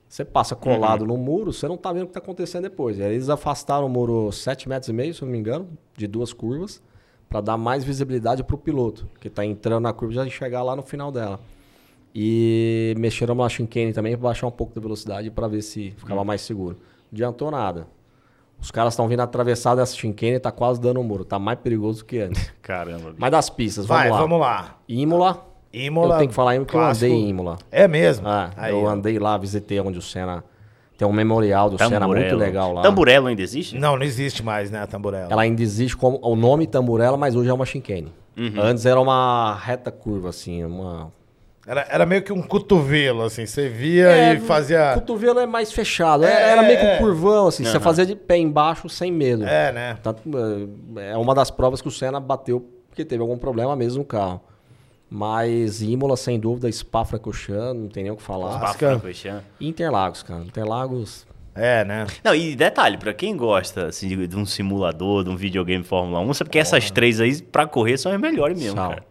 [0.08, 1.08] você passa colado Uhum.
[1.08, 3.00] no muro, você não tá vendo o que tá acontecendo depois.
[3.00, 6.08] Aí Eles afastaram o muro 7 metros e meio, se eu não me engano, de
[6.08, 6.82] duas curvas,
[7.30, 10.76] para dar mais visibilidade pro piloto, que tá entrando na curva e já chegar lá
[10.76, 11.40] no final dela.
[12.18, 16.22] E mexeram na chicane também para baixar um pouco da velocidade para ver se ficava
[16.22, 16.26] Hum.
[16.26, 16.78] mais seguro.
[17.12, 17.88] Não adiantou nada.
[18.62, 21.26] Os caras estão vindo atravessar dessa chicane e tá quase dando o muro.
[21.26, 22.54] Tá mais perigoso do que antes.
[22.64, 23.08] Caramba.
[23.10, 23.16] bicho.
[23.18, 24.18] Mas das pistas, vamos Vai, lá.
[24.18, 24.78] vamos lá.
[24.88, 25.46] Imola.
[25.74, 26.14] Imola.
[26.16, 27.58] Eu tenho que falar Imola porque eu andei em Imola.
[27.70, 28.26] É mesmo?
[28.26, 28.90] Ah, Aí, eu ó.
[28.90, 30.42] andei lá, visitei onde o Senna...
[30.98, 32.40] Tem um memorial do Senna muito Tamburello.
[32.40, 32.82] legal lá.
[32.82, 33.78] Tamburello ainda existe?
[33.78, 35.28] Não, não existe mais, né, a tamburela.
[35.30, 38.14] Ela ainda existe como o nome Tamburella, mas hoje é uma chicane.
[38.38, 38.54] Uhum.
[38.62, 41.12] Antes era uma reta curva, assim, uma...
[41.68, 43.46] Era, era meio que um cotovelo, assim.
[43.46, 44.92] Você via É, e fazia.
[44.92, 46.24] O cotovelo é mais fechado.
[46.24, 46.96] É, É, era meio que é.
[46.96, 47.64] um curvão, assim.
[47.64, 47.80] Você Aham.
[47.80, 49.46] fazia de pé embaixo sem medo.
[49.46, 49.98] É, né?
[50.04, 50.22] Tanto,
[51.00, 54.06] é, é uma das provas que o Senna bateu porque teve algum problema mesmo no
[54.06, 54.42] carro.
[55.10, 58.58] Mas Imola, sem dúvida, Spa-Francorchamps, não tem nem o que falar.
[58.58, 58.74] Spa.
[58.74, 59.44] Francorchamps.
[59.60, 60.42] Interlagos, cara.
[60.44, 61.26] Interlagos...
[61.58, 62.06] É, né?
[62.22, 66.20] Não, e detalhe, pra quem gosta assim, de, de um simulador, de um videogame Fórmula
[66.20, 68.90] 1, sabe que essas três aí, pra correr, são as melhores mesmo, Tchau.
[68.90, 69.04] cara.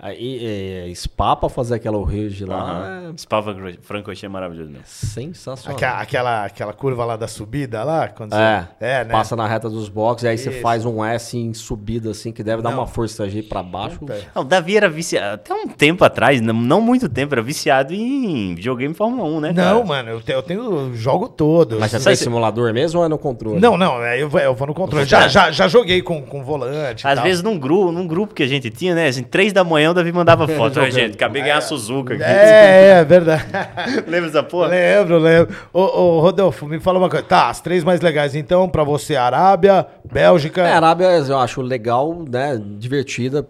[0.00, 3.14] Aí, é, Spa pra fazer aquela ridge lá Aham.
[3.16, 3.42] Spa
[3.82, 4.84] Francorchamps é maravilhoso mesmo.
[4.84, 5.76] é sensacional.
[5.76, 8.84] Aquela, aquela, aquela curva lá da subida lá, quando É, você...
[8.84, 9.10] é né?
[9.10, 10.60] passa na reta dos boxes e aí você Isso.
[10.60, 12.78] faz um S em subida assim, que deve dar Não.
[12.78, 13.98] uma força G pra baixo.
[14.34, 17.92] Não, o Davi era viciado, até um tempo atrás, não, não muito tempo, era viciado
[17.92, 19.74] em videogame Fórmula 1, né, cara?
[19.74, 21.76] Não, mano, eu, te- eu tenho jogo todo.
[21.80, 23.58] Mas você Assim, tem simulador mesmo ou é no controle?
[23.60, 25.04] Não, não, é, eu, vou- eu vou no controle.
[25.06, 27.04] Já, já, já joguei com, com volante.
[27.04, 27.24] e Às tal.
[27.24, 29.08] vezes num grupo, num grupo que a gente tinha, né?
[29.08, 30.74] Assim, três da manhã o Davi mandava foto.
[30.74, 30.90] Jogando.
[30.92, 32.22] gente, acabei de ganhar a Suzuka aqui.
[32.22, 33.44] É, é verdade.
[34.06, 34.68] Lembra dessa porra?
[34.68, 35.54] lembro, lembro.
[35.72, 37.24] Ô, ô, Rodolfo, me fala uma coisa.
[37.24, 41.60] Tá, as três mais legais então, pra você, Arábia, Bélgica, É, a Arábia eu acho
[41.62, 42.60] legal, né?
[42.78, 43.46] Divertida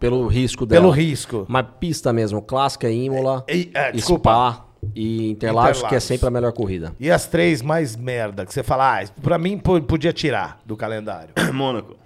[0.00, 0.80] pelo risco dela.
[0.80, 1.44] pelo risco.
[1.48, 4.30] Mas pista mesmo, clássica, Imola, E- é, desculpa.
[4.30, 4.64] Spa
[4.94, 6.04] e Interlagos, que é Interlagos.
[6.04, 6.92] sempre a melhor corrida.
[6.98, 10.76] E as três mais merda, que você fala, ah, pra mim po- podia tirar do
[10.76, 11.30] calendário.
[11.52, 11.96] Mônaco.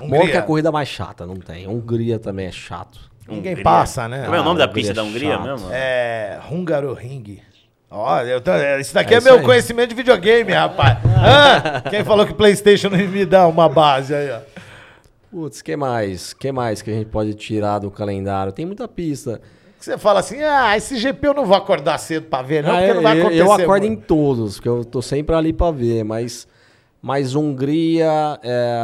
[0.00, 1.66] Mônaco é a corrida mais chata, não tem.
[1.68, 3.10] Hungria também é chato.
[3.28, 3.64] Ninguém Hungria.
[3.64, 4.24] passa, né?
[4.24, 5.42] Como é o nome Ah, da pista da Hungria é chato.
[5.44, 5.68] mesmo?
[5.70, 6.40] É.
[6.50, 7.40] Hungaroring.
[7.90, 9.44] Ó, eu tô- é, isso daqui É é, isso meu aí.
[9.44, 10.98] conhecimento de videogame, rapaz.
[11.04, 11.82] Hã?
[11.90, 14.40] Quem falou que PlayStation não me dá uma base aí, ó?
[15.30, 16.32] Putz, que mais?
[16.34, 18.52] que mais que a gente pode tirar do calendário?
[18.52, 19.40] Tem muita pista.
[19.82, 22.70] Que Você fala assim, ah, esse GP eu não vou acordar cedo pra ver, não,
[22.70, 23.40] Ah, porque não vai acontecer.
[23.42, 24.04] eu acordo em muito.
[24.06, 26.46] todos, porque eu tô sempre ali pra ver, mas,
[27.02, 28.78] mas Hungria, é,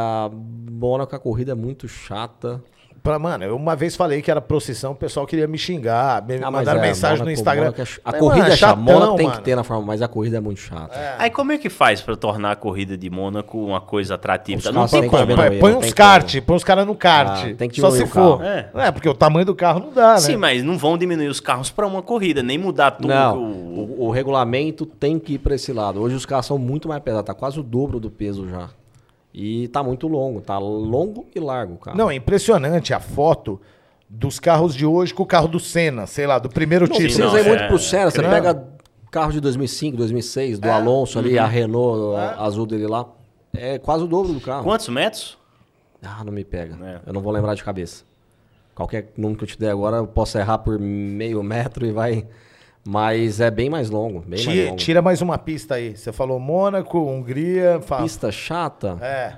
[0.72, 2.60] Mônaco, a corrida é muito chata.
[3.02, 6.36] Pra, mano, eu uma vez falei que era procissão, o pessoal queria me xingar, me
[6.42, 7.72] Ah, mandaram é, mensagem no Instagram.
[7.78, 8.70] É ch- A Mas, corrida mano, é chata.
[8.80, 9.38] chatão, Mônaco tem mano.
[9.38, 10.98] que ter na Fórmula, mas a corrida é muito chata.
[11.18, 14.58] Aí como é que faz pra tornar a corrida de Mônaco uma coisa atrativa?
[14.58, 15.26] Os Não tem que como.
[15.36, 15.58] Põe, né?
[15.58, 17.44] põe uns kart, põe os caras no kart.
[17.50, 18.42] Ah, tem que Só se for.
[18.44, 18.68] É.
[18.74, 18.90] É.
[18.90, 20.18] porque o tamanho do carro não dá, né?
[20.20, 23.08] Sim, mas não vão diminuir os carros pra uma corrida, nem mudar tudo.
[23.08, 26.00] Não, o, o regulamento tem que ir pra esse lado.
[26.00, 28.68] Hoje os carros são muito mais pesados, tá quase o dobro do peso já.
[29.32, 31.96] E tá muito longo, tá longo e largo o carro.
[31.96, 33.60] Não, é impressionante a foto
[34.08, 37.04] dos carros de hoje com o carro do Senna, sei lá, do primeiro Não título.
[37.08, 38.30] precisa não, ir muito é- pro Senna, você Não.
[38.30, 38.64] pega
[39.10, 43.06] carro de 2005, 2006, do Alonso ali, a Renault a- azul dele lá.
[43.54, 44.64] É quase o dobro do carro.
[44.64, 45.36] Quantos metros?
[46.02, 46.76] Ah, não me pega.
[46.86, 47.00] É.
[47.06, 48.04] Eu não vou lembrar de cabeça.
[48.74, 52.26] Qualquer número que eu te der agora, eu posso errar por meio metro e vai.
[52.90, 54.20] Mas é bem mais longo.
[54.20, 54.76] Bem mais Tira, longo.
[54.78, 55.94] tira mais uma pista aí.
[55.94, 58.96] Você falou Mônaco, Hungria, fa- Pista chata.
[59.02, 59.36] É.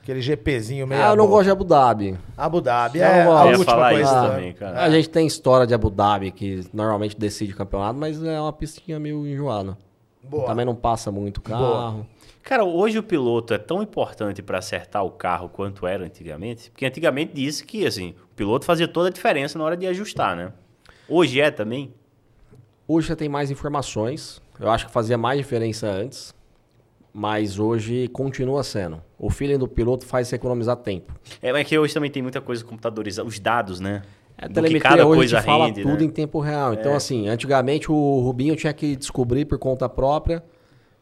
[0.00, 1.02] Aquele GPzinho meio.
[1.02, 2.16] Ah, eu não gosto de Abu Dhabi.
[2.36, 4.04] Abu Dhabi, é não a última falar coisa.
[4.04, 4.80] isso também, cara.
[4.80, 9.00] A gente tem história de Abu Dhabi que normalmente decide campeonato, mas é uma pistinha
[9.00, 9.76] meio enjoada.
[10.22, 10.46] Boa.
[10.46, 12.06] Também não passa muito carro.
[12.44, 16.86] Cara, hoje o piloto é tão importante pra acertar o carro quanto era antigamente, porque
[16.86, 20.52] antigamente disse que assim, o piloto fazia toda a diferença na hora de ajustar, né?
[21.08, 21.92] Hoje é também.
[22.90, 24.40] Hoje já tem mais informações.
[24.58, 26.34] Eu acho que fazia mais diferença antes.
[27.12, 29.02] Mas hoje continua sendo.
[29.18, 31.12] O feeling do piloto faz você economizar tempo.
[31.42, 34.02] É, mas que hoje também tem muita coisa computadorizada, os dados, né?
[34.38, 36.04] A Do que telemetria hoje coisa fala rende, tudo né?
[36.04, 36.72] em tempo real.
[36.72, 40.42] Então, assim, antigamente o Rubinho tinha que descobrir por conta própria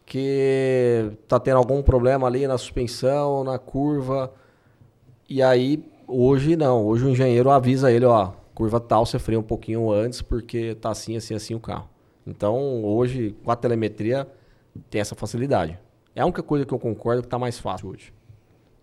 [0.04, 4.32] que tá tendo algum problema ali na suspensão, na curva.
[5.28, 6.84] E aí, hoje não.
[6.84, 10.90] Hoje o engenheiro avisa ele, ó, curva tal, você freia um pouquinho antes porque tá
[10.90, 11.88] assim, assim, assim o carro.
[12.26, 14.26] Então, hoje, com a telemetria,
[14.90, 15.78] tem essa facilidade.
[16.14, 18.12] É a única coisa que eu concordo que tá mais fácil hoje.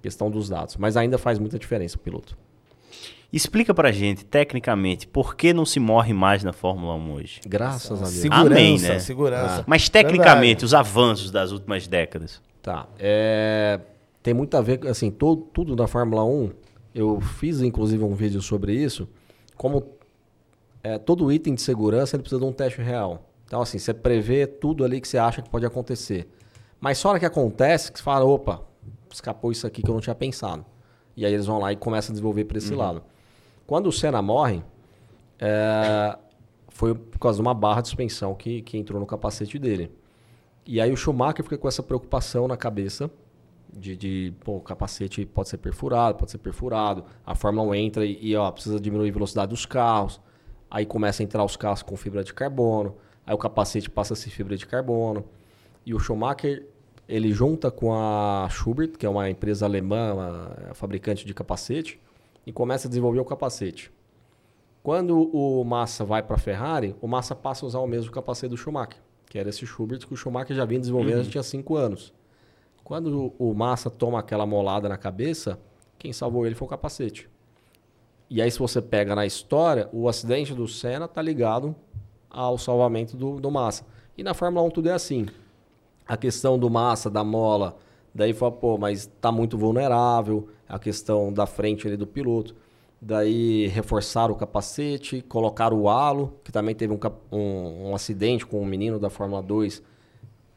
[0.02, 0.78] Questão dos dados.
[0.78, 2.38] Mas ainda faz muita diferença o piloto.
[3.32, 7.42] Explica pra gente, tecnicamente, por que não se morre mais na Fórmula 1 hoje?
[7.48, 8.18] Graças a Deus.
[8.18, 9.00] Segurança, Amém, né?
[9.00, 9.64] segurança.
[9.66, 12.40] Mas tecnicamente, os avanços das últimas décadas.
[12.62, 12.88] Tá.
[13.00, 13.80] É,
[14.22, 16.52] tem muito a ver, com, assim, to- tudo da Fórmula 1.
[16.94, 19.10] Eu fiz, inclusive, um vídeo sobre isso.
[19.64, 19.82] Como
[20.84, 23.30] é, todo item de segurança ele precisa de um teste real.
[23.46, 26.28] Então, assim, você prevê tudo ali que você acha que pode acontecer.
[26.82, 28.62] Mas só hora que acontece, que você fala, opa,
[29.10, 30.66] escapou isso aqui que eu não tinha pensado.
[31.16, 33.04] E aí eles vão lá e começam a desenvolver para esse lado.
[33.66, 34.62] Quando o Senna morre,
[35.40, 36.18] é,
[36.68, 39.90] foi por causa de uma barra de suspensão que, que entrou no capacete dele.
[40.68, 43.10] E aí o Schumacher fica com essa preocupação na cabeça
[43.76, 47.04] de, de pô, o capacete pode ser perfurado, pode ser perfurado.
[47.26, 50.22] A Fórmula 1 entra e, e, ó, precisa diminuir a velocidade dos carros.
[50.70, 52.96] Aí começa a entrar os carros com fibra de carbono.
[53.26, 55.26] Aí o capacete passa a ser fibra de carbono.
[55.86, 56.66] E o Schumacher,
[57.08, 62.00] ele junta com a Schubert, que é uma empresa alemã, uma fabricante de capacete,
[62.46, 63.92] e começa a desenvolver o capacete.
[64.82, 68.50] Quando o Massa vai para a Ferrari, o Massa passa a usar o mesmo capacete
[68.50, 71.76] do Schumacher, que era esse Schubert que o Schumacher já vinha desenvolvendo já tinha cinco
[71.76, 72.14] anos.
[72.84, 75.60] Quando o Massa toma aquela molada na cabeça,
[75.98, 77.30] quem salvou ele foi o capacete.
[78.30, 81.76] E aí, se você pega na história, o acidente do Senna tá ligado
[82.30, 83.86] ao salvamento do, do Massa.
[84.18, 85.28] E na Fórmula 1 tudo é assim.
[86.08, 87.78] A questão do Massa, da mola,
[88.14, 90.50] daí fala, pô, mas tá muito vulnerável.
[90.68, 92.56] A questão da frente ali do piloto.
[93.00, 97.00] Daí reforçaram o capacete, colocaram o halo, que também teve um,
[97.32, 99.84] um- um acidente com um menino da Fórmula 2,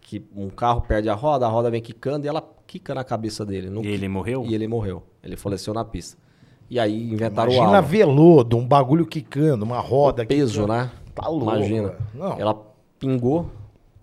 [0.06, 3.44] que um carro perde a roda, a roda vem quicando e ela quica na cabeça
[3.44, 3.68] dele.
[3.68, 4.44] no E ele morreu?
[4.46, 5.02] E ele morreu.
[5.20, 6.16] Ele faleceu na pista.
[6.70, 10.22] E aí inventaram o Imagina veludo, um bagulho quicando, uma roda.
[10.22, 10.72] O peso, quicando.
[10.72, 10.90] né?
[11.12, 11.56] Tá louco.
[11.56, 11.96] Imagina.
[12.14, 12.38] Não.
[12.38, 12.56] Ela
[13.00, 13.50] pingou.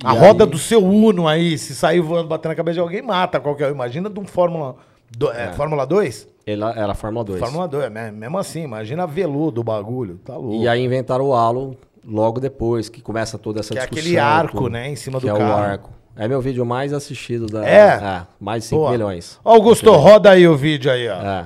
[0.03, 2.79] A e roda aí- do seu Uno aí, se sair voando, batendo na cabeça de
[2.81, 3.71] alguém, mata qualquer um.
[3.71, 4.75] Imagina de um Fórmula...
[5.17, 6.27] Do, é, Fórmula 2?
[6.45, 7.39] Ela era Fórmula 2.
[7.39, 8.11] Fórmula 2, né?
[8.11, 10.61] mesmo assim, imagina veludo o bagulho, tá louco.
[10.63, 14.01] E aí inventaram o halo logo depois, que começa toda essa Que é discussão.
[14.03, 14.69] aquele arco, tudo.
[14.69, 15.51] né, em cima que do é carro.
[15.51, 15.89] o arco.
[16.15, 17.65] É meu vídeo mais assistido da...
[17.67, 18.23] É?
[18.39, 18.91] mais de 5 Boa.
[18.91, 19.39] milhões.
[19.43, 21.13] Augusto, roda aí o vídeo aí, ó.
[21.15, 21.45] É,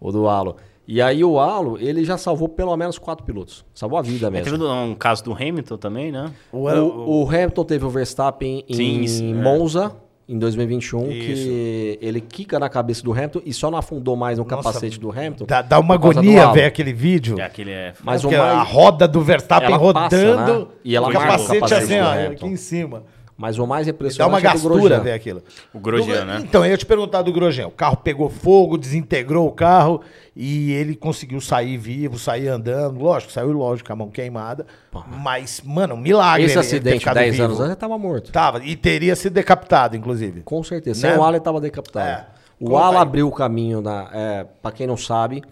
[0.00, 0.56] o do halo.
[0.86, 3.64] E aí o halo, ele já salvou pelo menos quatro pilotos.
[3.72, 4.68] Salvou a vida Teve mesmo.
[4.68, 6.30] um caso do Hamilton também, né?
[6.52, 9.36] O, O, o Hamilton teve o Verstappen em Sim, sim, é.
[10.28, 11.10] Em 2021, Isso.
[11.10, 14.98] que ele quica na cabeça do Hamilton e só não afundou mais no Nossa, capacete
[14.98, 15.44] do Hamilton.
[15.46, 17.40] dá, dá uma agonia ver aquele vídeo.
[17.40, 17.92] É aquele é.
[18.02, 20.66] Mas É o porque a roda do Verstappen Ela rodando passa, né?
[20.84, 23.02] E ela o capacete, capacete assim, ó, aqui em cima.
[23.42, 25.42] Mas o mais Dá uma impressionante é gastura ver aquilo.
[25.74, 26.38] O Grosjean, Do- né?
[26.44, 27.66] Então, eu ia te perguntar do Grosjean.
[27.66, 30.00] O carro pegou fogo, desintegrou o carro
[30.36, 33.00] e ele conseguiu sair vivo, sair andando.
[33.00, 34.64] Lógico, saiu lógico, com a mão queimada.
[35.20, 36.44] Mas, mano, um milagre.
[36.44, 37.44] Esse ele- ele ter acidente, ficado 10 vivo.
[37.46, 38.30] anos antes, ele tava morto.
[38.30, 40.42] Tava, e teria sido decapitado, inclusive.
[40.42, 41.04] Com certeza.
[41.04, 41.10] Né?
[41.14, 42.08] Sem o halo, ele tava decapitado.
[42.08, 42.26] É.
[42.60, 42.96] O Conta aí.
[42.98, 45.42] abriu o caminho, na, é, para quem não sabe,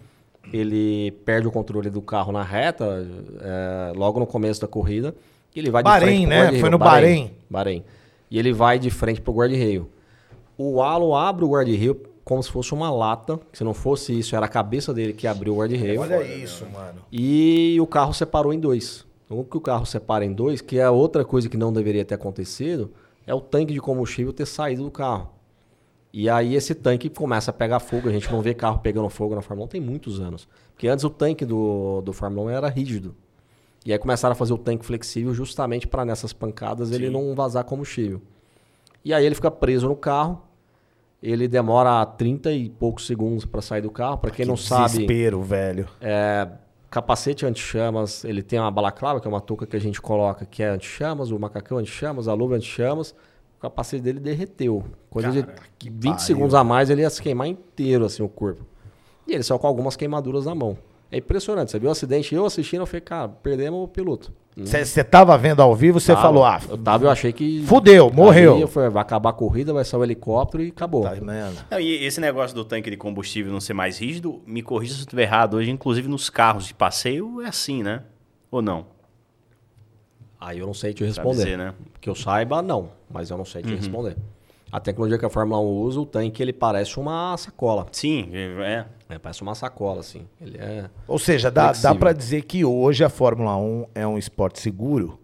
[0.53, 3.05] ele perde o controle do carro na reta,
[3.41, 5.13] é, logo no começo da corrida,
[5.55, 6.59] e ele vai Bahrein, de frente pro né?
[6.59, 7.31] Foi no Bahrein.
[7.49, 7.83] Bahrein.
[8.29, 9.89] E ele vai de frente pro guarda-reio.
[10.57, 13.39] O halo abre o guarda-reio como se fosse uma lata.
[13.51, 16.01] Se não fosse isso, era a cabeça dele que abriu o guarda-reio.
[16.01, 17.01] Olha isso, mano.
[17.11, 19.05] E o carro separou em dois.
[19.29, 22.15] O que o carro separa em dois, que é outra coisa que não deveria ter
[22.15, 22.91] acontecido,
[23.25, 25.29] é o tanque de combustível ter saído do carro.
[26.13, 28.09] E aí esse tanque começa a pegar fogo.
[28.09, 30.47] A gente não vê carro pegando fogo na Fórmula 1 tem muitos anos.
[30.73, 33.15] Porque antes o tanque do, do Fórmula 1 era rígido.
[33.85, 37.63] E aí começaram a fazer o tanque flexível justamente para nessas pancadas ele não vazar
[37.63, 38.21] combustível.
[39.03, 40.41] E aí ele fica preso no carro.
[41.21, 44.17] Ele demora 30 e poucos segundos para sair do carro.
[44.17, 45.87] Para quem não sabe, Desespero, velho.
[45.99, 46.47] é,
[46.89, 50.61] capacete anti-chamas, ele tem uma balaclava, que é uma touca que a gente coloca, que
[50.63, 53.11] é anti-chamas, o macacão anti-chamas, a luva anti-chamas.
[53.57, 54.83] O capacete dele derreteu.
[55.09, 56.19] Coisa Cara, de que 20 pariu.
[56.19, 58.65] segundos a mais, ele ia se queimar inteiro, assim, o corpo.
[59.27, 60.75] E ele saiu com algumas queimaduras na mão.
[61.11, 61.71] É impressionante.
[61.71, 62.33] Você viu o acidente?
[62.33, 64.31] Eu assistindo, eu falei, cara, perdemos o piloto.
[64.55, 67.63] Você tava vendo ao vivo, você falou, ah, Eu tava, eu achei que...
[67.65, 68.55] Fudeu, morreu.
[68.55, 71.03] Aí eu falei, vai acabar a corrida, vai sair o helicóptero e acabou.
[71.03, 71.15] tá.
[71.71, 74.99] Não, e esse negócio do tanque de combustível não ser mais rígido, me corrija se
[74.99, 75.55] eu estiver errado.
[75.55, 78.03] Hoje, inclusive, nos carros de passeio é assim, né?
[78.49, 78.85] Ou não?
[80.39, 81.43] Aí eu não sei te responder.
[81.43, 81.73] dizer, né?
[81.99, 82.89] Que eu saiba, não.
[83.09, 83.75] Mas eu não sei te Uhum.
[83.77, 84.17] responder.
[84.71, 87.85] A tecnologia que a Fórmula 1 usa, o tanque, ele parece uma sacola.
[87.91, 88.85] Sim, é.
[89.09, 90.25] É, parece uma sacola, assim.
[90.39, 90.89] Ele é...
[91.07, 95.19] Ou seja, dá, dá pra dizer que hoje a Fórmula 1 é um esporte seguro?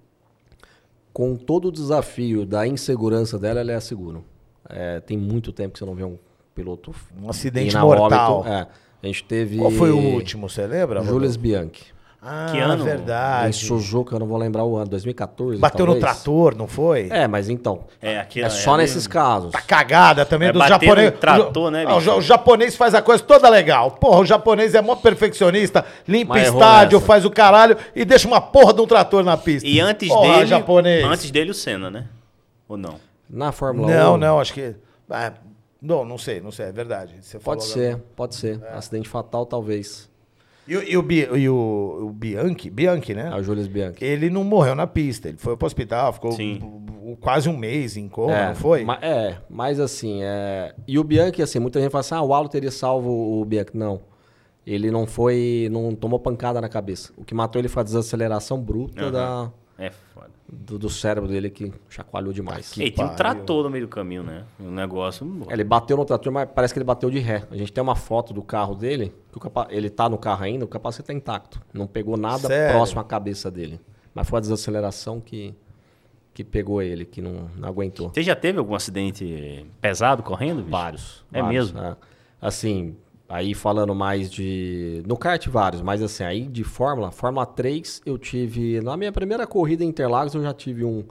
[1.13, 4.25] Com todo o desafio da insegurança dela, ela é seguro.
[4.69, 6.17] É, tem muito tempo que você não vê um
[6.53, 8.39] piloto Um acidente mortal.
[8.39, 8.51] óbito.
[8.51, 8.67] É,
[9.01, 9.57] a gente teve...
[9.57, 11.01] Qual foi o último, você lembra?
[11.03, 11.96] Julius Bianchi.
[12.19, 12.81] Ah, Que ano?
[12.81, 13.55] Em verdade.
[13.55, 16.15] Suzuka, eu não vou lembrar o ano, 2014, Bateu no talvez.
[16.15, 17.07] trator, não foi?
[17.11, 19.51] É, mas então, É, aqui, é só ali- nesses casos.
[19.51, 21.11] Tá cagada também É do japonês.
[21.11, 22.01] no trator, né, o, bicho?
[22.01, 23.91] ja- o japonês faz a coisa toda legal.
[23.91, 28.27] Porra, o japonês é mó perfeccionista, limpa Mas errou estádio, faz o caralho e deixa
[28.27, 29.67] uma porra de um trator na pista.
[29.67, 30.47] E antes Porra, dele.
[30.47, 31.05] japonês.
[31.05, 32.05] Antes dele o Senna, né?
[32.67, 32.95] Ou não?
[33.29, 33.91] Na Fórmula 1...
[33.95, 34.73] Não, não, acho que.
[35.09, 35.33] ah,
[35.79, 37.13] não, não sei, não sei, é verdade.
[37.21, 37.73] Você Pode agora.
[37.73, 38.59] ser, pode ser.
[38.73, 40.09] Acidente fatal, talvez.
[40.67, 43.29] E, o- e o, Bi- e o, o Bianchi, Bianchi, né?
[43.33, 44.03] É o Julius Bianchi.
[44.03, 46.31] Ele não morreu na pista, ele foi pro hospital, ficou
[47.21, 48.83] quase um mês em coma, é, não foi?
[48.83, 50.75] ma- é, mas assim, é...
[50.87, 53.09] e o Bianchi, assim, muita gente fala assim, ah, o Alo teria salvo
[53.41, 53.71] o Bianchi.
[53.75, 54.01] Não.
[54.65, 57.13] Ele não foi, não tomou pancada na cabeça.
[57.15, 59.11] O que matou ele foi a desaceleração bruta Aham.
[59.11, 59.51] da,
[59.85, 60.31] É foda.
[60.49, 62.75] Do, do cérebro dele que chacoalhou demais.
[62.77, 64.45] E tinha um trator no meio do caminho, né?
[64.59, 65.45] Um negócio.
[65.49, 67.45] Ele bateu no trator, mas parece que ele bateu de ré.
[67.51, 70.43] A gente tem uma foto do carro dele, que o capa- ele tá no carro
[70.43, 71.61] ainda, o capacete tá intacto.
[71.73, 72.75] Não pegou nada Sério?
[72.75, 73.79] próximo à cabeça dele.
[74.13, 75.53] Mas foi a desaceleração que,
[76.33, 78.09] que pegou ele, que não, não aguentou.
[78.13, 80.59] Você já teve algum acidente pesado correndo?
[80.59, 80.69] bicho?
[80.71, 81.25] Vários.
[81.33, 81.85] É vários, mesmo?
[81.87, 81.95] é.
[82.41, 82.95] Assim,
[83.29, 85.03] aí falando mais de.
[85.05, 88.81] No kart, vários, mas assim, aí de Fórmula, Fórmula 3, eu tive.
[88.81, 91.03] Na minha primeira corrida em Interlagos, eu já tive um.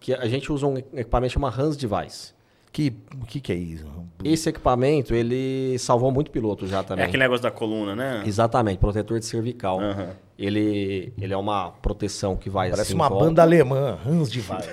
[0.00, 2.32] Que a gente usa um equipamento chamado Hans Device.
[2.72, 2.90] Que,
[3.22, 3.84] o que, que é isso?
[4.24, 7.04] Esse equipamento, ele salvou muito piloto já É também.
[7.04, 8.22] aquele negócio da coluna, né?
[8.24, 9.78] Exatamente, protetor de cervical.
[9.78, 10.08] Aham.
[10.38, 12.94] Ele, ele é uma proteção que vai Parece assim.
[12.94, 13.26] uma volta.
[13.26, 14.66] banda alemã, Hans de Weiss.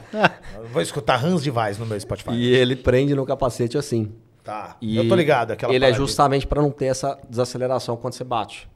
[0.72, 2.30] Vou escutar Hans de Weiss no meu Spotify.
[2.32, 4.10] E ele prende no capacete assim.
[4.46, 5.50] Tá, E eu tô ligado.
[5.50, 8.70] Aquela ele é justamente para não ter essa desaceleração quando você bate.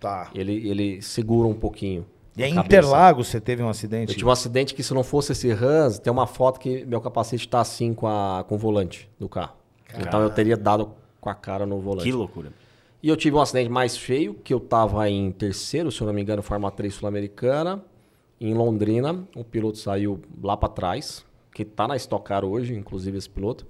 [0.00, 0.28] Tá.
[0.34, 2.04] Ele, ele segura um pouquinho.
[2.36, 2.58] E a em.
[2.58, 4.10] Interlagos você teve um acidente?
[4.10, 7.00] Eu tive um acidente que se não fosse esse Hans, tem uma foto que meu
[7.00, 9.54] capacete tá assim com, a, com o volante do carro.
[9.96, 12.02] Então eu teria dado com a cara no volante.
[12.02, 12.52] Que loucura.
[13.00, 16.14] E eu tive um acidente mais feio, que eu tava em terceiro, se eu não
[16.14, 17.84] me engano, Fórmula 3 Sul-Americana,
[18.40, 19.24] em Londrina.
[19.36, 21.24] O piloto saiu lá para trás,
[21.54, 23.66] que tá na Stock Car hoje, inclusive esse piloto.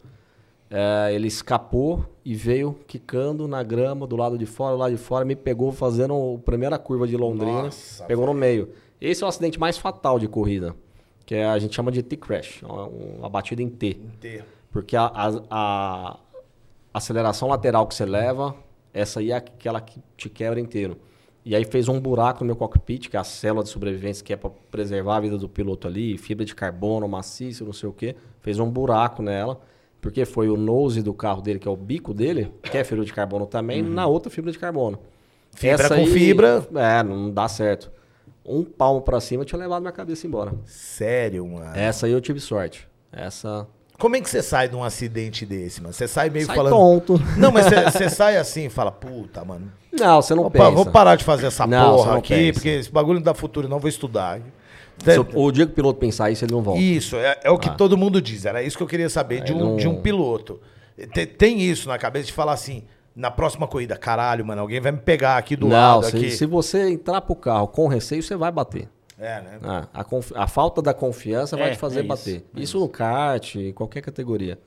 [0.74, 4.96] É, ele escapou e veio quicando na grama do lado de fora, do lado de
[4.96, 8.70] fora, me pegou fazendo a primeira curva de Londrina, Nossa, pegou no meio.
[8.98, 10.74] Esse é o acidente mais fatal de corrida,
[11.26, 13.98] que é, a gente chama de T-crash, uma, uma batida em T.
[14.02, 14.44] Inteiro.
[14.70, 16.18] Porque a, a- a
[16.94, 18.54] aceleração lateral que você leva,
[18.94, 20.96] essa aí é aquela que te quebra inteiro.
[21.44, 24.32] E aí fez um buraco no meu cockpit, que é a célula de sobrevivência, que
[24.32, 27.92] é para preservar a vida do piloto ali, fibra de carbono, maciço, não sei o
[27.92, 28.14] quê.
[28.40, 29.60] Fez um buraco nela,
[30.02, 33.04] porque foi o nose do carro dele, que é o bico dele, que é fibra
[33.04, 34.98] de carbono também, na outra fibra de carbono.
[35.54, 36.66] Fibra Essa com fibra.
[36.74, 37.90] É, não dá certo.
[38.44, 40.52] Um palmo para cima eu tinha levado minha cabeça embora.
[40.66, 41.70] Sério, mano.
[41.76, 42.88] Essa aí eu tive sorte.
[43.12, 43.66] Essa.
[43.98, 45.94] Como é que você sai de um acidente desse, mano?
[45.94, 46.72] Você sai meio Sai falando.
[46.72, 47.20] tonto.
[47.38, 49.70] Não, mas você- sai assim e fala, puta, mano.
[49.92, 50.70] Não, você não Opa, pensa.
[50.72, 52.52] vou parar de fazer essa Não, porra aqui, pensa.
[52.54, 54.40] porque esse bagulho não dá futuro, não vou estudar.
[55.34, 56.80] O- dia que o piloto pensar isso, ele não volta.
[56.80, 57.74] Isso, é, é o que Ah.
[57.74, 58.44] todo mundo diz.
[58.44, 60.60] Era isso que eu queria saber de um, não- de um piloto.
[61.12, 62.84] Tem, tem isso na cabeça de falar assim:
[63.16, 66.30] na próxima corrida, caralho, mano, alguém vai me pegar aqui do Não, lado se, aqui.
[66.30, 68.88] se você entrar pro carro com receio, você vai bater.
[69.18, 69.58] É, né?
[69.62, 70.04] Ah, a,
[70.44, 72.44] a falta da confiança vai É, te fazer é isso, bater.
[72.56, 74.58] é Isso, no kart, qualquer categoria.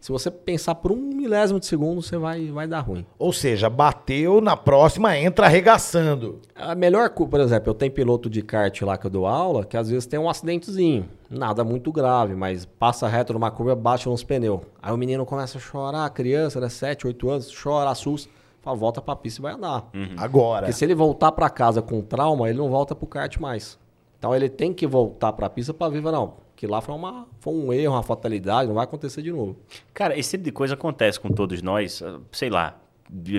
[0.00, 3.06] Se você pensar por um milésimo de segundo, você vai, vai dar ruim.
[3.18, 6.40] Ou seja, bateu, na próxima entra arregaçando.
[6.56, 9.76] A melhor, por exemplo, eu tenho piloto de kart lá que eu dou aula, que
[9.76, 11.08] às vezes tem um acidentezinho.
[11.30, 14.62] Nada muito grave, mas passa reto numa curva, bate nos pneus.
[14.82, 18.28] Aí o menino começa a chorar, a criança, né, 7, 8 anos, chora, assusta.
[18.60, 19.88] Fala, volta pra pista e vai andar.
[20.16, 20.66] Agora.
[20.66, 23.78] Porque se ele voltar pra casa com trauma, ele não volta pro kart mais.
[24.18, 27.52] Então ele tem que voltar pra pista pra ver, não, que lá foi, uma, foi
[27.52, 29.56] um erro, uma fatalidade, não vai acontecer de novo.
[29.92, 32.76] Cara, esse tipo de coisa acontece com todos nós, ah, sei lá,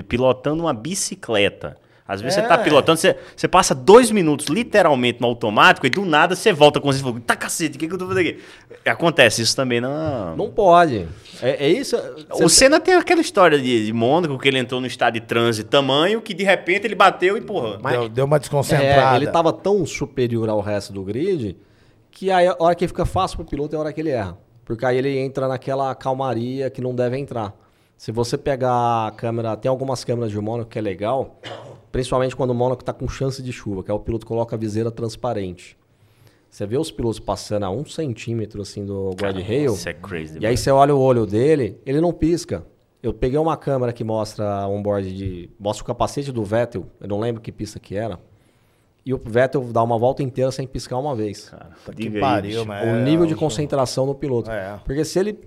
[0.06, 1.74] pilotando uma bicicleta.
[2.06, 2.42] Às vezes É.
[2.42, 6.52] você tá pilotando, você, você passa dois minutos literalmente no automático e do nada você
[6.52, 8.42] volta com você e fala, tá cacete, o que, que eu tô fazendo aqui?
[8.84, 10.34] Acontece isso também na.
[10.36, 11.08] Não pode.
[11.40, 11.96] É, é isso.
[12.42, 15.70] O Senna tem aquela história de, de Mônaco, que ele entrou no estado de trânsito
[15.70, 17.78] tamanho, que de repente ele bateu e porra.
[17.90, 19.16] Deu, deu uma É, desconcentrada.
[19.16, 21.56] ele tava tão superior ao resto do grid
[22.14, 24.38] que aí a hora que fica fácil pro piloto é a hora que ele erra.
[24.64, 27.54] Porque aí ele entra naquela calmaria que não deve entrar.
[27.96, 31.40] Se você pegar a câmera, tem algumas câmeras de Mônaco que é legal,
[31.92, 34.58] principalmente quando o Mônaco tá com chance de chuva, que é o piloto coloca a
[34.58, 35.76] viseira transparente.
[36.50, 40.38] Você vê os pilotos passando a um centímetro assim do guardrail, Isso é crazy.
[40.40, 42.64] e aí você olha o olho dele, ele não pisca.
[43.02, 45.50] Eu peguei uma câmera que mostra um board de.
[45.58, 48.18] mostra o capacete do Vettel, eu não lembro que pista que era.
[49.06, 51.50] E o Vettel dá uma volta inteira sem piscar uma vez.
[51.50, 54.50] Cara, que aí, pariu, mas- o É, nível de o- concentração do piloto.
[54.50, 54.80] É.
[54.84, 55.38] Porque se ele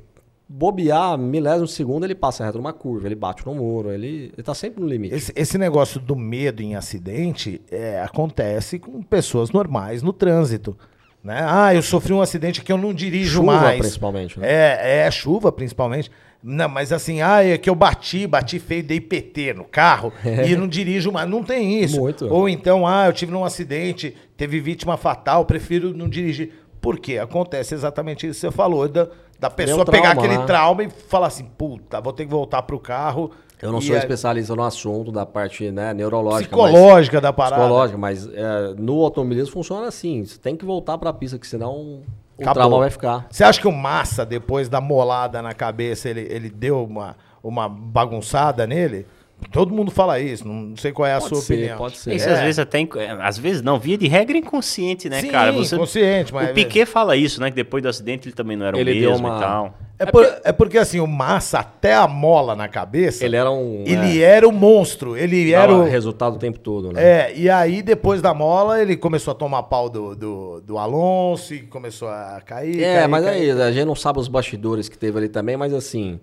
[0.50, 4.44] bobear milésimo de segundo, ele passa reto numa curva, ele bate no muro, ele, ele
[4.44, 5.14] tá sempre no limite.
[5.14, 10.78] Esse, esse negócio do medo em acidente é, acontece com pessoas normais no trânsito.
[11.24, 11.46] Né?
[11.46, 13.80] Ah, eu sofri um acidente que eu não dirijo Chuva, mais.
[13.80, 14.48] principalmente, né?
[14.48, 16.12] É, é, chuva principalmente.
[16.42, 20.56] Não, mas assim, ah, é que eu bati, bati feio, dei PT no carro e
[20.56, 21.30] não dirijo mais.
[21.30, 22.00] Não tem isso.
[22.00, 22.32] Muito.
[22.32, 26.52] Ou então, ah, eu tive num acidente, teve vítima fatal, prefiro não dirigir.
[26.80, 27.18] Por quê?
[27.18, 29.08] Acontece exatamente isso que você falou, da,
[29.40, 30.46] da pessoa trauma, pegar aquele né?
[30.46, 33.32] trauma e falar assim, puta, vou ter que voltar pro carro.
[33.62, 36.56] Eu não E sou é- especialista no assunto da parte né, neurológica.
[36.56, 37.62] mas- psicológica da parada.
[37.64, 40.24] Psicológica, mas é, no automobilismo funciona assim.
[40.24, 42.04] Você tem que voltar pra pista, que senão o
[42.42, 42.54] Acabou.
[42.54, 43.26] trauma vai ficar.
[43.32, 47.68] Você acha que o Massa, depois da molada na cabeça, ele, ele deu uma, uma
[47.68, 49.08] bagunçada nele?
[49.52, 51.78] Todo mundo fala isso, não sei qual é a Pode sua ser, opinião.
[51.78, 52.16] pode ser.
[52.16, 52.34] Isso É.
[52.34, 52.82] às vezes até.
[52.82, 55.52] é, Às vezes não, via de regra inconsciente, né, Sim, cara?
[55.52, 56.50] Você, consciente, mas...
[56.50, 57.50] o Piquet fala isso, né?
[57.52, 59.78] Que depois do acidente ele também não era Ele o deu mesmo uma- e tal.
[60.00, 63.52] É, por- é porque assim, o Massa, até a mola na cabeça, Ele ele, era
[63.52, 63.84] um.
[64.22, 65.86] era o monstro, ele é, era dava o...
[65.90, 67.04] resultado o tempo todo, né?
[67.04, 71.54] É, e aí depois da mola, ele começou a tomar pau do, do, do Alonso
[71.56, 73.52] e começou a cair, É, cair, mas cair.
[73.52, 76.20] aí, a gente não sabe os bastidores que teve ali também, mas assim,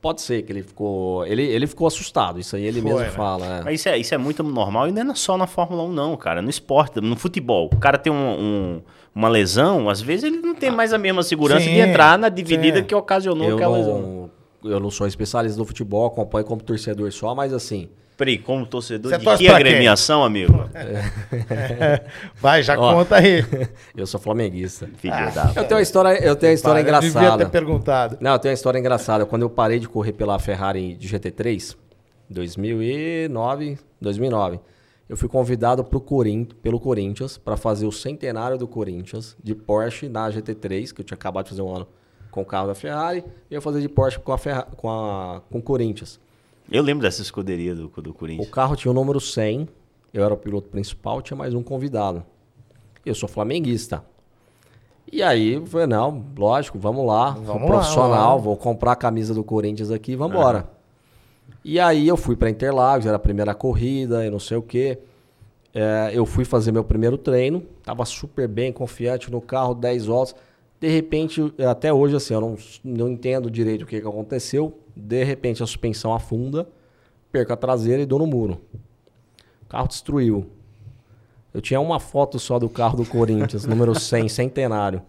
[0.00, 1.26] pode ser que ele ficou.
[1.26, 3.10] Ele, ele ficou assustado, isso aí ele Foi, mesmo né?
[3.10, 3.58] fala.
[3.58, 3.62] é.
[3.64, 6.16] Mas isso é, isso é muito normal e não é só na Fórmula 1, não,
[6.16, 6.40] cara.
[6.40, 7.68] No esporte, no futebol.
[7.70, 8.82] O cara tem um- um-
[9.14, 12.28] uma lesão, às vezes ele não tem mais a mesma segurança Sim, de entrar na
[12.28, 12.84] dividida sim.
[12.84, 14.30] que ocasionou Eu aquela lesão.
[14.62, 17.88] não, eu não sou especialista do futebol, acompanho como torcedor só, mas assim.
[18.16, 19.48] Peraí, como torcedor Você de que pra quem?
[19.48, 20.68] agremiação, amigo?
[22.36, 22.94] Vai, já Ó.
[22.94, 23.42] conta aí.
[23.96, 24.88] Eu sou flamenguista.
[24.98, 25.30] Filho Ah.
[25.30, 25.52] da...
[25.56, 27.48] Eu tenho uma história, eu tenho uma história Para, eu Devia ter engraçada.
[27.48, 28.18] perguntado.
[28.20, 29.24] Não, eu tenho uma história engraçada.
[29.24, 31.74] Quando eu parei de correr pela Ferrari de GT3,
[32.28, 34.60] 2009, 2009,
[35.10, 40.08] eu fui convidado pro Corin- pelo Corinthians para fazer o centenário do Corinthians de Porsche
[40.08, 41.86] na GT3, que eu tinha acabado de fazer um ano
[42.30, 43.18] com o carro da Ferrari,
[43.50, 46.20] e eu ia fazer de Porsche com a Ferra- com a com o Corinthians.
[46.70, 48.48] Eu lembro dessa escuderia do, do O Corinthians.
[48.50, 49.68] carro tinha o número 100,
[50.14, 52.22] eu era o piloto principal, tinha mais um convidado.
[53.04, 54.04] Eu sou flamenguista.
[55.12, 58.44] E aí, eu falei, não, lógico, vamos lá, sou Vamos lá, profissional, vamos.
[58.44, 60.70] vou comprar a camisa do Corinthians aqui, vamos embora.
[61.64, 64.98] E aí eu fui para Interlagos, era a primeira corrida e não sei o quê.
[65.72, 70.34] É, eu fui fazer meu primeiro treino, tava super bem, confiante no carro, 10 voltas.
[70.80, 74.78] De repente, até hoje, assim, eu não, não entendo direito o que, que aconteceu.
[74.96, 76.66] De repente, a suspensão afunda,
[77.30, 78.60] perco a traseira e dou no muro.
[79.62, 80.46] O carro destruiu.
[81.52, 85.02] Eu tinha uma foto só do carro do Corinthians, número 100, centenário.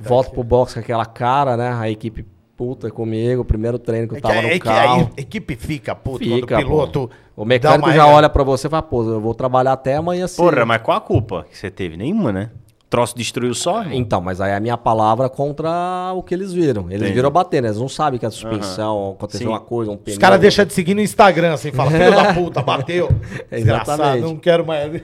[0.00, 1.72] Volto pro box com aquela cara, né?
[1.72, 2.26] A equipe
[2.56, 5.10] puta comigo, primeiro treino que eu É que tava a, no é que carro.
[5.16, 7.10] a equipe fica puto Fica, quando o piloto.
[7.36, 10.44] O mecânico já olha pra você e fala, pô, eu vou trabalhar até amanhã cedo.
[10.44, 11.96] Porra, mas qual a culpa que você teve?
[11.96, 12.50] Nenhuma, né?
[12.90, 13.80] Troço destruiu só?
[13.80, 13.94] irmão?
[13.94, 16.82] Então, mas aí é a minha palavra contra o que eles viram.
[16.90, 17.14] Eles Entendi.
[17.14, 17.68] viram bater, né?
[17.68, 19.52] Eles não sabem que a suspensão, aconteceu Sim.
[19.54, 20.12] uma coisa, um pneu.
[20.12, 23.08] Os caras deixam de seguir no Instagram, assim, fala, filho da puta, bateu.
[23.50, 24.24] Desgraçado, Exatamente.
[24.24, 25.00] não quero mais.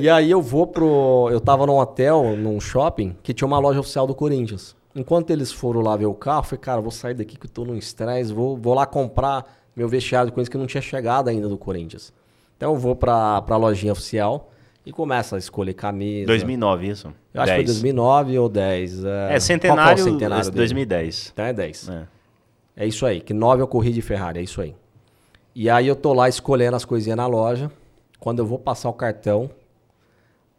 [0.00, 1.28] E aí eu vou pro.
[1.30, 4.74] Eu tava num hotel, num shopping, que tinha uma loja oficial do Corinthians.
[4.98, 7.50] Enquanto eles foram lá ver o carro, eu falei, cara, vou sair daqui que eu
[7.50, 9.44] tô num estresse, vou, vou lá comprar
[9.76, 12.12] meu vestiário do Corinthians que não tinha chegado ainda do Corinthians.
[12.56, 14.50] Então eu vou pra, pra lojinha oficial
[14.84, 16.26] e começo a escolher camisa.
[16.26, 17.14] 2009, isso?
[17.32, 19.04] Eu acho que foi 2009 ou 10.
[19.04, 20.58] É, Qual centenário, que é centenário esse dele?
[20.58, 21.30] 2010.
[21.32, 21.88] Então é 10.
[21.90, 22.06] É.
[22.76, 24.74] É isso aí, que 9 eu corri de Ferrari, é isso aí.
[25.54, 27.70] E aí eu tô lá escolhendo as coisinhas na loja.
[28.18, 29.48] Quando eu vou passar o cartão,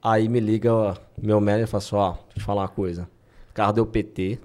[0.02, 3.10] aí me liga meu manager e fala assim, ó, deixa eu te falar uma coisa.
[3.60, 4.40] O carro deu PT,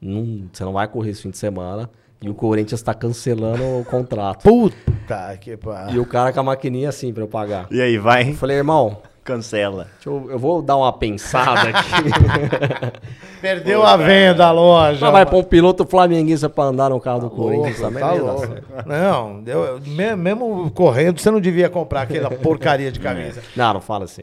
[0.00, 1.90] não, você não vai correr esse fim de semana.
[2.20, 4.44] E o Corinthians tá cancelando o contrato.
[4.48, 5.96] Puta que pariu.
[5.96, 7.66] E o cara com a maquininha assim pra eu pagar.
[7.72, 9.88] E aí, vai, Eu falei, irmão, cancela.
[9.94, 11.90] deixa eu, eu vou dar uma pensada aqui.
[13.42, 15.00] Perdeu a venda a loja.
[15.06, 18.00] Mas vai pôr um piloto flamenguista pra andar no carro do Corinthians Louco, também.
[18.00, 18.54] tá dar louco.
[18.86, 23.42] Não, eu- me- mesmo correndo, você não devia comprar aquela porcaria de camisa.
[23.56, 24.22] Não, não fala assim.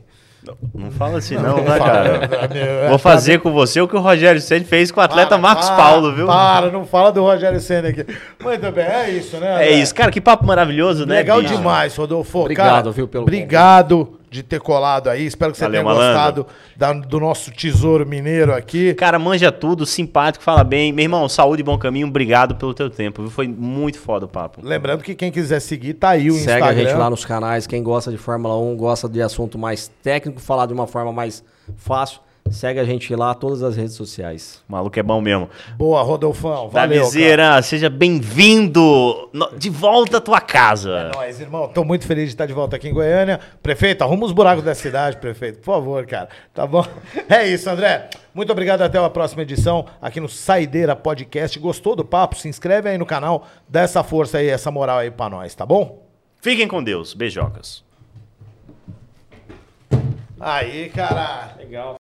[0.73, 2.19] Não fala assim não, né, cara?
[2.53, 5.37] Meu, Vou fazer com você o que o Rogério Ceni fez com o atleta Para,
[5.37, 6.27] Marcos para, Paulo, viu?
[6.27, 8.05] Para, não fala do Rogério Senna aqui.
[8.41, 9.47] Muito bem, é isso, né?
[9.47, 9.71] É André?
[9.71, 11.15] isso, cara, que papo maravilhoso, né?
[11.15, 12.39] Legal demais, Rodolfo.
[12.39, 15.25] Obrigado, Cara, viu, pelo Obrigado de ter colado aí.
[15.25, 16.13] Espero que você Valeu, tenha malandro.
[16.43, 16.47] gostado
[16.77, 18.93] da- do nosso tesouro mineiro aqui.
[18.93, 20.91] Cara, manja tudo, simpático, fala bem.
[20.93, 23.31] Meu irmão, saúde e bom caminho, obrigado pelo teu tempo, viu?
[23.31, 24.59] Foi muito foda o papo.
[24.63, 26.67] Lembrando que quem quiser seguir, tá aí o Segue Instagram.
[26.67, 27.65] a gente lá nos canais.
[27.67, 31.43] Quem gosta de Fórmula 1, gosta de assunto mais técnico, falar de uma forma mais
[31.77, 32.19] fácil,
[32.51, 34.63] segue a gente lá, todas as redes sociais.
[34.67, 35.49] O maluco é bom mesmo.
[35.77, 36.69] Boa, Rodolfão.
[36.69, 36.87] Valeu, cara.
[36.87, 40.91] Davizeira, seja bem-vindo de volta à tua casa.
[40.91, 41.67] É nóis, irmão.
[41.69, 43.39] Tô muito feliz de estar de volta aqui em Goiânia.
[43.61, 45.59] Prefeito, arruma os buracos da cidade, prefeito.
[45.59, 46.29] Por favor, cara.
[46.53, 46.85] Tá bom?
[47.29, 48.09] É isso, André.
[48.33, 48.81] Muito obrigado.
[48.81, 51.57] Até a próxima edição aqui no Saideira Podcast.
[51.59, 52.35] Gostou do papo?
[52.35, 53.47] Se inscreve aí no canal.
[53.67, 56.03] Dá essa força aí, essa moral aí pra nós, tá bom?
[56.41, 57.13] Fiquem com Deus.
[57.13, 57.83] Beijocas.
[60.39, 61.57] Aí, caralho.
[61.57, 61.97] Legal.